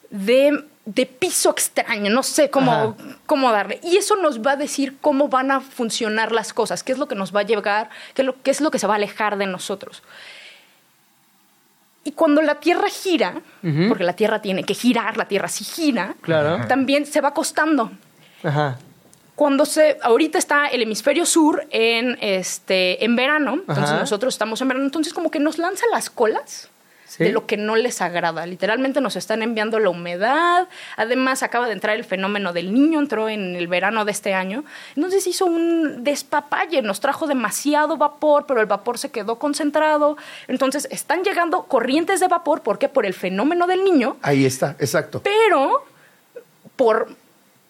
de, 0.10 0.64
de 0.86 1.06
piso 1.06 1.52
extraño, 1.52 2.10
no 2.12 2.24
sé 2.24 2.50
cómo, 2.50 2.72
Ajá. 2.72 2.96
cómo 3.28 3.52
darle. 3.52 3.80
Y 3.84 3.98
eso 3.98 4.16
nos 4.16 4.42
va 4.42 4.54
a 4.54 4.56
decir 4.56 4.98
cómo 5.00 5.28
van 5.28 5.52
a 5.52 5.62
funcionar 5.62 6.32
las 6.32 6.54
cosas, 6.54 6.84
qué 6.84 6.92
es 6.92 6.98
lo 6.98 7.08
que 7.08 7.16
nos 7.16 7.36
va 7.36 7.42
a 7.42 7.44
llegar, 7.44 7.90
qué 8.16 8.24
es 8.24 8.26
lo, 8.26 8.42
qué 8.42 8.50
es 8.52 8.62
lo 8.62 8.72
que 8.72 8.80
se 8.80 8.88
va 8.88 8.94
a 8.94 8.98
alejar 8.98 9.38
de 9.38 9.46
nosotros. 9.46 10.02
Y 12.04 12.14
cuando 12.14 12.42
la 12.42 12.56
Tierra 12.56 12.90
gira, 12.90 13.42
porque 13.88 14.04
la 14.04 14.14
Tierra 14.14 14.42
tiene 14.42 14.64
que 14.64 14.74
girar, 14.74 15.18
la 15.18 15.28
Tierra 15.28 15.48
sí 15.48 15.64
gira, 15.64 16.16
Claro. 16.22 16.66
también 16.68 17.06
se 17.06 17.22
va 17.22 17.30
acostando 17.30 17.92
Ajá. 18.44 18.80
cuando 19.36 19.66
se 19.68 20.00
ahorita 20.02 20.40
está 20.40 20.66
el 20.68 20.82
hemisferio 20.82 21.28
sur 21.28 21.68
en 21.70 22.18
este 22.22 23.06
en 23.06 23.16
verano 23.16 23.54
entonces 23.54 23.84
Ajá. 23.86 24.00
nosotros 24.00 24.34
estamos 24.34 24.60
en 24.62 24.68
verano 24.70 24.86
entonces 24.86 25.14
como 25.14 25.30
que 25.30 25.40
nos 25.40 25.60
lanza 25.60 25.86
las 25.92 26.10
colas 26.10 26.70
Sí. 27.12 27.26
de 27.26 27.34
lo 27.34 27.46
que 27.46 27.58
no 27.58 27.76
les 27.76 28.02
agrada. 28.02 28.46
Literalmente 28.46 29.02
nos 29.02 29.18
están 29.18 29.42
enviando 29.42 29.80
la 29.80 29.90
humedad. 29.90 30.70
Además 30.96 31.44
acaba 31.44 31.68
de 31.68 31.74
entrar 31.74 31.98
el 31.98 32.06
fenómeno 32.06 32.54
del 32.54 32.74
niño 32.74 33.02
entró 33.02 33.28
en 33.28 33.58
el 33.58 33.68
verano 33.68 34.06
de 34.06 34.14
este 34.14 34.34
año. 34.34 34.64
Entonces 34.96 35.28
hizo 35.28 35.46
un 35.46 36.06
despapalle 36.06 36.82
nos 36.82 37.02
trajo 37.02 37.28
demasiado 37.28 37.98
vapor 37.98 38.46
pero 38.48 38.62
el 38.62 38.66
vapor 38.66 38.98
se 38.98 39.12
quedó 39.12 39.40
concentrado. 39.40 40.16
Entonces 40.48 40.88
están 40.90 41.26
llegando 41.26 41.64
corrientes 41.64 42.22
de 42.22 42.30
vapor. 42.30 42.62
Porque 42.62 42.88
por 42.88 43.06
el 43.06 43.14
fenómeno 43.14 43.68
del 43.68 43.84
niño. 43.84 44.16
Ahí 44.22 44.46
está, 44.46 44.78
exacto. 44.80 45.22
pero 45.22 45.84
por, 46.78 47.14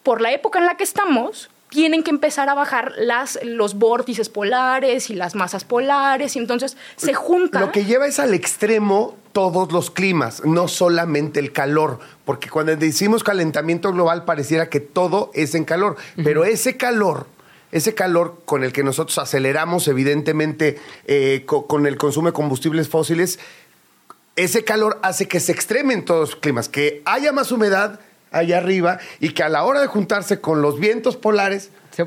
por 0.04 0.20
la 0.20 0.30
época 0.30 0.60
en 0.60 0.66
la 0.66 0.76
que 0.76 0.84
estamos, 0.84 1.50
tienen 1.72 2.02
que 2.02 2.10
empezar 2.10 2.50
a 2.50 2.54
bajar 2.54 2.92
las, 2.98 3.38
los 3.42 3.74
vórtices 3.76 4.28
polares 4.28 5.08
y 5.08 5.14
las 5.14 5.34
masas 5.34 5.64
polares, 5.64 6.36
y 6.36 6.38
entonces 6.38 6.76
se 6.96 7.14
juntan. 7.14 7.62
Lo 7.62 7.72
que 7.72 7.86
lleva 7.86 8.06
es 8.06 8.18
al 8.18 8.34
extremo 8.34 9.16
todos 9.32 9.72
los 9.72 9.90
climas, 9.90 10.44
no 10.44 10.68
solamente 10.68 11.40
el 11.40 11.50
calor, 11.52 11.98
porque 12.26 12.50
cuando 12.50 12.76
decimos 12.76 13.24
calentamiento 13.24 13.90
global 13.90 14.26
pareciera 14.26 14.68
que 14.68 14.80
todo 14.80 15.30
es 15.32 15.54
en 15.54 15.64
calor, 15.64 15.96
pero 16.22 16.44
ese 16.44 16.76
calor, 16.76 17.26
ese 17.70 17.94
calor 17.94 18.42
con 18.44 18.64
el 18.64 18.72
que 18.74 18.82
nosotros 18.84 19.16
aceleramos 19.16 19.88
evidentemente 19.88 20.78
eh, 21.06 21.44
co- 21.46 21.66
con 21.66 21.86
el 21.86 21.96
consumo 21.96 22.26
de 22.26 22.34
combustibles 22.34 22.90
fósiles, 22.90 23.38
ese 24.36 24.62
calor 24.64 24.98
hace 25.02 25.26
que 25.26 25.40
se 25.40 25.52
extremen 25.52 26.04
todos 26.04 26.30
los 26.32 26.36
climas, 26.38 26.68
que 26.68 27.00
haya 27.06 27.32
más 27.32 27.50
humedad 27.50 27.98
allá 28.32 28.58
arriba 28.58 28.98
y 29.20 29.30
que 29.30 29.42
a 29.42 29.48
la 29.48 29.64
hora 29.64 29.80
de 29.80 29.86
juntarse 29.86 30.40
con 30.40 30.62
los 30.62 30.78
vientos 30.80 31.16
polares, 31.16 31.70
Se 31.90 32.04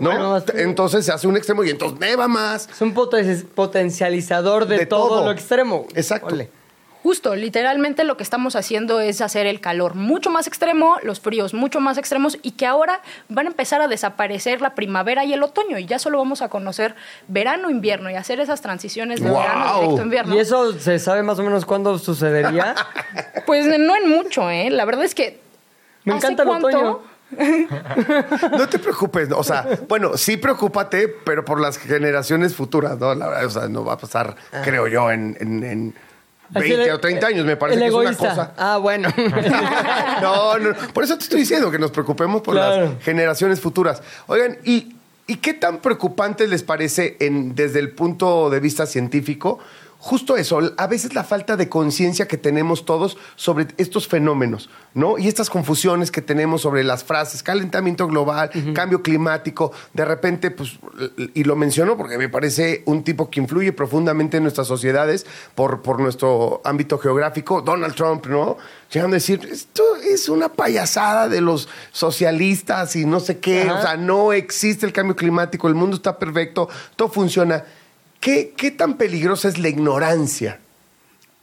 entonces 0.55 1.05
se 1.05 1.11
hace 1.11 1.27
un 1.27 1.37
extremo 1.37 1.63
y 1.63 1.69
entonces 1.69 1.99
neva 1.99 2.27
más. 2.27 2.67
Es 2.69 2.81
un 2.81 2.93
poten- 2.95 3.45
potencializador 3.45 4.65
de, 4.67 4.79
De 4.79 4.85
todo, 4.85 5.07
todo. 5.09 5.25
lo 5.25 5.31
extremo. 5.31 5.85
Exacto. 5.95 6.33
Ole. 6.33 6.49
Justo, 7.03 7.35
literalmente 7.35 8.03
lo 8.03 8.17
que 8.17 8.23
estamos 8.23 8.55
haciendo 8.55 8.99
es 8.99 9.21
hacer 9.21 9.45
el 9.45 9.61
calor 9.61 9.93
mucho 9.93 10.31
más 10.31 10.47
extremo, 10.47 10.97
los 11.03 11.19
fríos 11.19 11.53
mucho 11.53 11.79
más 11.79 11.99
extremos 11.99 12.39
y 12.41 12.53
que 12.53 12.65
ahora 12.65 12.99
van 13.29 13.45
a 13.45 13.49
empezar 13.51 13.79
a 13.79 13.87
desaparecer 13.87 14.59
la 14.59 14.73
primavera 14.73 15.23
y 15.23 15.31
el 15.31 15.43
otoño 15.43 15.77
y 15.77 15.85
ya 15.85 15.99
solo 15.99 16.17
vamos 16.17 16.41
a 16.41 16.49
conocer 16.49 16.95
verano, 17.27 17.69
invierno 17.69 18.09
y 18.09 18.15
hacer 18.15 18.39
esas 18.39 18.61
transiciones 18.61 19.21
de 19.21 19.29
verano 19.29 19.81
directo 19.81 20.01
a 20.01 20.03
invierno. 20.03 20.35
¿Y 20.35 20.39
eso 20.39 20.73
se 20.79 20.97
sabe 20.97 21.21
más 21.21 21.37
o 21.37 21.43
menos 21.43 21.63
cuándo 21.67 21.99
sucedería? 21.99 22.73
Pues 23.45 23.67
no 23.67 23.95
en 23.95 24.09
mucho, 24.09 24.49
¿eh? 24.49 24.71
La 24.71 24.85
verdad 24.85 25.05
es 25.05 25.13
que... 25.13 25.44
Me 26.05 26.13
¿hace 26.13 26.27
encanta 26.27 26.43
el 26.43 26.47
cuánto? 26.49 26.67
otoño. 26.67 26.99
No 28.57 28.69
te 28.69 28.79
preocupes, 28.79 29.29
o 29.35 29.43
sea, 29.43 29.67
bueno, 29.89 30.15
sí 30.17 30.37
preocúpate, 30.37 31.07
pero 31.07 31.43
por 31.43 31.59
las 31.59 31.77
generaciones 31.77 32.55
futuras, 32.55 32.97
¿no? 32.99 33.13
La 33.15 33.27
verdad, 33.27 33.45
o 33.45 33.49
sea, 33.49 33.67
no 33.67 33.83
va 33.83 33.93
a 33.93 33.97
pasar, 33.97 34.35
creo 34.63 34.87
yo, 34.87 35.11
en, 35.11 35.35
en- 35.39 35.63
en 35.63 35.95
Así 36.53 36.69
20 36.69 36.83
el- 36.85 36.91
o 36.91 36.99
30 36.99 37.27
años, 37.27 37.45
me 37.45 37.57
parece 37.57 37.79
que 37.79 37.87
egoísta. 37.87 38.11
es 38.13 38.19
una 38.21 38.29
cosa. 38.47 38.53
Ah, 38.57 38.77
bueno. 38.77 39.09
no, 40.21 40.57
no, 40.59 40.75
por 40.93 41.03
eso 41.03 41.17
te 41.17 41.23
estoy 41.23 41.39
diciendo 41.39 41.71
que 41.71 41.79
nos 41.79 41.91
preocupemos 41.91 42.41
por 42.41 42.53
Claro. 42.55 42.85
las 42.93 43.03
generaciones 43.03 43.59
futuras. 43.59 44.01
Oigan, 44.27 44.57
¿y, 44.63 44.95
y 45.27 45.37
qué 45.37 45.53
tan 45.55 45.79
preocupante 45.79 46.47
les 46.47 46.61
parece 46.63 47.17
en, 47.19 47.55
desde 47.55 47.79
el 47.79 47.89
punto 47.91 48.49
de 48.51 48.59
vista 48.59 48.85
científico? 48.85 49.59
Justo 50.05 50.37
eso, 50.37 50.59
a 50.77 50.85
veces 50.85 51.15
la 51.15 51.23
falta 51.23 51.57
de 51.57 51.67
conciencia 51.67 52.27
que 52.27 52.37
tenemos 52.37 52.85
todos 52.85 53.17
sobre 53.35 53.69
estos 53.77 54.07
fenómenos, 54.07 54.69
¿no? 54.93 55.17
Y 55.17 55.27
estas 55.27 55.49
confusiones 55.49 56.11
que 56.11 56.21
tenemos 56.21 56.61
sobre 56.61 56.83
las 56.83 57.03
frases, 57.03 57.41
calentamiento 57.41 58.05
global, 58.05 58.51
cambio 58.75 59.01
climático, 59.01 59.71
de 59.93 60.05
repente, 60.05 60.51
pues, 60.51 60.77
y 61.33 61.43
lo 61.43 61.55
menciono 61.55 61.97
porque 61.97 62.19
me 62.19 62.29
parece 62.29 62.83
un 62.85 63.03
tipo 63.03 63.31
que 63.31 63.39
influye 63.39 63.73
profundamente 63.73 64.37
en 64.37 64.43
nuestras 64.43 64.67
sociedades 64.67 65.25
por, 65.55 65.81
por 65.81 65.99
nuestro 65.99 66.61
ámbito 66.63 66.99
geográfico, 66.99 67.63
Donald 67.63 67.95
Trump, 67.95 68.27
¿no? 68.27 68.57
Llegando 68.93 69.15
a 69.15 69.17
decir, 69.17 69.39
esto 69.51 69.81
es 70.07 70.29
una 70.29 70.49
payasada 70.49 71.29
de 71.29 71.41
los 71.41 71.67
socialistas 71.91 72.95
y 72.95 73.07
no 73.07 73.19
sé 73.19 73.39
qué, 73.39 73.63
Ajá. 73.63 73.79
o 73.79 73.81
sea, 73.81 73.97
no 73.97 74.33
existe 74.33 74.85
el 74.85 74.93
cambio 74.93 75.15
climático, 75.15 75.67
el 75.67 75.73
mundo 75.73 75.95
está 75.95 76.19
perfecto, 76.19 76.69
todo 76.95 77.09
funciona. 77.09 77.65
¿Qué, 78.25 78.53
qué 78.57 78.71
tan 78.71 78.95
peligrosa 78.97 79.47
es 79.47 79.59
la 79.59 79.69
ignorancia? 79.69 80.59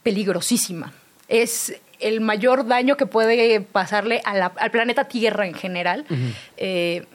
peligrosísima. 0.02 0.92
Es 1.28 1.74
el 2.00 2.20
mayor 2.20 2.66
daño 2.66 2.96
que 2.96 3.06
puede 3.06 3.60
pasarle 3.60 4.20
a 4.24 4.34
la- 4.34 4.52
al 4.56 4.70
planeta 4.72 5.04
Tierra 5.04 5.46
en 5.46 5.54
general. 5.54 6.04
Eh, 6.56 7.06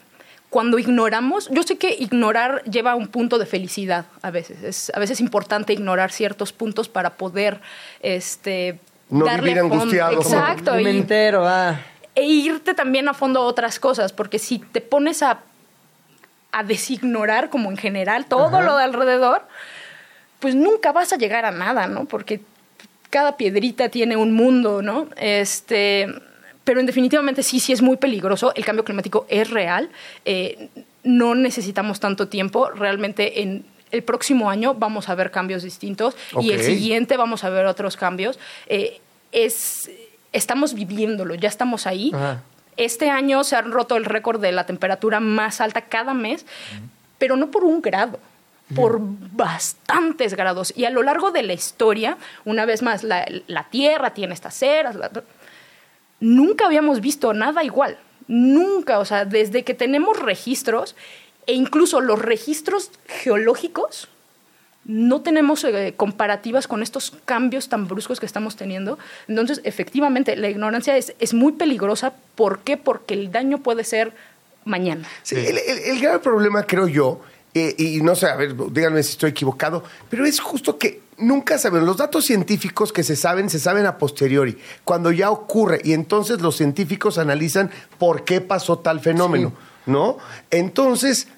cuando 0.48 0.78
ignoramos, 0.78 1.50
yo 1.50 1.62
sé 1.64 1.76
que 1.76 1.94
ignorar 1.98 2.64
lleva 2.64 2.92
a 2.92 2.94
un 2.94 3.08
punto 3.08 3.36
de 3.38 3.44
felicidad 3.44 4.06
a 4.22 4.30
veces. 4.30 4.62
Es 4.62 4.90
a 4.94 4.98
veces 5.00 5.20
importante 5.20 5.74
ignorar 5.74 6.10
ciertos 6.12 6.54
puntos 6.54 6.88
para 6.88 7.18
poder 7.18 7.60
este, 8.00 8.78
No 9.10 9.26
darle 9.26 9.50
vivir 9.50 9.58
angustiado. 9.60 10.22
Exacto. 10.22 10.74
Me 10.76 10.90
y- 10.90 10.96
entero, 10.96 11.46
ah. 11.46 11.78
e 12.14 12.24
irte 12.24 12.72
también 12.72 13.06
a 13.08 13.12
fondo 13.12 13.40
a 13.42 13.44
otras 13.44 13.78
cosas, 13.78 14.14
porque 14.14 14.38
si 14.38 14.60
te 14.60 14.80
pones 14.80 15.22
a, 15.22 15.40
a 16.52 16.62
designorar 16.64 17.50
como 17.50 17.70
en 17.70 17.76
general 17.76 18.26
todo 18.26 18.62
lo 18.62 18.76
de 18.76 18.84
alrededor, 18.84 19.42
pues 20.38 20.54
nunca 20.54 20.92
vas 20.92 21.12
a 21.12 21.16
llegar 21.16 21.44
a 21.44 21.50
nada, 21.50 21.86
¿no? 21.86 22.06
Porque 22.06 22.40
cada 23.10 23.36
piedrita 23.36 23.88
tiene 23.88 24.16
un 24.16 24.32
mundo, 24.32 24.82
¿no? 24.82 25.08
Este, 25.16 26.08
pero 26.64 26.80
en 26.80 26.86
definitivamente 26.86 27.42
sí, 27.42 27.60
sí 27.60 27.72
es 27.72 27.82
muy 27.82 27.96
peligroso. 27.96 28.52
El 28.54 28.64
cambio 28.64 28.84
climático 28.84 29.26
es 29.28 29.50
real. 29.50 29.90
Eh, 30.24 30.68
no 31.02 31.34
necesitamos 31.34 32.00
tanto 32.00 32.28
tiempo. 32.28 32.70
Realmente 32.70 33.42
en 33.42 33.64
el 33.90 34.02
próximo 34.02 34.50
año 34.50 34.74
vamos 34.74 35.08
a 35.08 35.14
ver 35.14 35.30
cambios 35.30 35.62
distintos 35.62 36.14
y 36.40 36.50
el 36.50 36.62
siguiente 36.62 37.16
vamos 37.16 37.44
a 37.44 37.50
ver 37.50 37.66
otros 37.66 37.96
cambios. 37.96 38.38
Eh, 38.66 39.00
es, 39.32 39.90
estamos 40.32 40.74
viviéndolo, 40.74 41.34
ya 41.34 41.48
estamos 41.48 41.86
ahí. 41.86 42.10
Ajá. 42.14 42.42
Este 42.78 43.10
año 43.10 43.42
se 43.44 43.56
ha 43.56 43.62
roto 43.62 43.96
el 43.96 44.04
récord 44.04 44.40
de 44.40 44.52
la 44.52 44.64
temperatura 44.64 45.18
más 45.18 45.60
alta 45.60 45.82
cada 45.82 46.14
mes, 46.14 46.46
pero 47.18 47.36
no 47.36 47.50
por 47.50 47.64
un 47.64 47.82
grado, 47.82 48.20
por 48.74 48.98
bastantes 49.00 50.34
grados. 50.34 50.72
Y 50.76 50.84
a 50.84 50.90
lo 50.90 51.02
largo 51.02 51.32
de 51.32 51.42
la 51.42 51.52
historia, 51.54 52.16
una 52.44 52.64
vez 52.66 52.82
más, 52.82 53.02
la, 53.02 53.26
la 53.48 53.64
Tierra 53.64 54.14
tiene 54.14 54.32
estas 54.32 54.62
eras. 54.62 54.96
nunca 56.20 56.66
habíamos 56.66 57.00
visto 57.00 57.34
nada 57.34 57.64
igual. 57.64 57.98
Nunca, 58.28 59.00
o 59.00 59.04
sea, 59.04 59.24
desde 59.24 59.64
que 59.64 59.74
tenemos 59.74 60.20
registros, 60.20 60.94
e 61.46 61.54
incluso 61.54 62.00
los 62.00 62.20
registros 62.20 62.92
geológicos, 63.08 64.08
no 64.88 65.20
tenemos 65.20 65.62
eh, 65.64 65.94
comparativas 65.96 66.66
con 66.66 66.82
estos 66.82 67.12
cambios 67.24 67.68
tan 67.68 67.86
bruscos 67.86 68.18
que 68.18 68.26
estamos 68.26 68.56
teniendo. 68.56 68.98
Entonces, 69.28 69.60
efectivamente, 69.62 70.34
la 70.34 70.48
ignorancia 70.48 70.96
es, 70.96 71.12
es 71.20 71.34
muy 71.34 71.52
peligrosa. 71.52 72.14
¿Por 72.34 72.60
qué? 72.60 72.76
Porque 72.76 73.14
el 73.14 73.30
daño 73.30 73.58
puede 73.58 73.84
ser 73.84 74.12
mañana. 74.64 75.06
Sí, 75.22 75.36
el, 75.36 75.58
el- 75.58 75.78
el 75.90 76.00
grave 76.00 76.18
problema, 76.20 76.62
creo 76.64 76.88
yo, 76.88 77.20
eh, 77.54 77.74
y 77.78 78.00
no 78.00 78.14
sé, 78.16 78.26
a 78.26 78.36
ver, 78.36 78.54
díganme 78.72 79.02
si 79.02 79.10
estoy 79.12 79.30
equivocado, 79.30 79.84
pero 80.10 80.24
es 80.26 80.40
justo 80.40 80.78
que 80.78 81.00
nunca 81.18 81.58
saben, 81.58 81.84
los 81.86 81.96
datos 81.96 82.24
científicos 82.26 82.92
que 82.92 83.02
se 83.02 83.16
saben, 83.16 83.50
se 83.50 83.58
saben 83.58 83.84
a 83.86 83.98
posteriori, 83.98 84.56
cuando 84.84 85.10
ya 85.12 85.30
ocurre, 85.30 85.80
y 85.84 85.92
entonces 85.92 86.40
los 86.40 86.56
científicos 86.56 87.18
analizan 87.18 87.70
por 87.98 88.24
qué 88.24 88.40
pasó 88.40 88.78
tal 88.78 89.00
fenómeno, 89.00 89.52
¿no? 89.86 90.18
Entonces, 90.50 91.28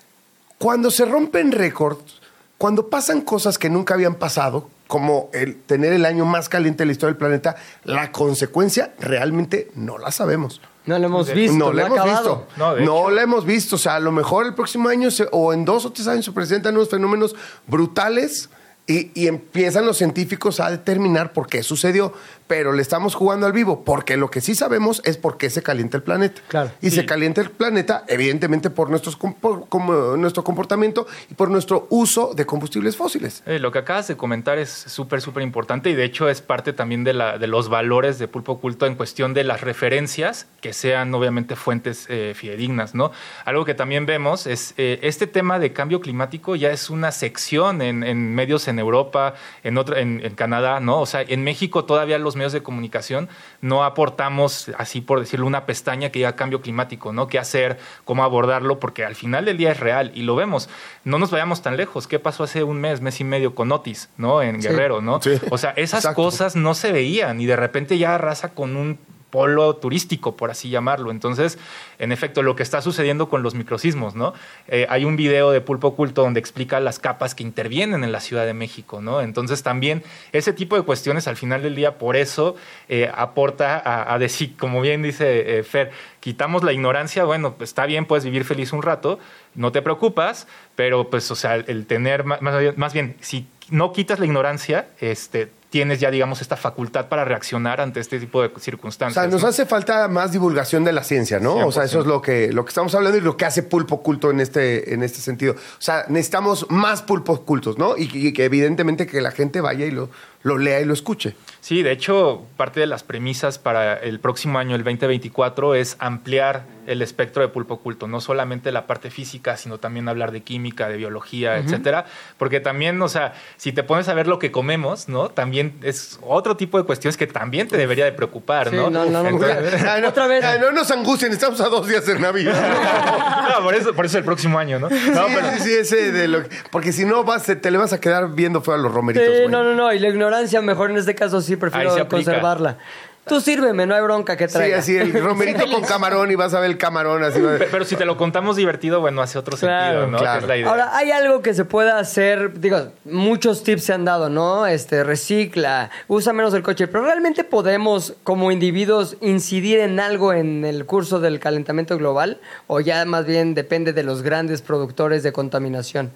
cuando 0.59 0.90
se 0.90 1.05
rompen 1.05 1.53
récords, 1.53 2.20
cuando 2.61 2.90
pasan 2.90 3.22
cosas 3.22 3.56
que 3.56 3.70
nunca 3.70 3.94
habían 3.94 4.16
pasado, 4.16 4.68
como 4.86 5.30
el 5.32 5.56
tener 5.62 5.94
el 5.94 6.04
año 6.04 6.26
más 6.26 6.50
caliente 6.50 6.82
de 6.82 6.86
la 6.88 6.92
historia 6.92 7.12
del 7.12 7.16
planeta, 7.16 7.56
la 7.84 8.12
consecuencia 8.12 8.92
realmente 8.98 9.70
no 9.74 9.96
la 9.96 10.11
sabemos. 10.11 10.61
No 10.84 10.98
lo 10.98 11.06
hemos 11.06 11.32
visto, 11.32 11.56
no 11.56 11.72
no, 11.72 11.78
hemos 11.86 11.98
acabado. 11.98 12.36
visto. 12.36 12.46
No, 12.58 12.76
No, 12.80 13.11
la 13.11 13.22
hemos 13.22 13.46
visto. 13.46 13.76
O 13.76 13.78
sea, 13.78 13.94
a 13.94 14.00
lo 14.00 14.12
mejor 14.12 14.44
el 14.44 14.52
próximo 14.54 14.90
año 14.90 15.11
se- 15.11 15.26
o 15.32 15.54
en 15.54 15.64
dos 15.64 15.86
o 15.86 15.92
tres 15.92 16.06
años 16.06 16.26
se 16.26 16.32
presentan 16.32 16.74
unos 16.76 16.90
fenómenos 16.90 17.34
brutales 17.66 18.50
y, 18.86 19.11
y 19.18 19.26
empiezan 19.26 19.86
los 19.86 19.96
científicos 19.96 20.61
a 20.61 20.70
determinar 20.70 21.32
por 21.32 21.46
qué 21.46 21.62
sucedió. 21.62 22.12
Pero 22.51 22.72
le 22.72 22.82
estamos 22.82 23.14
jugando 23.14 23.46
al 23.46 23.53
vivo, 23.53 23.84
porque 23.84 24.16
lo 24.16 24.28
que 24.28 24.40
sí 24.40 24.57
sabemos 24.57 25.01
es 25.05 25.16
por 25.16 25.38
qué 25.38 25.51
se 25.51 25.62
calienta 25.62 25.96
el 25.96 26.03
planeta. 26.03 26.42
Claro. 26.48 26.72
Y 26.82 26.90
se 26.90 27.07
calienta 27.07 27.40
el 27.40 27.51
planeta, 27.53 28.03
evidentemente, 28.09 28.70
por, 28.70 28.90
nuestros, 28.90 29.14
por- 29.14 29.68
como 29.68 30.16
nuestro 30.16 30.42
comportamiento 30.42 31.07
y 31.30 31.34
por 31.34 31.48
nuestro 31.48 31.86
uso 31.90 32.34
de 32.34 32.46
combustibles 32.46 32.96
fósiles. 32.96 33.44
Eh, 33.46 33.61
lo 33.61 33.70
que 33.70 33.78
acabas 33.78 34.09
de 34.09 34.16
comentar 34.16 34.59
es 34.59 34.68
súper, 34.68 35.20
súper 35.20 35.44
importante 35.44 35.90
y 35.90 35.94
de 35.94 36.03
hecho 36.03 36.28
es 36.28 36.40
parte 36.42 36.72
también 36.72 37.05
de, 37.05 37.12
la, 37.12 37.38
de 37.38 37.46
los 37.46 37.68
valores 37.68 38.18
de 38.18 38.26
Pulpo 38.26 38.53
Oculto 38.55 38.84
en 38.86 38.96
cuestión 38.96 39.32
de 39.32 39.44
las 39.44 39.61
referencias 39.61 40.48
que 40.61 40.72
sean 40.72 41.14
obviamente 41.14 41.55
fuentes 41.55 42.07
eh, 42.09 42.32
fidedignas, 42.34 42.96
¿no? 42.96 43.12
Algo 43.44 43.64
que 43.64 43.74
también 43.74 44.07
vemos 44.07 44.48
es 44.48 44.74
eh, 44.76 44.98
este 45.03 45.28
tema 45.28 45.61
de 45.61 45.72
cambio 45.72 46.01
climático 46.01 46.57
ya 46.57 46.72
es 46.72 46.90
una 46.90 47.12
sección 47.12 47.80
en, 47.80 48.03
en 48.03 48.34
medios 48.34 48.66
en 48.66 48.80
Europa, 48.80 49.34
en, 49.62 49.78
otra, 49.78 50.01
en, 50.01 50.20
en 50.24 50.34
Canadá, 50.34 50.80
¿no? 50.80 51.01
O 51.01 51.07
sea, 51.07 51.22
en 51.22 51.44
México 51.44 51.84
todavía 51.84 52.18
los 52.18 52.39
medios 52.41 52.53
de 52.53 52.62
comunicación 52.62 53.28
no 53.61 53.84
aportamos, 53.84 54.70
así 54.78 55.01
por 55.01 55.20
decirlo, 55.20 55.47
una 55.47 55.66
pestaña 55.66 56.11
que 56.11 56.20
diga 56.20 56.34
cambio 56.36 56.61
climático, 56.61 57.12
¿no? 57.12 57.28
¿Qué 57.28 57.38
hacer? 57.38 57.78
¿Cómo 58.05 58.24
abordarlo? 58.24 58.80
Porque 58.80 59.05
al 59.05 59.14
final 59.14 59.45
del 59.45 59.57
día 59.57 59.70
es 59.72 59.80
real 59.80 60.11
y 60.14 60.22
lo 60.22 60.34
vemos. 60.36 60.68
No 61.05 61.18
nos 61.18 61.30
vayamos 61.30 61.62
tan 61.62 61.76
lejos. 61.76 62.07
¿Qué 62.07 62.18
pasó 62.18 62.45
hace 62.45 62.62
un 62.64 62.80
mes, 62.80 63.01
mes 63.01 63.20
y 63.20 63.24
medio 63.24 63.55
con 63.55 63.70
Otis, 63.72 64.09
¿no? 64.16 64.43
En 64.43 64.61
Sí. 64.61 64.68
Guerrero, 64.68 65.01
¿no? 65.01 65.20
Sí. 65.22 65.38
O 65.51 65.59
sea, 65.59 65.70
esas 65.76 66.01
Exacto. 66.01 66.22
cosas 66.22 66.57
no 66.57 66.74
se 66.74 66.93
veían 66.93 67.41
y 67.41 67.47
de 67.47 67.57
repente 67.57 67.99
ya 67.99 68.14
arrasa 68.14 68.51
con 68.55 68.76
un 68.76 68.99
polo 69.31 69.76
turístico, 69.76 70.37
por 70.37 70.51
así 70.51 70.68
llamarlo. 70.70 71.11
Entonces, 71.11 71.59
en 71.99 72.12
efecto, 72.12 72.43
lo 72.43 72.57
que 72.57 72.62
está 72.62 72.83
sucediendo 72.83 73.28
con 73.28 73.43
los 73.43 73.55
microsismos, 73.55 74.14
¿no? 74.14 74.35
Eh, 74.68 74.87
hay 74.89 75.05
un 75.05 75.16
video 75.16 75.51
de 75.51 75.61
Pulpo 75.61 75.89
Oculto 75.89 76.22
donde 76.22 76.41
explica 76.41 76.81
las 76.81 76.99
capas 76.99 77.35
que 77.35 77.43
intervienen 77.43 78.05
en 78.05 78.12
la 78.12 78.20
Ciudad 78.20 78.47
de 78.47 78.55
México, 78.55 79.01
¿no? 79.01 79.20
Entonces, 79.20 79.62
también 79.62 80.03
ese 80.33 80.53
tipo 80.53 80.76
de 80.76 80.83
cuestiones 80.83 81.28
al 81.28 81.37
final 81.37 81.62
del 81.62 81.74
día, 81.74 81.99
por 81.99 82.16
eso 82.16 82.57
eh, 82.89 83.11
aporta 83.14 83.83
a, 84.12 84.18
decir, 84.18 84.57
como 84.57 84.81
bien 84.81 85.03
dice 85.03 85.59
eh, 85.59 85.62
Fer, 85.62 85.93
quitamos 86.20 86.62
la 86.62 86.72
ignorancia, 86.72 87.24
bueno, 87.24 87.55
pues 87.55 87.70
está 87.70 87.87
bien, 87.87 88.07
puedes 88.07 88.24
vivir 88.24 88.45
feliz 88.45 88.72
un 88.72 88.83
rato, 88.83 89.18
no 89.55 89.72
te 89.72 89.83
preocupas, 89.83 90.47
pero 90.76 91.09
pues, 91.11 91.31
o 91.31 91.37
sea, 91.37 91.55
el 91.55 91.87
tener, 91.87 92.24
más, 92.24 92.41
más 92.43 92.93
bien, 92.93 93.16
si 93.20 93.47
no 93.70 93.93
quitas 93.93 94.18
la 94.18 94.26
ignorancia, 94.26 94.89
este, 95.01 95.51
tienes 95.71 96.01
ya, 96.01 96.11
digamos, 96.11 96.41
esta 96.43 96.57
facultad 96.57 97.09
para 97.09 97.25
reaccionar 97.25 97.81
ante 97.81 98.01
este 98.01 98.18
tipo 98.18 98.43
de 98.43 98.49
O 98.55 98.59
circunstancias. 98.59 99.23
sea, 99.25 99.31
nos 99.31 99.43
¿no? 99.43 99.49
hace 99.49 99.66
falta 99.66 100.09
más 100.09 100.33
divulgación 100.33 100.85
de 100.85 100.93
la 100.93 101.05
ciencia, 101.05 101.39
¿no? 101.41 101.66
O 101.66 101.73
sea, 101.73 101.85
eso 101.85 102.01
es 102.01 102.07
lo 102.07 102.21
que, 102.21 102.53
lo 102.53 102.64
que 102.64 102.71
estamos 102.71 102.95
hablando 102.95 103.16
y 103.18 103.21
lo 103.21 103.37
que 103.37 103.45
hace 103.45 103.62
Pulpo 103.62 103.97
Oculto 103.97 104.31
en 104.31 104.41
este, 104.41 104.93
en 104.93 105.03
este 105.03 105.21
sentido. 105.21 105.55
O 105.55 105.81
sea, 105.83 106.05
necesitamos 106.09 106.66
más 106.71 107.03
pulpos 107.03 107.39
ocultos, 107.41 107.79
¿no? 107.79 107.97
Y, 107.97 108.11
y 108.12 108.33
que 108.33 108.45
evidentemente 108.45 109.07
que 109.07 109.21
la 109.21 109.31
gente 109.31 109.61
vaya 109.61 109.87
y 109.87 109.91
lo, 109.93 110.11
lo 110.43 110.59
lea 110.59 110.81
y 110.81 110.85
lo 110.85 110.93
escuche. 110.95 111.35
Sí, 111.61 111.83
de 111.83 111.93
hecho, 111.93 112.43
parte 112.57 112.81
de 112.81 112.87
las 112.87 113.03
premisas 113.03 113.59
para 113.59 113.95
el 113.95 114.18
próximo 114.18 114.59
año, 114.59 114.75
el 114.75 114.83
2024, 114.83 115.75
es 115.75 115.97
ampliar 115.99 116.64
el 116.87 117.03
espectro 117.03 117.43
de 117.43 117.49
pulpo 117.49 117.75
oculto, 117.75 118.09
no 118.09 118.21
solamente 118.21 118.73
la 118.73 118.87
parte 118.87 119.11
física, 119.11 119.57
sino 119.57 119.79
también 119.79 120.09
hablar 120.09 120.33
de 120.33 120.41
química, 120.41 120.89
de 120.89 120.97
biología, 120.97 121.59
etcétera, 121.59 122.07
porque 122.39 122.59
también, 122.59 123.01
o 123.01 123.09
sea, 123.09 123.35
si 123.59 123.73
te 123.73 123.85
pones 123.85 124.09
a 124.09 124.14
ver 124.14 124.27
lo 124.27 124.39
que 124.41 124.51
comemos, 124.51 125.09
¿no? 125.09 125.29
También 125.29 125.59
es 125.82 126.18
otro 126.22 126.56
tipo 126.56 126.78
de 126.78 126.84
cuestiones 126.84 127.16
que 127.16 127.26
también 127.26 127.68
te 127.68 127.76
debería 127.76 128.04
de 128.04 128.12
preocupar, 128.12 128.70
Sí, 128.70 128.76
¿no? 128.76 128.90
no, 128.90 129.04
no, 129.06 129.22
no, 129.22 129.28
Entonces- 129.28 129.82
Ay, 129.88 130.02
no, 130.02 130.08
Otra 130.08 130.26
vez. 130.26 130.44
ay, 130.44 130.58
no 130.61 130.72
nos 130.72 130.90
angustien, 130.90 131.32
estamos 131.32 131.61
a 131.61 131.68
dos 131.68 131.86
días 131.86 132.04
de 132.06 132.18
Navidad. 132.18 132.54
No, 133.50 133.64
por 133.64 133.74
eso, 133.74 133.92
por 133.94 134.06
eso 134.06 134.16
el 134.18 134.24
próximo 134.24 134.58
año, 134.58 134.78
¿no? 134.78 134.88
No, 134.88 134.96
sí, 134.96 135.32
pero- 135.34 135.50
sí, 135.58 135.61
sí, 135.64 135.72
ese 135.72 136.12
de 136.12 136.28
lo 136.28 136.42
que- 136.48 136.56
porque 136.70 136.92
si 136.92 137.04
no 137.04 137.24
vas, 137.24 137.42
te 137.44 137.70
le 137.70 137.78
vas 137.78 137.92
a 137.92 138.00
quedar 138.00 138.30
viendo 138.32 138.61
feo 138.62 138.74
a 138.74 138.78
los 138.78 138.92
romeritos, 138.92 139.26
Sí, 139.28 139.34
güey. 139.42 139.48
no, 139.48 139.64
no, 139.64 139.74
no. 139.74 139.92
Y 139.92 139.98
la 139.98 140.08
ignorancia, 140.08 140.61
mejor 140.62 140.90
en 140.90 140.98
este 140.98 141.14
caso 141.14 141.40
sí 141.40 141.56
prefiero 141.56 142.08
conservarla. 142.08 142.78
Tú 143.27 143.41
sírveme, 143.41 143.87
no 143.87 143.95
hay 143.95 144.03
bronca 144.03 144.37
que 144.37 144.49
Sí, 144.49 144.55
traiga. 144.55 144.79
así 144.79 144.97
el 144.97 145.12
romerito 145.23 145.64
con 145.71 145.83
camarón 145.83 146.33
y 146.33 146.35
vas 146.35 146.53
a 146.55 146.59
ver 146.61 146.71
el 146.71 146.79
camarón 146.79 147.23
así. 147.23 147.41
Pero 147.71 147.85
si 147.85 147.95
te 147.95 148.05
lo 148.05 148.16
contamos 148.16 148.57
divertido, 148.57 149.01
bueno, 149.01 149.23
hace 149.23 149.39
otro 149.39 149.57
Claro, 149.57 150.01
sentido, 150.01 150.07
¿no? 150.11 150.18
claro. 150.18 150.39
Que 150.41 150.45
es 150.45 150.49
la 150.49 150.57
idea. 150.57 150.68
Ahora, 150.68 150.97
hay 150.97 151.12
algo 151.12 151.41
que 151.43 151.55
se 151.55 151.64
pueda 151.64 151.99
hacer, 152.01 152.59
digo, 152.61 152.89
muchos 153.05 153.62
tips 153.62 153.85
se 153.85 153.93
han 153.93 154.05
dado, 154.05 154.31
¿no? 154.31 154.66
Este, 154.66 155.05
recicla, 155.05 155.91
usa 156.09 156.33
menos 156.33 156.55
el 156.55 156.62
coche, 156.62 156.89
pero 156.89 157.05
realmente 157.05 157.45
podemos, 157.45 158.14
como 158.25 158.51
individuos, 158.51 159.16
incidir 159.21 159.79
en 159.79 160.01
algo 160.01 160.33
en 160.33 160.64
el 160.64 160.85
curso 160.87 161.21
del 161.21 161.39
calentamiento 161.39 161.97
global, 161.99 162.41
o 162.66 162.81
ya 162.81 163.05
más 163.05 163.27
bien 163.27 163.55
depende 163.55 163.93
de 163.93 164.03
los 164.03 164.23
grandes 164.23 164.61
productores 164.62 165.23
de 165.23 165.33
contaminación. 165.33 166.11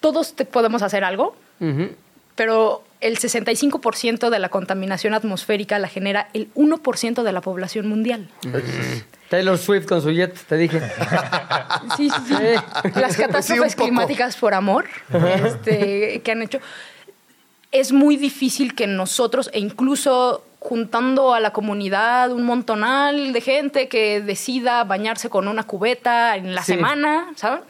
Todos 0.00 0.34
te- 0.34 0.46
podemos 0.46 0.80
hacer 0.82 1.04
algo, 1.04 1.34
Ujú. 1.60 1.90
Pero 2.34 2.82
el 3.00 3.18
65% 3.18 4.28
de 4.30 4.38
la 4.38 4.48
contaminación 4.50 5.14
atmosférica 5.14 5.78
la 5.78 5.88
genera 5.88 6.28
el 6.34 6.52
1% 6.54 7.22
de 7.22 7.32
la 7.32 7.40
población 7.40 7.88
mundial. 7.88 8.28
Taylor 9.30 9.56
Swift 9.58 9.86
con 9.86 10.02
su 10.02 10.10
jet, 10.10 10.36
te 10.46 10.56
dije. 10.56 10.80
Sí, 11.96 12.10
sí, 12.10 12.34
sí. 12.36 12.90
Las 13.00 13.16
catástrofes 13.16 13.74
climáticas 13.76 14.36
por 14.36 14.54
amor 14.54 14.86
este, 15.44 16.20
que 16.22 16.32
han 16.32 16.42
hecho. 16.42 16.58
Es 17.72 17.92
muy 17.92 18.16
difícil 18.16 18.74
que 18.74 18.86
nosotros, 18.86 19.48
e 19.52 19.60
incluso 19.60 20.44
juntando 20.58 21.32
a 21.32 21.40
la 21.40 21.52
comunidad 21.52 22.32
un 22.32 22.42
montonal 22.44 23.32
de 23.32 23.40
gente 23.40 23.88
que 23.88 24.20
decida 24.20 24.84
bañarse 24.84 25.30
con 25.30 25.48
una 25.48 25.62
cubeta 25.62 26.36
en 26.36 26.54
la 26.54 26.62
Sí. 26.64 26.74
semana, 26.74 27.28
¿saben? 27.36 27.60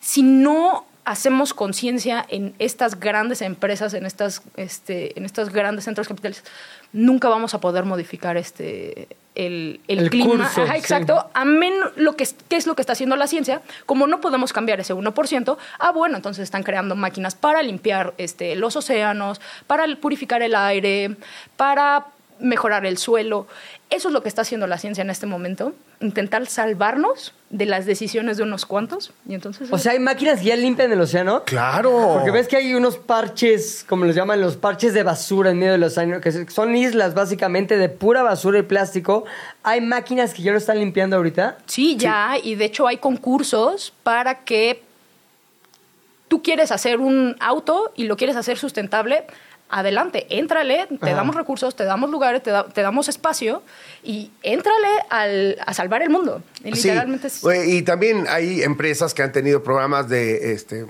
Si 0.00 0.22
no 0.22 0.86
hacemos 1.04 1.54
conciencia 1.54 2.24
en 2.28 2.54
estas 2.58 3.00
grandes 3.00 3.42
empresas, 3.42 3.94
en 3.94 4.06
estas, 4.06 4.42
este, 4.56 5.18
en 5.18 5.24
estos 5.24 5.50
grandes 5.50 5.84
centros 5.84 6.06
capitales, 6.08 6.44
nunca 6.92 7.28
vamos 7.28 7.54
a 7.54 7.60
poder 7.60 7.84
modificar 7.84 8.36
este 8.36 9.08
el, 9.36 9.80
el 9.88 10.00
El 10.00 10.10
clima. 10.10 10.30
curso, 10.30 10.62
Ajá, 10.62 10.72
sí. 10.74 10.78
exacto. 10.78 11.30
A 11.34 11.44
menos 11.44 11.92
lo 11.96 12.16
que 12.16 12.24
es- 12.24 12.34
¿qué 12.48 12.56
es 12.56 12.66
lo 12.66 12.74
que 12.74 12.82
está 12.82 12.92
haciendo 12.94 13.16
la 13.16 13.26
ciencia? 13.28 13.62
Como 13.86 14.06
no 14.08 14.20
podemos 14.20 14.52
cambiar 14.52 14.80
ese 14.80 14.92
1%, 14.92 15.56
ah, 15.78 15.92
bueno, 15.92 16.16
entonces 16.16 16.42
están 16.42 16.62
creando 16.64 16.96
máquinas 16.96 17.34
para 17.36 17.62
limpiar 17.62 18.12
este, 18.18 18.56
los 18.56 18.74
océanos, 18.76 19.40
para 19.68 19.86
purificar 19.96 20.42
el 20.42 20.54
aire, 20.56 21.16
para 21.56 22.06
mejorar 22.40 22.86
el 22.86 22.98
suelo. 22.98 23.46
Eso 23.90 24.08
es 24.08 24.14
lo 24.14 24.22
que 24.22 24.28
está 24.28 24.42
haciendo 24.42 24.66
la 24.66 24.78
ciencia 24.78 25.02
en 25.02 25.10
este 25.10 25.26
momento, 25.26 25.74
intentar 26.00 26.46
salvarnos 26.46 27.34
de 27.50 27.66
las 27.66 27.86
decisiones 27.86 28.36
de 28.36 28.44
unos 28.44 28.66
cuantos. 28.66 29.12
Y 29.28 29.34
entonces 29.34 29.68
O 29.72 29.78
sea, 29.78 29.92
hay 29.92 29.98
máquinas 29.98 30.40
que 30.40 30.46
ya 30.46 30.56
limpian 30.56 30.92
el 30.92 31.00
océano. 31.00 31.42
Claro. 31.44 32.12
Porque 32.14 32.30
ves 32.30 32.46
que 32.46 32.56
hay 32.56 32.74
unos 32.74 32.96
parches, 32.96 33.84
como 33.88 34.04
los 34.04 34.14
llaman, 34.14 34.40
los 34.40 34.56
parches 34.56 34.94
de 34.94 35.02
basura 35.02 35.50
en 35.50 35.58
medio 35.58 35.72
del 35.72 35.82
océano, 35.82 36.20
que 36.20 36.30
son 36.30 36.76
islas 36.76 37.14
básicamente 37.14 37.76
de 37.76 37.88
pura 37.88 38.22
basura 38.22 38.60
y 38.60 38.62
plástico. 38.62 39.24
Hay 39.62 39.80
máquinas 39.80 40.34
que 40.34 40.42
ya 40.42 40.52
lo 40.52 40.58
están 40.58 40.78
limpiando 40.78 41.16
ahorita. 41.16 41.58
Sí, 41.66 41.96
ya, 41.96 42.36
y 42.42 42.54
de 42.54 42.66
hecho 42.66 42.86
hay 42.86 42.98
concursos 42.98 43.92
para 44.02 44.44
que 44.44 44.82
tú 46.30 46.42
quieres 46.42 46.70
hacer 46.70 47.00
un 47.00 47.36
auto 47.40 47.92
y 47.96 48.04
lo 48.04 48.16
quieres 48.16 48.36
hacer 48.36 48.56
sustentable, 48.56 49.24
adelante, 49.70 50.26
éntrale, 50.30 50.86
te 50.88 51.06
Ajá. 51.06 51.16
damos 51.16 51.34
recursos, 51.36 51.76
te 51.76 51.84
damos 51.84 52.10
lugares, 52.10 52.42
te, 52.42 52.50
da- 52.50 52.66
te 52.68 52.82
damos 52.82 53.08
espacio 53.08 53.62
y 54.02 54.30
éntrale 54.42 54.88
al- 55.10 55.56
a 55.64 55.72
salvar 55.74 56.02
el 56.02 56.10
mundo. 56.10 56.42
Y 56.64 56.72
Sí, 56.76 56.88
literalmente 56.88 57.28
es- 57.28 57.40
güey, 57.40 57.76
y 57.78 57.82
también 57.82 58.26
hay 58.28 58.62
empresas 58.62 59.14
que 59.14 59.22
han 59.22 59.32
tenido 59.32 59.62
programas 59.62 60.08
de 60.08 60.52
este 60.52 60.86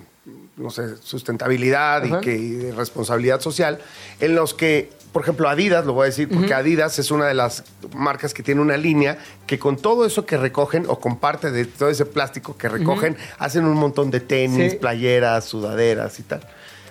no 0.57 0.69
sé, 0.69 0.97
sustentabilidad 0.99 2.05
y, 2.05 2.21
que, 2.21 2.37
y 2.37 2.51
de 2.51 2.73
responsabilidad 2.73 3.41
social, 3.41 3.79
en 4.21 4.35
los 4.35 4.53
que, 4.53 4.91
por 5.11 5.23
ejemplo, 5.23 5.49
Adidas, 5.49 5.87
lo 5.87 5.95
voy 5.95 6.03
a 6.03 6.07
decir, 6.07 6.29
porque 6.29 6.53
Adidas 6.53 6.99
es 6.99 7.11
una 7.11 7.27
de 7.27 7.33
las 7.33 7.65
marcas 7.97 8.35
que 8.35 8.43
tiene 8.43 8.61
una 8.61 8.77
línea 8.77 9.17
que 9.47 9.59
con 9.59 9.77
todo 9.79 10.05
eso 10.05 10.27
que 10.27 10.37
recogen 10.37 10.85
o 10.87 11.01
con 11.01 11.19
parte 11.19 11.51
de 11.51 11.65
todo 11.65 11.89
ese 11.89 12.05
plástico 12.05 12.59
que 12.59 12.69
recogen, 12.69 13.17
hacen 13.39 13.65
un 13.65 13.75
montón 13.79 14.11
de 14.11 14.21
tenis, 14.21 14.73
Sí. 14.73 14.79
playeras, 14.79 15.47
sudaderas 15.47 16.19
y 16.21 16.25
tal. 16.25 16.41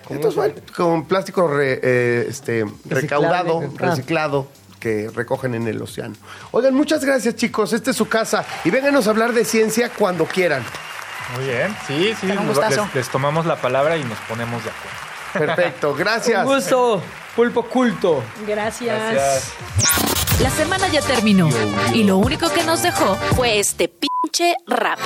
Entonces, 0.10 0.54
con 0.76 1.06
plástico 1.06 1.48
re- 1.48 1.80
eh, 1.84 2.26
este, 2.30 2.66
recaudado, 2.86 3.62
Ah. 3.64 3.70
reciclado 3.78 4.48
que 4.80 5.10
recogen 5.14 5.56
en 5.56 5.68
el 5.68 5.82
océano. 5.82 6.16
Oigan, 6.52 6.74
muchas 6.74 7.04
gracias 7.04 7.36
chicos, 7.36 7.74
esta 7.74 7.92
es 7.92 7.98
su 7.98 8.08
casa 8.08 8.46
y 8.64 8.70
vénganos 8.70 9.08
a 9.08 9.10
hablar 9.12 9.34
de 9.34 9.44
ciencia 9.46 9.90
cuando 9.90 10.26
quieran. 10.26 10.64
Muy 11.36 11.46
bien, 11.46 11.76
sí, 11.88 12.14
sí, 12.20 12.28
nos- 12.28 12.58
les, 12.58 12.96
les 12.96 13.10
tomamos 13.10 13.46
la 13.46 13.56
palabra 13.58 13.98
y 13.98 14.04
nos 14.04 14.18
ponemos 14.20 14.64
de 14.64 14.70
acuerdo. 14.72 15.00
Perfecto, 15.56 15.94
gracias. 15.98 16.46
Un 16.48 16.56
gusto, 16.56 17.04
pulpo 17.36 17.64
culto. 17.64 18.24
Gracias. 18.48 19.52
La 20.42 20.50
semana 20.50 20.88
ya 20.88 21.02
terminó 21.02 21.50
y 21.94 22.04
lo 22.06 22.18
único 22.18 22.50
que 22.50 22.64
nos 22.64 22.82
dejó 22.82 23.16
fue 23.36 23.60
este 23.60 23.90
pinche 23.90 24.56
rap. 24.66 24.98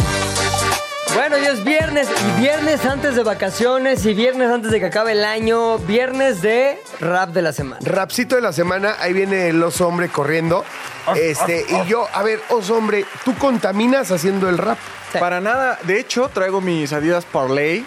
Bueno, 1.15 1.35
hoy 1.35 1.45
es 1.45 1.63
viernes 1.63 2.07
y 2.09 2.41
viernes 2.41 2.83
antes 2.85 3.15
de 3.15 3.21
vacaciones 3.23 4.03
y 4.05 4.15
viernes 4.15 4.49
antes 4.49 4.71
de 4.71 4.79
que 4.79 4.87
acabe 4.87 5.11
el 5.11 5.23
año, 5.23 5.77
viernes 5.79 6.41
de 6.41 6.81
rap 6.99 7.29
de 7.29 7.43
la 7.43 7.53
semana. 7.53 7.79
Rapcito 7.85 8.35
de 8.35 8.41
la 8.41 8.51
semana, 8.51 8.95
ahí 8.99 9.13
viene 9.13 9.49
el 9.49 9.61
oso 9.61 9.87
hombre 9.87 10.09
corriendo. 10.09 10.65
Este, 11.15 11.65
y 11.69 11.85
yo, 11.87 12.07
a 12.11 12.23
ver, 12.23 12.41
oso 12.49 12.75
hombre, 12.75 13.05
¿tú 13.23 13.35
contaminas 13.35 14.09
haciendo 14.11 14.49
el 14.49 14.57
rap? 14.57 14.79
Sí. 15.11 15.19
Para 15.19 15.39
nada, 15.39 15.77
de 15.83 15.99
hecho, 15.99 16.29
traigo 16.33 16.61
mis 16.61 16.91
Adidas 16.91 17.25
Parley. 17.25 17.85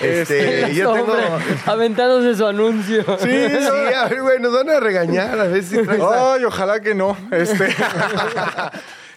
Este, 0.00 0.64
El 0.64 0.74
yo 0.74 0.92
tengo. 0.92 1.12
hombre 1.12 1.26
aventándose 1.66 2.36
su 2.36 2.46
anuncio. 2.46 3.04
Sí, 3.20 3.28
sí, 3.28 3.94
a 3.96 4.06
ver, 4.08 4.22
bueno, 4.22 4.48
nos 4.50 4.52
van 4.64 4.70
a 4.76 4.80
regañar, 4.80 5.38
a 5.38 5.44
ver 5.44 5.62
si 5.62 5.82
traes. 5.82 6.00
a- 6.00 6.34
Ay, 6.34 6.44
ojalá 6.44 6.80
que 6.80 6.94
no. 6.94 7.16
Este. 7.30 7.68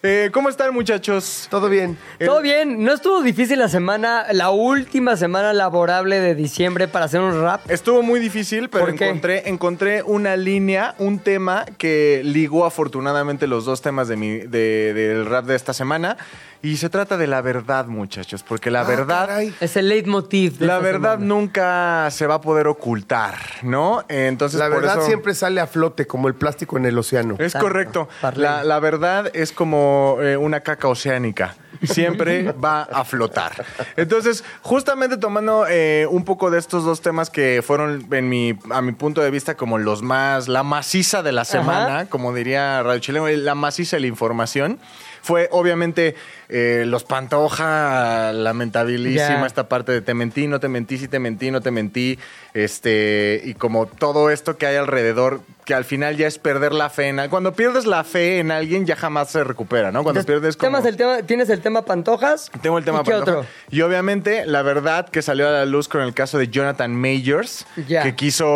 Eh, 0.03 0.31
¿Cómo 0.33 0.49
están, 0.49 0.73
muchachos? 0.73 1.45
Todo 1.51 1.69
bien. 1.69 1.95
Todo 2.19 2.41
bien, 2.41 2.83
no 2.83 2.91
estuvo 2.91 3.21
difícil 3.21 3.59
la 3.59 3.69
semana, 3.69 4.25
la 4.31 4.49
última 4.49 5.15
semana 5.15 5.53
laborable 5.53 6.19
de 6.19 6.33
diciembre 6.33 6.87
para 6.87 7.05
hacer 7.05 7.21
un 7.21 7.39
rap. 7.39 7.69
Estuvo 7.69 8.01
muy 8.01 8.19
difícil, 8.19 8.67
pero 8.69 8.85
¿Por 8.85 8.95
qué? 8.95 9.05
encontré, 9.05 9.47
encontré 9.47 10.01
una 10.01 10.35
línea, 10.37 10.95
un 10.97 11.19
tema 11.19 11.65
que 11.77 12.21
ligó 12.23 12.65
afortunadamente 12.65 13.45
los 13.45 13.65
dos 13.65 13.83
temas 13.83 14.07
de 14.07 14.17
mi, 14.17 14.39
de- 14.39 14.93
del 14.95 15.27
rap 15.27 15.45
de 15.45 15.55
esta 15.55 15.71
semana, 15.71 16.17
Y 16.63 16.77
se 16.77 16.89
trata 16.89 17.17
de 17.17 17.25
la 17.25 17.41
verdad, 17.41 17.87
muchachos, 17.87 18.43
porque 18.43 18.69
la 18.69 18.81
Ah, 18.81 18.83
verdad... 18.83 19.27
caray. 19.27 19.55
Es 19.59 19.75
el 19.77 19.89
leitmotiv. 19.89 20.59
de 20.59 20.67
La 20.67 20.77
verdad 20.77 21.13
semana. 21.13 21.25
nunca 21.25 22.07
se 22.11 22.27
va 22.27 22.35
a 22.35 22.41
poder 22.41 22.67
ocultar, 22.67 23.33
¿no? 23.63 24.03
Entonces, 24.09 24.59
La 24.59 24.67
por 24.69 24.81
verdad 24.81 24.97
eso- 24.97 25.07
siempre 25.07 25.33
sale 25.33 25.59
a 25.59 25.65
flote 25.65 26.05
como 26.05 26.27
el 26.27 26.35
plástico 26.35 26.77
en 26.77 26.85
el 26.85 26.97
océano. 26.99 27.33
Es 27.39 27.47
Exacto. 27.47 27.67
correcto. 27.67 28.09
La, 28.35 28.63
la 28.63 28.79
verdad 28.79 29.31
es 29.33 29.51
como 29.51 30.17
eh, 30.21 30.37
una 30.37 30.59
caca 30.59 30.87
oceánica. 30.87 31.55
Siempre 31.83 32.51
va 32.63 32.83
a 32.83 33.03
flotar. 33.05 33.65
Entonces, 33.95 34.43
justamente 34.61 35.17
tomando 35.17 35.65
eh, 35.67 36.05
un 36.11 36.23
poco 36.25 36.51
de 36.51 36.59
estos 36.59 36.83
dos 36.83 37.01
temas 37.01 37.31
que 37.31 37.63
fueron, 37.65 38.05
en 38.11 38.29
mi, 38.29 38.59
a 38.69 38.83
mi 38.83 38.91
punto 38.91 39.21
de 39.21 39.31
vista, 39.31 39.55
como 39.57 39.79
los 39.79 40.03
más, 40.03 40.47
la 40.47 40.61
maciza 40.61 41.23
de 41.23 41.31
la 41.31 41.43
semana, 41.43 42.05
como 42.07 42.35
diría 42.35 42.83
Radio 42.83 42.99
Chileno, 42.99 43.27
la 43.29 43.55
maciza 43.55 43.95
de 43.95 44.01
la 44.01 44.07
información, 44.07 44.77
fue 45.23 45.47
obviamente 45.51 46.15
eh, 46.51 46.83
los 46.85 47.03
Pantoja, 47.05 48.33
lamentabilísima 48.33 49.47
esta 49.47 49.69
parte 49.69 49.91
de 49.93 50.01
te 50.01 50.13
mentí, 50.13 50.47
no 50.47 50.59
te 50.59 50.67
mentí, 50.67 50.97
sí 50.97 51.07
te 51.07 51.17
mentí, 51.19 51.49
no 51.49 51.61
te 51.61 51.71
mentí, 51.71 52.19
este, 52.53 53.41
y 53.45 53.53
como 53.53 53.85
todo 53.85 54.29
esto 54.29 54.57
que 54.57 54.65
hay 54.67 54.75
alrededor, 54.75 55.41
que 55.65 55.73
al 55.73 55.85
final 55.85 56.17
ya 56.17 56.27
es 56.27 56.37
perder 56.39 56.73
la 56.73 56.89
fe 56.89 57.07
en 57.07 57.19
al- 57.19 57.29
Cuando 57.29 57.53
pierdes 57.53 57.85
la 57.85 58.03
fe 58.03 58.39
en 58.39 58.51
alguien, 58.51 58.85
ya 58.85 58.95
jamás 58.95 59.29
se 59.29 59.43
recupera, 59.43 59.91
¿no? 59.91 60.03
Cuando 60.03 60.19
Entonces, 60.19 60.25
pierdes 60.25 60.57
como... 60.57 60.71
temas 60.71 60.85
el 60.85 60.97
tema, 60.97 61.21
¿Tienes 61.23 61.49
el 61.49 61.61
tema 61.61 61.83
Pantojas? 61.85 62.51
Tengo 62.61 62.77
el 62.77 62.83
tema 62.83 62.99
¿Y 63.01 63.03
qué 63.03 63.11
Pantoja. 63.11 63.37
otro? 63.39 63.49
Y 63.69 63.81
obviamente, 63.81 64.45
la 64.45 64.61
verdad 64.63 65.07
que 65.07 65.21
salió 65.21 65.47
a 65.47 65.51
la 65.51 65.65
luz 65.65 65.87
con 65.87 66.01
el 66.01 66.13
caso 66.13 66.37
de 66.37 66.49
Jonathan 66.49 66.93
Majors, 66.93 67.65
que 67.87 68.15
quiso 68.15 68.47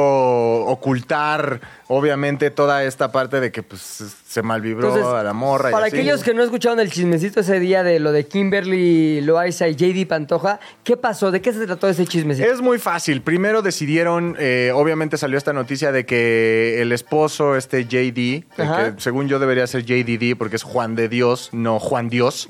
ocultar, 0.66 1.62
obviamente, 1.88 2.50
toda 2.52 2.84
esta 2.84 3.12
parte 3.12 3.40
de 3.40 3.52
que 3.52 3.64
pues, 3.64 3.82
se 4.28 4.42
malvibró 4.42 4.90
Entonces, 4.90 5.14
a 5.14 5.24
la 5.24 5.34
morra. 5.34 5.70
y 5.70 5.74
Para 5.74 5.86
así. 5.86 5.96
aquellos 5.96 6.24
que 6.24 6.34
no 6.34 6.44
escucharon 6.44 6.80
el 6.80 6.92
chismecito 6.92 7.40
ese 7.42 7.60
día 7.60 7.84
de 7.86 8.00
lo 8.02 8.12
de 8.12 8.26
Kimberly 8.26 9.22
Loaiza 9.22 9.68
y 9.70 9.76
JD 9.76 10.06
Pantoja, 10.08 10.60
¿qué 10.84 10.98
pasó? 10.98 11.32
¿De 11.32 11.42
qué 11.42 11.54
se 11.54 11.66
trató 11.66 11.88
ese 11.88 12.06
chismecito? 12.06 12.52
Es 12.52 12.60
muy 12.60 12.80
fácil. 12.80 13.22
Primero 13.22 13.62
decidieron, 13.62 14.36
eh, 14.40 14.72
obviamente 14.76 15.18
salió 15.18 15.38
esta 15.38 15.54
noticia 15.54 15.92
de 15.94 16.06
que 16.06 16.82
el 16.82 16.92
esposo, 16.92 17.56
este 17.56 17.86
JD, 17.86 17.98
el 17.98 18.44
que 18.58 18.94
según 18.98 19.28
yo 19.30 19.40
debería 19.40 19.66
ser 19.68 19.86
JDD 19.86 20.36
porque 20.38 20.58
es 20.58 20.64
Juan 20.64 20.96
de 20.96 21.08
Dios, 21.08 21.50
no 21.54 21.80
Juan 21.80 22.10
Dios. 22.10 22.50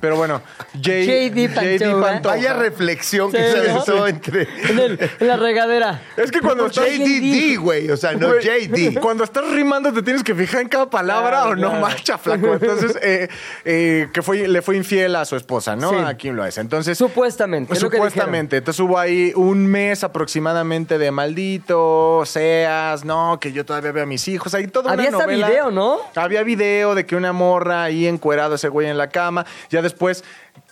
Pero 0.00 0.16
bueno, 0.16 0.40
J- 0.74 0.92
JD 1.28 1.54
Pantoja. 2.00 2.36
Vaya 2.36 2.54
reflexión 2.54 3.32
que 3.32 3.38
Sí, 3.38 3.50
se 3.52 3.56
¿no? 3.68 3.72
aventó 3.72 4.06
entre. 4.06 4.48
En, 4.70 4.78
el- 4.78 5.10
en 5.20 5.26
la 5.26 5.36
regadera. 5.36 6.00
Es 6.16 6.30
que 6.30 6.40
cuando 6.40 6.66
estás... 6.66 6.86
JDD, 6.88 7.58
güey. 7.58 7.90
O 7.90 7.96
sea, 7.96 8.12
no 8.12 8.28
Güey, 8.28 8.40
JD. 8.68 9.00
Cuando 9.00 9.24
estás 9.24 9.48
rimando 9.50 9.92
te 9.92 10.02
tienes 10.02 10.22
que 10.22 10.34
fijar 10.34 10.62
en 10.62 10.68
cada 10.68 10.88
palabra 10.88 11.26
Claro, 11.42 11.50
o 11.50 11.56
no 11.56 11.68
claro. 11.70 11.80
marcha, 11.80 12.18
flaco. 12.18 12.54
Entonces, 12.54 12.98
eh, 13.02 13.28
eh, 13.64 14.08
que 14.12 14.22
fue, 14.22 14.46
le 14.46 14.62
fue 14.62 14.75
infiel 14.76 15.16
a 15.16 15.24
su 15.24 15.36
esposa, 15.36 15.74
¿no? 15.76 15.90
Sí. 15.90 15.96
A 15.96 16.16
Kim 16.16 16.34
Loaiza. 16.34 16.60
Entonces, 16.60 16.96
Supuestamente. 16.96 17.72
es 17.72 17.82
lo 17.82 17.90
que 17.90 17.96
Supuestamente. 17.96 18.58
Entonces 18.58 18.80
hubo 18.80 18.98
ahí 18.98 19.32
un 19.34 19.66
mes 19.66 20.04
aproximadamente 20.04 20.98
de 20.98 21.10
maldito, 21.10 22.22
seas, 22.26 23.04
no, 23.04 23.38
que 23.40 23.52
yo 23.52 23.64
todavía 23.64 23.92
veo 23.92 24.04
a 24.04 24.06
mis 24.06 24.28
hijos. 24.28 24.54
Ahí 24.54 24.66
toda 24.68 24.92
Había 24.92 25.08
una 25.08 25.18
hasta 25.18 25.26
novela. 25.26 25.48
video, 25.48 25.70
¿no? 25.70 25.98
Había 26.14 26.42
video 26.42 26.94
de 26.94 27.06
que 27.06 27.16
una 27.16 27.32
morra 27.32 27.82
ahí 27.84 28.06
encuerado 28.06 28.54
ese 28.54 28.68
güey 28.68 28.88
en 28.88 28.98
la 28.98 29.08
cama. 29.08 29.46
Ya 29.70 29.82
después 29.82 30.24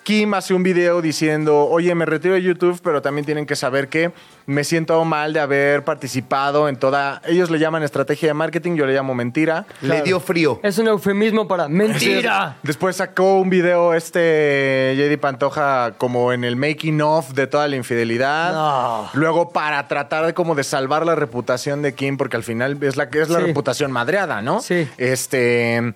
Kim 0.02 0.34
hace 0.34 0.52
un 0.52 0.62
video 0.62 1.00
diciendo, 1.00 1.66
oye, 1.66 1.94
me 1.94 2.04
retiro 2.04 2.34
de 2.34 2.42
YouTube, 2.42 2.78
pero 2.82 3.00
también 3.00 3.24
tienen 3.24 3.46
que 3.46 3.56
saber 3.56 3.88
que 3.88 4.12
me 4.46 4.64
siento 4.64 5.04
mal 5.04 5.32
de 5.32 5.40
haber 5.40 5.84
participado 5.84 6.68
en 6.68 6.76
toda... 6.76 7.22
Ellos 7.26 7.50
le 7.50 7.58
llaman 7.58 7.82
estrategia 7.82 8.28
de 8.28 8.34
marketing, 8.34 8.76
yo 8.76 8.86
le 8.86 8.92
llamo 8.94 9.14
mentira. 9.14 9.66
Le 9.80 10.02
dio 10.02 10.20
frío. 10.20 10.60
Es 10.62 10.78
un 10.78 10.86
eufemismo 10.88 11.48
para 11.48 11.68
mentira. 11.68 12.56
Después 12.62 12.96
sacó 12.96 13.38
un 13.38 13.50
video 13.50 13.94
este 13.94 14.94
JD 14.96 15.18
Pantoja 15.20 15.94
como 15.98 16.32
en 16.32 16.44
el 16.44 16.56
making 16.56 17.00
of 17.00 17.32
de 17.32 17.46
toda 17.46 17.68
la 17.68 17.76
infidelidad. 17.76 18.52
No. 18.52 19.10
Luego 19.14 19.50
para 19.50 19.88
tratar 19.88 20.26
de 20.26 20.34
como 20.34 20.54
de 20.54 20.64
salvar 20.64 21.06
la 21.06 21.14
reputación 21.14 21.82
de 21.82 21.94
Kim, 21.94 22.16
porque 22.16 22.36
al 22.36 22.42
final 22.42 22.76
es 22.82 22.96
la 22.96 23.08
que 23.10 23.22
es 23.22 23.28
la 23.30 23.38
Sí. 23.40 23.46
reputación 23.46 23.92
madreada, 23.92 24.42
¿no? 24.42 24.60
Sí. 24.60 24.88
Este 24.98 25.94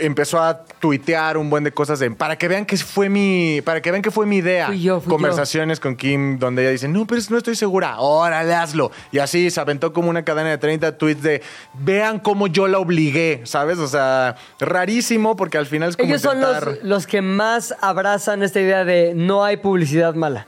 empezó 0.00 0.38
a 0.42 0.64
tuitear 0.80 1.38
un 1.38 1.48
buen 1.48 1.64
de 1.64 1.72
cosas 1.72 1.98
de 1.98 2.10
para 2.10 2.36
que 2.36 2.46
vean 2.46 2.66
que 2.66 2.76
fue 2.76 3.08
mi 3.08 3.62
para 3.64 3.80
que 3.80 3.90
vean 3.90 4.02
que 4.02 4.10
fue 4.10 4.26
mi 4.26 4.36
idea. 4.36 4.66
Fui 4.66 4.82
yo, 4.82 5.00
fui 5.00 5.10
Conversaciones 5.10 5.80
con 5.80 5.96
Kim 5.96 6.38
donde 6.38 6.62
ella 6.62 6.70
dice, 6.72 6.88
"No, 6.88 7.06
pero 7.06 7.20
no 7.30 7.38
estoy 7.38 7.55
segura." 7.56 7.98
Órale, 7.98 8.54
hazlo. 8.54 8.90
Y 9.12 9.18
así 9.18 9.50
se 9.50 9.60
aventó 9.60 9.92
como 9.92 10.08
una 10.10 10.24
cadena 10.24 10.50
de 10.50 10.58
30 10.58 10.96
tweets 10.98 11.22
de, 11.22 11.42
"Vean 11.74 12.20
cómo 12.20 12.46
yo 12.46 12.68
la 12.68 12.78
obligué", 12.78 13.40
¿sabes? 13.44 13.78
O 13.78 13.88
sea, 13.88 14.36
rarísimo 14.60 15.34
porque 15.36 15.58
al 15.58 15.66
final 15.66 15.88
es 15.90 15.96
como 15.96 16.08
Ellos 16.08 16.22
son 16.22 16.40
los, 16.40 16.50
intentar- 16.58 16.78
los 16.86 17.06
que 17.06 17.22
más 17.22 17.74
abrazan 17.80 18.42
esta 18.42 18.60
idea 18.60 18.84
de 18.84 19.12
no 19.14 19.44
hay 19.44 19.56
publicidad 19.56 20.14
mala. 20.14 20.46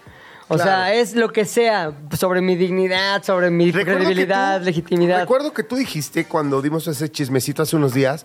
O 0.50 0.54
Claro. 0.54 0.70
sea, 0.70 0.94
es 0.94 1.14
lo 1.14 1.30
que 1.30 1.44
sea 1.44 1.92
sobre 2.18 2.40
mi 2.40 2.56
dignidad, 2.56 3.22
sobre 3.22 3.50
mi 3.50 3.70
Recuerdo 3.70 3.98
credibilidad, 3.98 4.59
tú- 4.61 4.64
legitimidad. 4.64 5.20
Recuerdo 5.20 5.52
que 5.52 5.62
tú 5.62 5.76
dijiste 5.76 6.24
cuando 6.24 6.62
dimos 6.62 6.86
ese 6.86 7.11
chismecito 7.11 7.62
hace 7.62 7.76
unos 7.76 7.92
días 7.92 8.24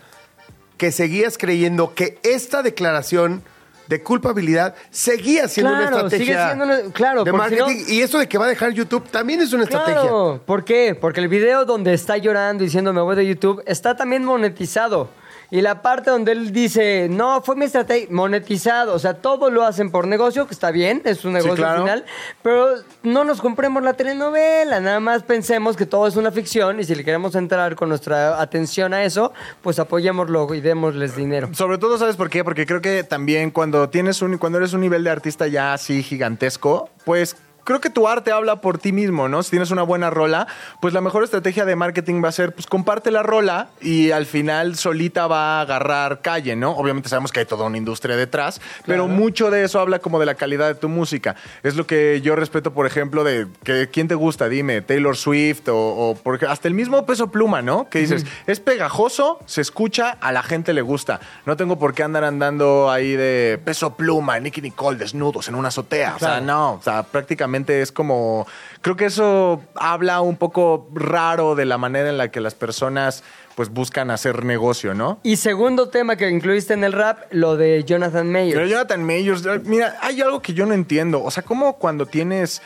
que 0.77 0.93
seguías 0.93 1.37
creyendo 1.37 1.93
que 1.93 2.19
esta 2.23 2.63
declaración 2.63 3.43
de 3.87 4.01
culpabilidad 4.01 4.75
seguía 4.89 5.47
siendo 5.47 5.71
Claro, 5.71 5.87
una 5.87 5.95
estrategia 6.07 6.25
sigue 6.25 6.45
siendo 6.45 6.63
una- 6.65 6.93
claro, 6.93 7.23
de 7.23 7.31
si 7.31 7.37
marketing. 7.37 7.83
Y 7.87 8.01
eso 8.01 8.17
de 8.19 8.27
que 8.27 8.37
va 8.37 8.45
a 8.45 8.49
dejar 8.49 8.71
YouTube 8.71 9.09
también 9.09 9.41
es 9.41 9.51
una 9.53 9.63
estrategia. 9.63 10.01
Claro, 10.01 10.41
¿por 10.45 10.63
qué? 10.63 10.95
Porque 10.99 11.19
el 11.19 11.27
video 11.27 11.65
donde 11.65 11.93
está 11.93 12.17
llorando 12.17 12.63
diciendo 12.63 12.93
me 12.93 13.01
voy 13.01 13.15
de 13.15 13.25
YouTube 13.25 13.61
está 13.65 13.95
también 13.95 14.23
monetizado. 14.25 15.09
Y 15.51 15.61
la 15.61 15.81
parte 15.81 16.09
donde 16.09 16.31
él 16.31 16.51
dice, 16.51 17.07
no, 17.09 17.41
fue 17.41 17.55
mi 17.55 17.65
estrategia, 17.65 18.07
monetizado. 18.09 18.93
O 18.93 18.99
sea, 18.99 19.15
todo 19.15 19.49
lo 19.49 19.63
hacen 19.63 19.91
por 19.91 20.07
negocio, 20.07 20.47
que 20.47 20.53
está 20.53 20.71
bien, 20.71 21.01
es 21.05 21.25
un 21.25 21.33
negocio 21.33 21.55
claro. 21.55 21.81
final. 21.81 22.05
Pero 22.41 22.75
no 23.03 23.23
nos 23.23 23.41
compremos 23.41 23.83
la 23.83 23.93
telenovela, 23.93 24.79
nada 24.79 24.99
más 24.99 25.23
pensemos 25.23 25.75
que 25.75 25.85
todo 25.85 26.07
es 26.07 26.15
una 26.15 26.31
ficción 26.31 26.79
y 26.79 26.83
si 26.83 26.95
le 26.95 27.03
queremos 27.03 27.35
entrar 27.35 27.75
con 27.75 27.89
nuestra 27.89 28.41
atención 28.41 28.93
a 28.93 29.03
eso, 29.03 29.33
pues 29.61 29.79
apoyémoslo 29.79 30.53
y 30.53 30.61
démosles 30.61 31.15
dinero. 31.15 31.49
Sobre 31.53 31.77
todo, 31.77 31.97
¿sabes 31.97 32.15
por 32.15 32.29
qué? 32.29 32.43
Porque 32.43 32.65
creo 32.65 32.81
que 32.81 33.03
también 33.03 33.51
cuando 33.51 33.89
tienes 33.89 34.21
un, 34.21 34.37
cuando 34.37 34.57
eres 34.57 34.73
un 34.73 34.81
nivel 34.81 35.03
de 35.03 35.09
artista 35.09 35.47
ya 35.47 35.73
así 35.73 36.03
gigantesco, 36.03 36.89
pues 37.05 37.35
creo 37.63 37.81
que 37.81 37.89
tu 37.89 38.07
arte 38.07 38.31
habla 38.31 38.57
por 38.57 38.77
ti 38.77 38.91
mismo, 38.91 39.27
¿no? 39.29 39.43
Si 39.43 39.49
tienes 39.51 39.71
una 39.71 39.83
buena 39.83 40.09
rola, 40.09 40.47
pues 40.81 40.93
la 40.93 41.01
mejor 41.01 41.23
estrategia 41.23 41.65
de 41.65 41.75
marketing 41.75 42.23
va 42.23 42.29
a 42.29 42.31
ser, 42.31 42.53
pues 42.53 42.67
comparte 42.67 43.11
la 43.11 43.23
rola 43.23 43.69
y 43.81 44.11
al 44.11 44.25
final 44.25 44.75
solita 44.75 45.27
va 45.27 45.59
a 45.59 45.61
agarrar 45.61 46.21
calle, 46.21 46.55
¿no? 46.55 46.71
Obviamente 46.71 47.09
sabemos 47.09 47.31
que 47.31 47.39
hay 47.41 47.45
toda 47.45 47.65
una 47.65 47.77
industria 47.77 48.15
detrás, 48.15 48.59
pero 48.85 49.07
mucho 49.07 49.49
de 49.51 49.63
eso 49.63 49.79
habla 49.79 49.99
como 49.99 50.19
de 50.19 50.25
la 50.25 50.35
calidad 50.35 50.67
de 50.67 50.75
tu 50.75 50.89
música. 50.89 51.35
Es 51.63 51.75
lo 51.75 51.87
que 51.87 52.21
yo 52.21 52.35
respeto, 52.35 52.73
por 52.73 52.85
ejemplo, 52.85 53.23
de 53.23 53.47
que 53.63 53.89
quién 53.91 54.07
te 54.07 54.15
gusta, 54.15 54.49
dime, 54.49 54.81
Taylor 54.81 55.15
Swift 55.15 55.67
o, 55.69 55.75
o 55.77 56.15
porque 56.15 56.45
hasta 56.45 56.67
el 56.67 56.73
mismo 56.73 57.05
peso 57.05 57.31
pluma, 57.31 57.61
¿no? 57.61 57.89
Que 57.89 57.99
dices, 57.99 58.25
es 58.47 58.59
pegajoso, 58.59 59.39
se 59.45 59.61
escucha, 59.61 60.17
a 60.21 60.31
la 60.31 60.43
gente 60.43 60.73
le 60.73 60.81
gusta. 60.81 61.19
No 61.45 61.55
tengo 61.57 61.77
por 61.79 61.93
qué 61.93 62.03
andar 62.03 62.23
andando 62.23 62.89
ahí 62.91 63.15
de 63.15 63.59
peso 63.63 63.95
pluma, 63.95 64.39
Nicky 64.39 64.61
Nicole 64.61 64.97
desnudos 64.97 65.47
en 65.47 65.55
una 65.55 65.69
azotea. 65.69 66.15
O 66.15 66.19
sea, 66.19 66.27
Claro. 66.27 66.45
no, 66.45 66.73
o 66.73 66.81
sea, 66.81 67.03
prácticamente 67.03 67.52
es 67.55 67.91
como. 67.91 68.47
Creo 68.81 68.95
que 68.95 69.05
eso 69.05 69.61
habla 69.75 70.21
un 70.21 70.37
poco 70.37 70.89
raro 70.93 71.55
de 71.55 71.65
la 71.65 71.77
manera 71.77 72.09
en 72.09 72.17
la 72.17 72.29
que 72.31 72.41
las 72.41 72.55
personas 72.55 73.23
pues 73.55 73.69
buscan 73.69 74.11
hacer 74.11 74.43
negocio, 74.43 74.93
¿no? 74.93 75.19
Y 75.23 75.37
segundo 75.37 75.89
tema 75.89 76.15
que 76.15 76.29
incluiste 76.29 76.73
en 76.73 76.83
el 76.83 76.93
rap, 76.93 77.19
lo 77.31 77.55
de 77.55 77.83
Jonathan 77.83 78.31
Mayer. 78.31 78.55
Pero 78.55 78.67
Jonathan 78.67 79.03
Mayors, 79.03 79.43
mira, 79.65 79.97
hay 80.01 80.21
algo 80.21 80.41
que 80.41 80.53
yo 80.53 80.65
no 80.65 80.73
entiendo. 80.73 81.23
O 81.23 81.31
sea, 81.31 81.43
como 81.43 81.77
cuando 81.77 82.05
tienes. 82.05 82.61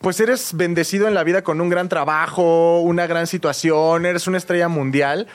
Pues 0.00 0.20
eres 0.20 0.54
bendecido 0.54 1.08
en 1.08 1.14
la 1.14 1.24
vida 1.24 1.42
con 1.42 1.60
un 1.60 1.68
gran 1.68 1.88
trabajo, 1.88 2.80
una 2.82 3.08
gran 3.08 3.26
situación, 3.26 4.06
eres 4.06 4.28
una 4.28 4.38
estrella 4.38 4.68
mundial. 4.68 5.26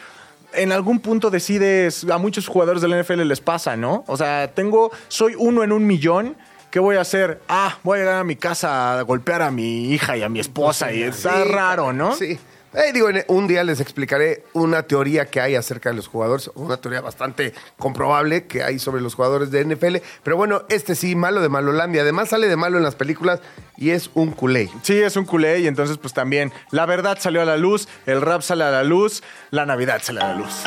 En 0.53 0.71
algún 0.71 1.01
punto 1.01 1.29
decides, 1.29 2.05
a 2.09 2.17
muchos 2.17 2.47
jugadores 2.47 2.81
del 2.81 2.97
NFL 2.97 3.23
les 3.23 3.41
pasa, 3.41 3.75
¿no? 3.75 4.05
O 4.07 4.15
sea, 4.15 4.51
tengo, 4.53 4.89
soy 5.09 5.35
uno 5.37 5.63
en 5.63 5.73
un 5.73 5.85
millón. 5.85 6.37
¿Qué 6.73 6.79
voy 6.79 6.95
a 6.95 7.01
hacer? 7.01 7.39
Ah, 7.49 7.77
voy 7.83 7.99
a 7.99 8.01
llegar 8.01 8.15
a 8.15 8.23
mi 8.23 8.35
casa 8.35 8.97
a 8.97 9.01
golpear 9.03 9.43
a 9.43 9.51
mi 9.51 9.91
hija 9.93 10.17
y 10.17 10.23
a 10.23 10.27
mi 10.27 10.39
esposa. 10.39 10.91
Y 10.91 11.03
está 11.03 11.43
Sí, 11.43 11.51
raro, 11.51 11.93
¿no? 11.93 12.15
Sí. 12.15 12.39
Eh, 12.73 12.91
digo, 12.91 13.09
un 13.27 13.45
día 13.45 13.63
les 13.63 13.79
explicaré 13.79 14.43
una 14.53 14.81
teoría 14.81 15.27
que 15.27 15.39
hay 15.39 15.53
acerca 15.53 15.89
de 15.91 15.95
los 15.95 16.07
jugadores, 16.07 16.49
una 16.55 16.77
teoría 16.77 17.01
bastante 17.01 17.53
comprobable 17.77 18.47
que 18.47 18.63
hay 18.63 18.79
sobre 18.79 19.03
los 19.03 19.13
jugadores 19.13 19.51
de 19.51 19.63
NFL. 19.63 19.97
Pero 20.23 20.35
bueno, 20.35 20.63
este 20.67 20.95
sí, 20.95 21.15
malo 21.15 21.41
de 21.41 21.49
Malolandia. 21.49 22.01
Además 22.01 22.29
sale 22.29 22.47
de 22.47 22.55
malo 22.55 22.77
en 22.79 22.83
las 22.83 22.95
películas 22.95 23.39
y 23.77 23.91
es 23.91 24.09
un 24.15 24.31
culé. 24.31 24.71
Sí, 24.81 24.99
es 24.99 25.15
un 25.15 25.25
culé 25.25 25.59
y 25.59 25.67
entonces 25.67 25.99
pues 25.99 26.15
también 26.15 26.51
la 26.71 26.87
verdad 26.87 27.19
salió 27.21 27.43
a 27.43 27.45
la 27.45 27.57
luz, 27.57 27.87
el 28.07 28.19
rap 28.19 28.41
sale 28.41 28.63
a 28.63 28.71
la 28.71 28.83
luz, 28.83 29.21
la 29.51 29.67
Navidad 29.67 29.99
sale 30.01 30.21
a 30.21 30.29
la 30.29 30.35
luz. 30.39 30.63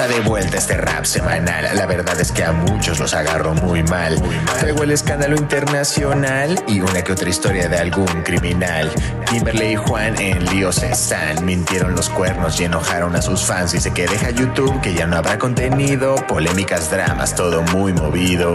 Está 0.00 0.14
de 0.14 0.20
vuelta 0.20 0.56
este 0.56 0.78
rap 0.78 1.04
semanal. 1.04 1.76
La 1.76 1.84
verdad 1.84 2.18
es 2.18 2.32
que 2.32 2.42
a 2.42 2.52
muchos 2.52 2.98
los 2.98 3.12
agarro 3.12 3.52
muy 3.52 3.82
mal. 3.82 4.18
Traigo 4.58 4.82
el 4.82 4.92
escándalo 4.92 5.36
internacional 5.36 6.64
y 6.66 6.80
una 6.80 7.02
que 7.02 7.12
otra 7.12 7.28
historia 7.28 7.68
de 7.68 7.76
algún 7.76 8.22
criminal. 8.22 8.90
Kimberly 9.28 9.72
y 9.72 9.76
Juan 9.76 10.18
en 10.18 10.42
líos 10.46 10.82
están. 10.82 11.44
Mintieron 11.44 11.94
los 11.94 12.08
cuernos 12.08 12.58
y 12.60 12.64
enojaron 12.64 13.14
a 13.14 13.20
sus 13.20 13.42
fans. 13.42 13.72
Dice 13.72 13.92
que 13.92 14.06
deja 14.06 14.30
YouTube, 14.30 14.80
que 14.80 14.94
ya 14.94 15.06
no 15.06 15.18
habrá 15.18 15.38
contenido. 15.38 16.14
Polémicas, 16.26 16.90
dramas, 16.90 17.34
todo 17.34 17.60
muy 17.64 17.92
movido. 17.92 18.54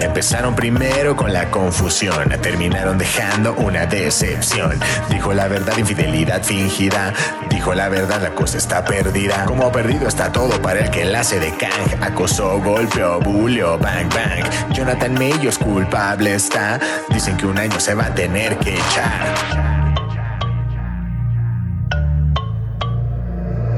Empezaron 0.00 0.54
primero 0.54 1.16
con 1.16 1.32
la 1.32 1.50
confusión. 1.50 2.28
Terminaron 2.42 2.98
dejando 2.98 3.54
una 3.54 3.86
decepción. 3.86 4.78
Dijo 5.08 5.32
la 5.32 5.48
verdad, 5.48 5.78
infidelidad 5.78 6.42
fingida. 6.42 7.14
Dijo 7.48 7.74
la 7.74 7.88
verdad, 7.88 8.20
la 8.20 8.34
cosa 8.34 8.58
está 8.58 8.84
perdida. 8.84 9.46
Como 9.46 9.72
perdido 9.72 10.08
está 10.08 10.30
todo 10.30 10.60
para 10.60 10.73
el 10.76 10.90
que 10.90 11.04
la 11.04 11.20
hace 11.20 11.40
de 11.40 11.50
Kang. 11.56 12.02
Acosó, 12.02 12.60
golpeó, 12.60 13.20
bulio, 13.20 13.78
bang, 13.78 14.08
bang. 14.14 14.72
Jonathan 14.72 15.14
Mellos 15.14 15.58
culpable 15.58 16.34
está. 16.34 16.78
Dicen 17.10 17.36
que 17.36 17.46
un 17.46 17.58
año 17.58 17.78
se 17.80 17.94
va 17.94 18.06
a 18.06 18.14
tener 18.14 18.56
que 18.58 18.74
echar. 18.74 19.73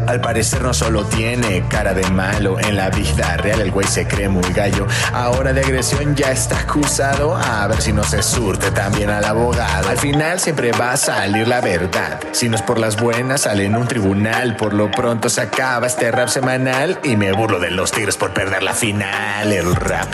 Al 0.07 0.21
parecer 0.21 0.63
no 0.63 0.73
solo 0.73 1.05
tiene 1.05 1.65
cara 1.69 1.93
de 1.93 2.09
malo 2.11 2.59
en 2.61 2.77
la 2.77 2.91
vida 2.91 3.37
real, 3.39 3.61
el 3.61 3.71
güey 3.71 3.87
se 3.87 4.07
cree 4.07 4.29
muy 4.29 4.53
gallo. 4.53 4.87
Ahora 5.13 5.53
de 5.53 5.61
agresión 5.61 6.15
ya 6.15 6.31
está 6.31 6.61
acusado, 6.61 7.37
a 7.37 7.67
ver 7.67 7.81
si 7.81 7.93
no 7.93 8.05
se 8.05 8.23
surte 8.23 8.71
también 8.71 9.11
al 9.11 9.25
abogado. 9.25 9.89
Al 9.89 9.99
final 9.99 10.39
siempre 10.39 10.71
va 10.73 10.93
a 10.93 10.97
salir 10.97 11.49
la 11.49 11.61
verdad. 11.61 12.21
Si 12.33 12.49
no 12.49 12.57
es 12.57 12.63
por 12.63 12.79
las 12.79 12.97
buenas, 13.01 13.43
sale 13.43 13.65
en 13.65 13.75
un 13.75 13.89
tribunal. 13.89 14.57
Por 14.57 14.75
lo 14.75 14.91
pronto 14.91 15.29
se 15.29 15.41
acaba 15.41 15.87
este 15.87 16.11
rap 16.13 16.29
semanal 16.29 17.01
y 17.03 17.17
me 17.17 17.33
burlo 17.33 17.59
de 17.59 17.71
los 17.71 17.91
tigres 17.91 18.17
por 18.17 18.33
perder 18.33 18.63
la 18.63 18.75
final. 18.75 19.53
El 19.53 19.75
rap. 19.75 20.09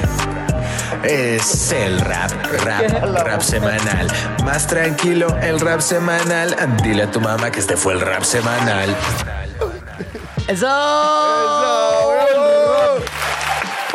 Es 1.05 1.73
el 1.73 2.01
rap, 2.01 2.31
rap, 2.65 3.25
rap 3.27 3.43
semanal. 3.43 4.07
Más 4.45 4.67
tranquilo, 4.67 5.37
el 5.43 5.61
rap 5.61 5.81
semanal. 5.81 6.57
Dile 6.83 7.05
a 7.05 7.11
tu 7.11 7.21
mamá 7.21 7.51
que 7.51 7.61
este 7.61 7.77
fue 7.77 7.95
el 7.95 8.01
rap 8.01 8.23
semanal. 8.23 8.97
¡Eso! 10.49 10.67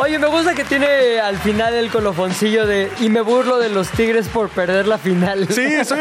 Oye, 0.00 0.18
me 0.18 0.28
gusta 0.28 0.54
que 0.54 0.64
tiene 0.64 1.18
al 1.20 1.36
final 1.38 1.74
el 1.74 1.90
colofoncillo 1.90 2.66
de 2.66 2.88
y 3.00 3.08
me 3.10 3.20
burlo 3.20 3.58
de 3.58 3.68
los 3.68 3.90
Tigres 3.90 4.28
por 4.28 4.48
perder 4.48 4.86
la 4.86 4.96
final. 4.96 5.48
Sí, 5.50 5.84
soy, 5.84 5.98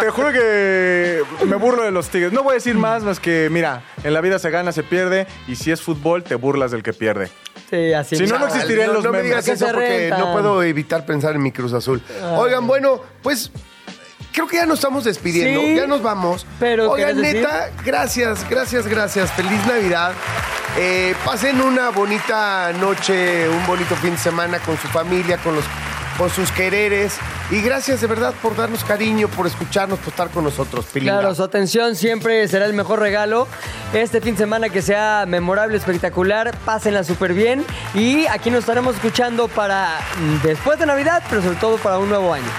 te 0.00 0.08
juro 0.10 0.32
que 0.32 1.20
me 1.46 1.56
burlo 1.56 1.82
de 1.82 1.90
los 1.90 2.08
tigres. 2.08 2.32
No 2.32 2.42
voy 2.44 2.52
a 2.52 2.54
decir 2.54 2.76
más, 2.76 3.02
más 3.02 3.18
que, 3.18 3.48
mira, 3.50 3.82
en 4.04 4.14
la 4.14 4.20
vida 4.20 4.38
se 4.38 4.50
gana, 4.50 4.70
se 4.72 4.84
pierde, 4.84 5.26
y 5.48 5.56
si 5.56 5.72
es 5.72 5.82
fútbol, 5.82 6.22
te 6.22 6.36
burlas 6.36 6.70
del 6.70 6.82
que 6.84 6.92
pierde. 6.92 7.28
Sí, 7.68 7.92
así 7.92 8.16
Si 8.16 8.26
no, 8.26 8.38
no 8.38 8.46
existirían 8.46 8.86
no, 8.88 8.94
los 8.94 9.04
no 9.04 9.10
me 9.12 9.18
memes. 9.22 9.44
digas 9.44 9.48
eso 9.48 9.66
porque 9.66 10.12
no 10.16 10.32
puedo 10.32 10.62
evitar 10.62 11.04
pensar 11.04 11.34
en 11.34 11.42
mi 11.42 11.50
Cruz 11.52 11.72
Azul. 11.72 12.00
Oigan, 12.36 12.66
bueno, 12.66 13.00
pues 13.22 13.50
creo 14.32 14.46
que 14.46 14.56
ya 14.56 14.66
nos 14.66 14.78
estamos 14.78 15.04
despidiendo. 15.04 15.60
Sí, 15.60 15.74
ya 15.74 15.86
nos 15.86 16.02
vamos. 16.02 16.46
pero 16.58 16.90
Oigan, 16.90 17.20
neta, 17.20 17.70
gracias, 17.84 18.48
gracias, 18.48 18.86
gracias. 18.86 19.30
Feliz 19.32 19.66
Navidad. 19.66 20.12
Eh, 20.78 21.14
pasen 21.24 21.60
una 21.60 21.90
bonita 21.90 22.72
noche, 22.74 23.48
un 23.48 23.66
bonito 23.66 23.96
fin 23.96 24.12
de 24.12 24.18
semana 24.18 24.58
con 24.60 24.78
su 24.78 24.88
familia, 24.88 25.36
con 25.38 25.54
los 25.56 25.64
con 26.20 26.28
sus 26.28 26.52
quereres. 26.52 27.14
Y 27.50 27.62
gracias 27.62 28.02
de 28.02 28.06
verdad 28.06 28.34
por 28.42 28.54
darnos 28.54 28.84
cariño, 28.84 29.26
por 29.28 29.46
escucharnos, 29.46 29.98
por 29.98 30.08
estar 30.08 30.28
con 30.28 30.44
nosotros, 30.44 30.84
Pilinga. 30.92 31.18
Claro, 31.18 31.34
su 31.34 31.42
atención 31.42 31.96
siempre 31.96 32.46
será 32.46 32.66
el 32.66 32.74
mejor 32.74 33.00
regalo. 33.00 33.48
Este 33.94 34.20
fin 34.20 34.34
de 34.34 34.38
semana 34.38 34.68
que 34.68 34.82
sea 34.82 35.24
memorable, 35.26 35.76
espectacular, 35.78 36.56
pásenla 36.66 37.04
súper 37.04 37.32
bien. 37.32 37.64
Y 37.94 38.26
aquí 38.26 38.50
nos 38.50 38.60
estaremos 38.60 38.96
escuchando 38.96 39.48
para 39.48 39.98
mm, 40.18 40.46
después 40.46 40.78
de 40.78 40.86
Navidad, 40.86 41.22
pero 41.30 41.42
sobre 41.42 41.56
todo 41.56 41.78
para 41.78 41.98
un 41.98 42.10
nuevo 42.10 42.32
año. 42.34 42.50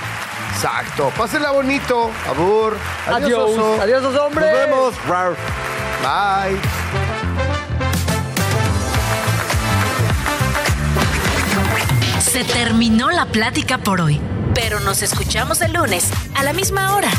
Exacto. 0.53 1.11
Pásenla 1.17 1.51
bonito. 1.51 2.11
Abur. 2.29 2.77
Adiós. 3.07 3.51
oso. 3.51 3.81
Adiós, 3.81 4.03
los 4.03 4.15
hombres. 4.15 4.51
Nos 4.51 4.59
vemos. 4.59 5.05
Rar. 5.07 5.35
Bye. 6.01 6.59
Se 12.19 12.43
terminó 12.43 13.11
la 13.11 13.25
plática 13.25 13.77
por 13.77 14.01
hoy, 14.01 14.21
pero 14.53 14.79
nos 14.79 15.01
escuchamos 15.01 15.61
el 15.61 15.73
lunes 15.73 16.09
a 16.35 16.43
la 16.43 16.53
misma 16.53 16.95
hora. 16.95 17.09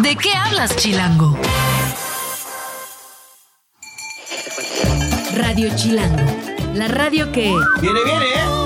¿De 0.00 0.16
qué 0.16 0.32
hablas, 0.34 0.76
Chilango? 0.76 1.36
Radio 5.36 5.74
Chilango, 5.74 6.22
la 6.74 6.88
radio 6.88 7.32
que... 7.32 7.52
Viene, 7.80 8.04
viene, 8.04 8.26
¿eh? 8.26 8.63